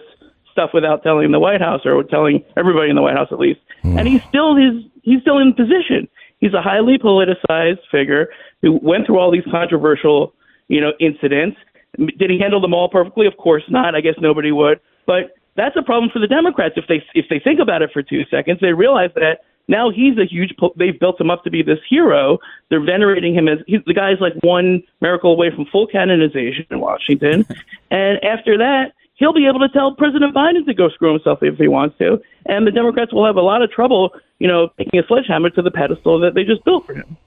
stuff 0.54 0.70
without 0.74 1.04
telling 1.04 1.30
the 1.32 1.40
White 1.40 1.60
House 1.60 1.82
or 1.84 2.02
telling 2.04 2.46
everybody 2.56 2.90
in 2.90 2.96
the 2.96 3.02
White 3.02 3.18
House 3.18 3.28
at 3.34 3.40
least, 3.40 3.60
mm. 3.84 4.00
and 4.00 4.08
he's 4.08 4.24
still 4.30 4.56
his 4.56 4.86
he's 5.04 5.20
still 5.20 5.38
in 5.38 5.54
position. 5.54 6.08
He's 6.40 6.54
a 6.54 6.62
highly 6.62 6.98
politicized 6.98 7.80
figure 7.92 8.30
who 8.62 8.80
went 8.82 9.06
through 9.06 9.20
all 9.20 9.32
these 9.32 9.44
controversial, 9.52 10.34
you 10.68 10.82
know, 10.82 10.94
incidents. 11.00 11.58
Did 11.98 12.30
he 12.30 12.40
handle 12.40 12.62
them 12.62 12.74
all 12.74 12.90
perfectly? 12.90 13.28
Of 13.28 13.38
course 13.38 13.64
not. 13.70 13.96
I 13.96 14.02
guess 14.02 14.16
nobody 14.20 14.52
would. 14.52 14.80
But 15.06 15.36
that's 15.56 15.76
a 15.76 15.82
problem 15.82 16.10
for 16.12 16.20
the 16.20 16.28
Democrats. 16.28 16.76
If 16.78 16.86
they 16.88 17.04
if 17.14 17.26
they 17.30 17.40
think 17.40 17.60
about 17.60 17.82
it 17.82 17.90
for 17.92 18.02
two 18.02 18.24
seconds, 18.32 18.60
they 18.62 18.74
realize 18.74 19.10
that 19.16 19.40
now 19.68 19.92
he's 19.92 20.18
a 20.18 20.26
huge. 20.26 20.56
They've 20.78 21.00
built 21.00 21.20
him 21.20 21.30
up 21.30 21.44
to 21.44 21.52
be 21.52 21.62
this 21.62 21.80
hero. 21.90 22.40
They're 22.70 22.84
venerating 22.84 23.36
him 23.36 23.48
as 23.48 23.60
he's, 23.68 23.82
the 23.86 23.94
guy's 23.94 24.20
like 24.20 24.34
one 24.42 24.84
miracle 25.02 25.32
away 25.32 25.52
from 25.54 25.66
full 25.66 25.88
canonization 25.88 26.66
in 26.72 26.80
Washington. 26.80 27.46
and 27.92 28.24
after 28.24 28.58
that, 28.58 28.94
he'll 29.20 29.34
be 29.34 29.46
able 29.46 29.60
to 29.60 29.70
tell 29.70 29.94
President 29.94 30.34
Biden 30.34 30.66
to 30.66 30.74
go 30.74 30.90
screw 30.90 31.14
himself 31.14 31.40
if 31.44 31.58
he 31.58 31.68
wants 31.68 31.98
to. 32.00 32.20
And 32.46 32.66
the 32.66 32.72
Democrats 32.72 33.14
will 33.14 33.26
have 33.26 33.36
a 33.36 33.42
lot 33.42 33.62
of 33.62 33.70
trouble, 33.70 34.12
you 34.40 34.48
know, 34.48 34.70
taking 34.78 35.00
a 35.00 35.06
sledgehammer 35.06 35.52
to 35.52 35.62
the 35.62 35.72
pedestal 35.72 36.20
that 36.22 36.34
they 36.34 36.44
just 36.44 36.64
built 36.66 36.88
for 36.88 36.96
him. 36.96 37.18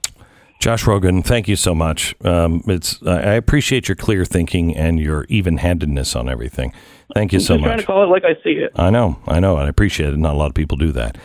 Josh 0.59 0.85
Rogin, 0.85 1.25
thank 1.25 1.47
you 1.47 1.57
so 1.57 1.75
much. 1.75 2.15
Um, 2.23 2.63
it's 2.67 3.01
I 3.05 3.33
appreciate 3.33 3.89
your 3.89 3.95
clear 3.95 4.23
thinking 4.23 4.75
and 4.75 4.97
your 4.97 5.25
even-handedness 5.27 6.15
on 6.15 6.29
everything. 6.29 6.73
Thank 7.13 7.33
you 7.33 7.39
I'm 7.39 7.43
so 7.43 7.57
much. 7.57 7.65
Trying 7.65 7.79
to 7.79 7.85
call 7.85 8.03
it 8.03 8.07
like 8.07 8.23
I 8.23 8.41
see 8.43 8.51
it. 8.51 8.71
I 8.77 8.89
know, 8.89 9.19
I 9.27 9.41
know, 9.41 9.57
and 9.57 9.65
I 9.65 9.69
appreciate 9.69 10.13
it. 10.13 10.17
Not 10.17 10.35
a 10.35 10.37
lot 10.37 10.47
of 10.47 10.53
people 10.53 10.77
do 10.77 10.93
that. 10.93 11.17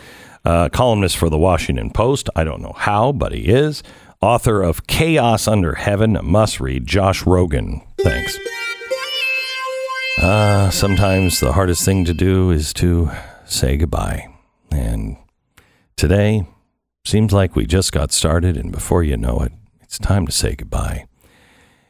Uh, 0.43 0.67
columnist 0.69 1.15
for 1.15 1.29
the 1.29 1.37
Washington 1.37 1.89
Post. 1.89 2.29
I 2.35 2.43
don't 2.43 2.61
know 2.61 2.73
how, 2.75 3.13
but 3.13 3.31
he 3.31 3.47
is. 3.47 3.81
Author 4.21 4.61
of 4.61 4.87
Chaos 4.87 5.47
Under 5.47 5.75
Heaven, 5.75 6.17
must 6.21 6.59
read. 6.59 6.85
Josh 6.85 7.23
Rogin. 7.23 7.81
Thanks. 7.97 8.37
Uh, 10.21 10.69
sometimes 10.69 11.39
the 11.39 11.53
hardest 11.53 11.85
thing 11.85 12.05
to 12.05 12.13
do 12.13 12.51
is 12.51 12.73
to 12.73 13.09
say 13.45 13.77
goodbye. 13.77 14.27
And 14.71 15.17
today, 15.95 16.45
Seems 17.05 17.33
like 17.33 17.55
we 17.55 17.65
just 17.65 17.91
got 17.91 18.11
started, 18.11 18.55
and 18.55 18.71
before 18.71 19.03
you 19.03 19.17
know 19.17 19.39
it, 19.39 19.51
it's 19.81 19.97
time 19.97 20.27
to 20.27 20.31
say 20.31 20.53
goodbye. 20.53 21.05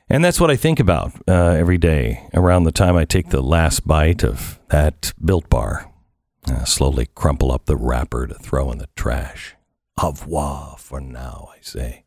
And 0.07 0.23
that's 0.23 0.39
what 0.39 0.49
I 0.49 0.55
think 0.55 0.79
about 0.79 1.11
uh, 1.27 1.33
every 1.51 1.77
day 1.77 2.27
around 2.33 2.63
the 2.63 2.71
time 2.71 2.95
I 2.95 3.05
take 3.05 3.29
the 3.29 3.41
last 3.41 3.85
bite 3.85 4.23
of 4.23 4.59
that 4.69 5.13
built 5.23 5.49
bar. 5.49 5.91
Uh, 6.47 6.63
slowly 6.63 7.07
crumple 7.15 7.51
up 7.51 7.65
the 7.65 7.75
wrapper 7.75 8.27
to 8.27 8.35
throw 8.35 8.71
in 8.71 8.77
the 8.77 8.87
trash. 8.95 9.55
Au 10.01 10.11
revoir 10.11 10.77
for 10.77 11.01
now, 11.01 11.49
I 11.53 11.57
say. 11.61 12.05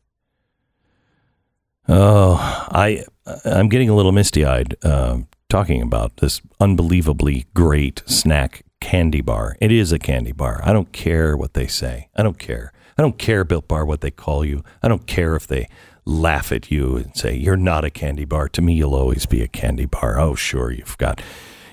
Oh, 1.87 2.37
I 2.71 3.05
I'm 3.45 3.69
getting 3.69 3.89
a 3.89 3.95
little 3.95 4.11
misty 4.11 4.43
eyed 4.43 4.75
uh, 4.81 5.19
talking 5.49 5.81
about 5.81 6.17
this 6.17 6.41
unbelievably 6.59 7.45
great 7.53 8.01
snack 8.05 8.63
candy 8.81 9.21
bar. 9.21 9.55
It 9.61 9.71
is 9.71 9.91
a 9.91 9.99
candy 9.99 10.31
bar. 10.31 10.61
I 10.63 10.73
don't 10.73 10.91
care 10.91 11.37
what 11.37 11.53
they 11.53 11.67
say. 11.67 12.09
I 12.15 12.23
don't 12.23 12.37
care. 12.37 12.73
I 12.97 13.01
don't 13.01 13.17
care, 13.17 13.43
Built 13.43 13.67
Bar, 13.67 13.85
what 13.85 14.01
they 14.01 14.11
call 14.11 14.45
you. 14.45 14.63
I 14.83 14.87
don't 14.87 15.07
care 15.07 15.35
if 15.35 15.47
they 15.47 15.67
laugh 16.05 16.51
at 16.51 16.69
you 16.69 16.97
and 16.97 17.15
say, 17.15 17.35
you're 17.35 17.57
not 17.57 17.85
a 17.85 17.89
candy 17.89 18.25
bar. 18.25 18.49
To 18.49 18.61
me, 18.61 18.73
you'll 18.73 18.93
always 18.93 19.25
be 19.25 19.41
a 19.41 19.47
candy 19.47 19.85
bar. 19.85 20.19
Oh, 20.19 20.35
sure, 20.35 20.71
you've 20.71 20.97
got, 20.97 21.21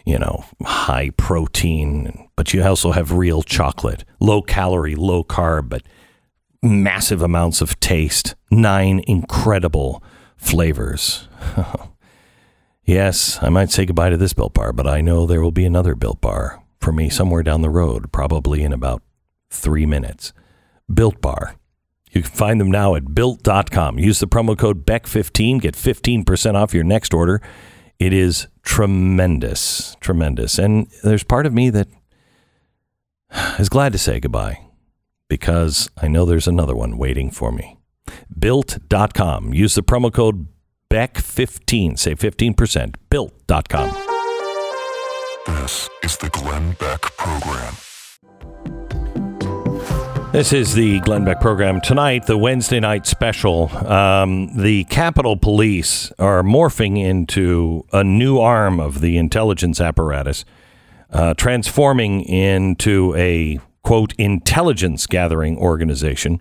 you 0.06 0.18
know, 0.18 0.44
high 0.62 1.10
protein, 1.10 2.28
but 2.36 2.54
you 2.54 2.62
also 2.62 2.92
have 2.92 3.12
real 3.12 3.42
chocolate, 3.42 4.04
low 4.20 4.40
calorie, 4.40 4.94
low 4.94 5.24
carb, 5.24 5.68
but 5.68 5.82
massive 6.62 7.22
amounts 7.22 7.60
of 7.60 7.78
taste, 7.80 8.34
nine 8.50 9.02
incredible 9.06 10.02
flavors. 10.36 11.28
yes, 12.90 13.38
I 13.40 13.48
might 13.48 13.70
say 13.70 13.86
goodbye 13.86 14.10
to 14.10 14.16
this 14.16 14.32
Built 14.32 14.54
Bar, 14.54 14.72
but 14.72 14.86
I 14.86 15.00
know 15.00 15.24
there 15.24 15.40
will 15.40 15.52
be 15.52 15.64
another 15.64 15.94
Built 15.94 16.20
Bar 16.20 16.62
for 16.80 16.92
me 16.92 17.08
somewhere 17.08 17.42
down 17.42 17.62
the 17.62 17.70
road, 17.70 18.12
probably 18.12 18.62
in 18.62 18.72
about 18.72 19.02
three 19.48 19.86
minutes. 19.86 20.32
Built 20.92 21.20
Bar. 21.20 21.54
You 22.10 22.22
can 22.22 22.30
find 22.30 22.60
them 22.60 22.70
now 22.70 22.96
at 22.96 23.14
built.com. 23.14 23.98
Use 23.98 24.18
the 24.18 24.26
promo 24.26 24.58
code 24.58 24.84
BECK15, 24.84 25.60
get 25.60 25.74
15% 25.74 26.54
off 26.54 26.74
your 26.74 26.82
next 26.82 27.14
order. 27.14 27.40
It 28.00 28.12
is 28.12 28.48
tremendous, 28.62 29.96
tremendous. 30.00 30.58
And 30.58 30.88
there's 31.04 31.22
part 31.22 31.46
of 31.46 31.52
me 31.52 31.70
that 31.70 31.86
is 33.60 33.68
glad 33.68 33.92
to 33.92 33.98
say 33.98 34.18
goodbye 34.18 34.66
because 35.28 35.88
I 35.96 36.08
know 36.08 36.24
there's 36.24 36.48
another 36.48 36.74
one 36.74 36.98
waiting 36.98 37.30
for 37.30 37.52
me. 37.52 37.78
Built.com. 38.36 39.54
Use 39.54 39.76
the 39.76 39.82
promo 39.84 40.12
code 40.12 40.48
BECK15. 40.90 41.98
Save 41.98 42.18
15%. 42.18 42.94
Built.com. 43.08 43.90
This 45.46 45.88
is 46.02 46.16
the 46.18 46.28
Glenn 46.30 46.72
Beck 46.72 47.00
Program. 47.16 47.74
This 50.32 50.52
is 50.52 50.74
the 50.74 51.00
Glenn 51.00 51.24
Beck 51.24 51.40
program. 51.40 51.80
Tonight, 51.80 52.26
the 52.26 52.38
Wednesday 52.38 52.78
night 52.78 53.04
special. 53.04 53.68
Um, 53.84 54.56
the 54.56 54.84
Capitol 54.84 55.36
Police 55.36 56.12
are 56.20 56.44
morphing 56.44 57.02
into 57.02 57.84
a 57.92 58.04
new 58.04 58.38
arm 58.38 58.78
of 58.78 59.00
the 59.00 59.18
intelligence 59.18 59.80
apparatus, 59.80 60.44
uh, 61.12 61.34
transforming 61.34 62.22
into 62.22 63.12
a 63.16 63.58
quote 63.82 64.14
intelligence 64.18 65.08
gathering 65.08 65.58
organization. 65.58 66.40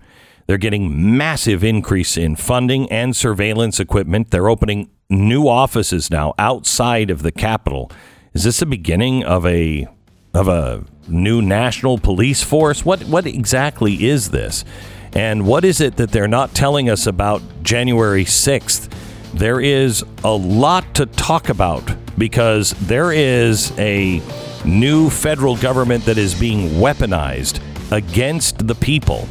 They're 0.49 0.57
getting 0.57 1.15
massive 1.15 1.63
increase 1.63 2.17
in 2.17 2.35
funding 2.35 2.91
and 2.91 3.15
surveillance 3.15 3.79
equipment. 3.79 4.31
They're 4.31 4.49
opening 4.49 4.89
new 5.07 5.47
offices 5.47 6.09
now 6.09 6.33
outside 6.39 7.11
of 7.11 7.21
the 7.21 7.31
capital. 7.31 7.91
Is 8.33 8.45
this 8.45 8.59
the 8.59 8.65
beginning 8.65 9.23
of 9.23 9.45
a 9.45 9.87
of 10.33 10.47
a 10.47 10.85
new 11.07 11.43
national 11.43 11.99
police 11.99 12.41
force? 12.41 12.83
What 12.83 13.03
what 13.03 13.27
exactly 13.27 14.07
is 14.07 14.31
this? 14.31 14.65
And 15.13 15.45
what 15.45 15.63
is 15.63 15.81
it 15.81 15.97
that 15.97 16.09
they're 16.11 16.27
not 16.27 16.55
telling 16.55 16.89
us 16.89 17.05
about 17.05 17.43
January 17.61 18.25
6th? 18.25 18.91
There 19.35 19.61
is 19.61 20.03
a 20.23 20.31
lot 20.31 20.95
to 20.95 21.05
talk 21.05 21.49
about 21.49 21.95
because 22.17 22.71
there 22.87 23.11
is 23.11 23.71
a 23.77 24.19
new 24.65 25.11
federal 25.11 25.57
government 25.57 26.05
that 26.05 26.17
is 26.17 26.33
being 26.33 26.69
weaponized 26.81 27.61
against 27.91 28.67
the 28.67 28.73
people. 28.73 29.27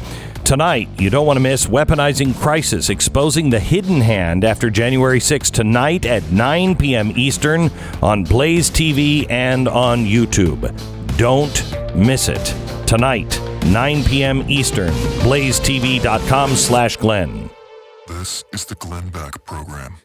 Tonight, 0.49 0.89
you 0.97 1.11
don't 1.11 1.27
want 1.27 1.37
to 1.37 1.41
miss 1.41 1.67
Weaponizing 1.67 2.35
Crisis, 2.35 2.89
exposing 2.89 3.51
the 3.51 3.59
hidden 3.59 4.01
hand 4.01 4.43
after 4.43 4.71
January 4.71 5.19
6th, 5.19 5.51
tonight 5.51 6.07
at 6.07 6.23
9 6.31 6.75
p.m. 6.75 7.11
Eastern 7.15 7.69
on 8.01 8.23
Blaze 8.23 8.71
TV 8.71 9.29
and 9.29 9.67
on 9.67 10.05
YouTube. 10.05 10.75
Don't 11.19 11.95
miss 11.95 12.29
it. 12.29 12.43
Tonight, 12.87 13.39
9 13.67 14.03
p.m. 14.05 14.41
Eastern, 14.49 14.89
blazetv.com 15.21 16.49
slash 16.55 16.97
Glenn. 16.97 17.51
This 18.07 18.43
is 18.51 18.65
the 18.65 18.73
Glenn 18.73 19.09
Beck 19.09 19.45
Program. 19.45 19.97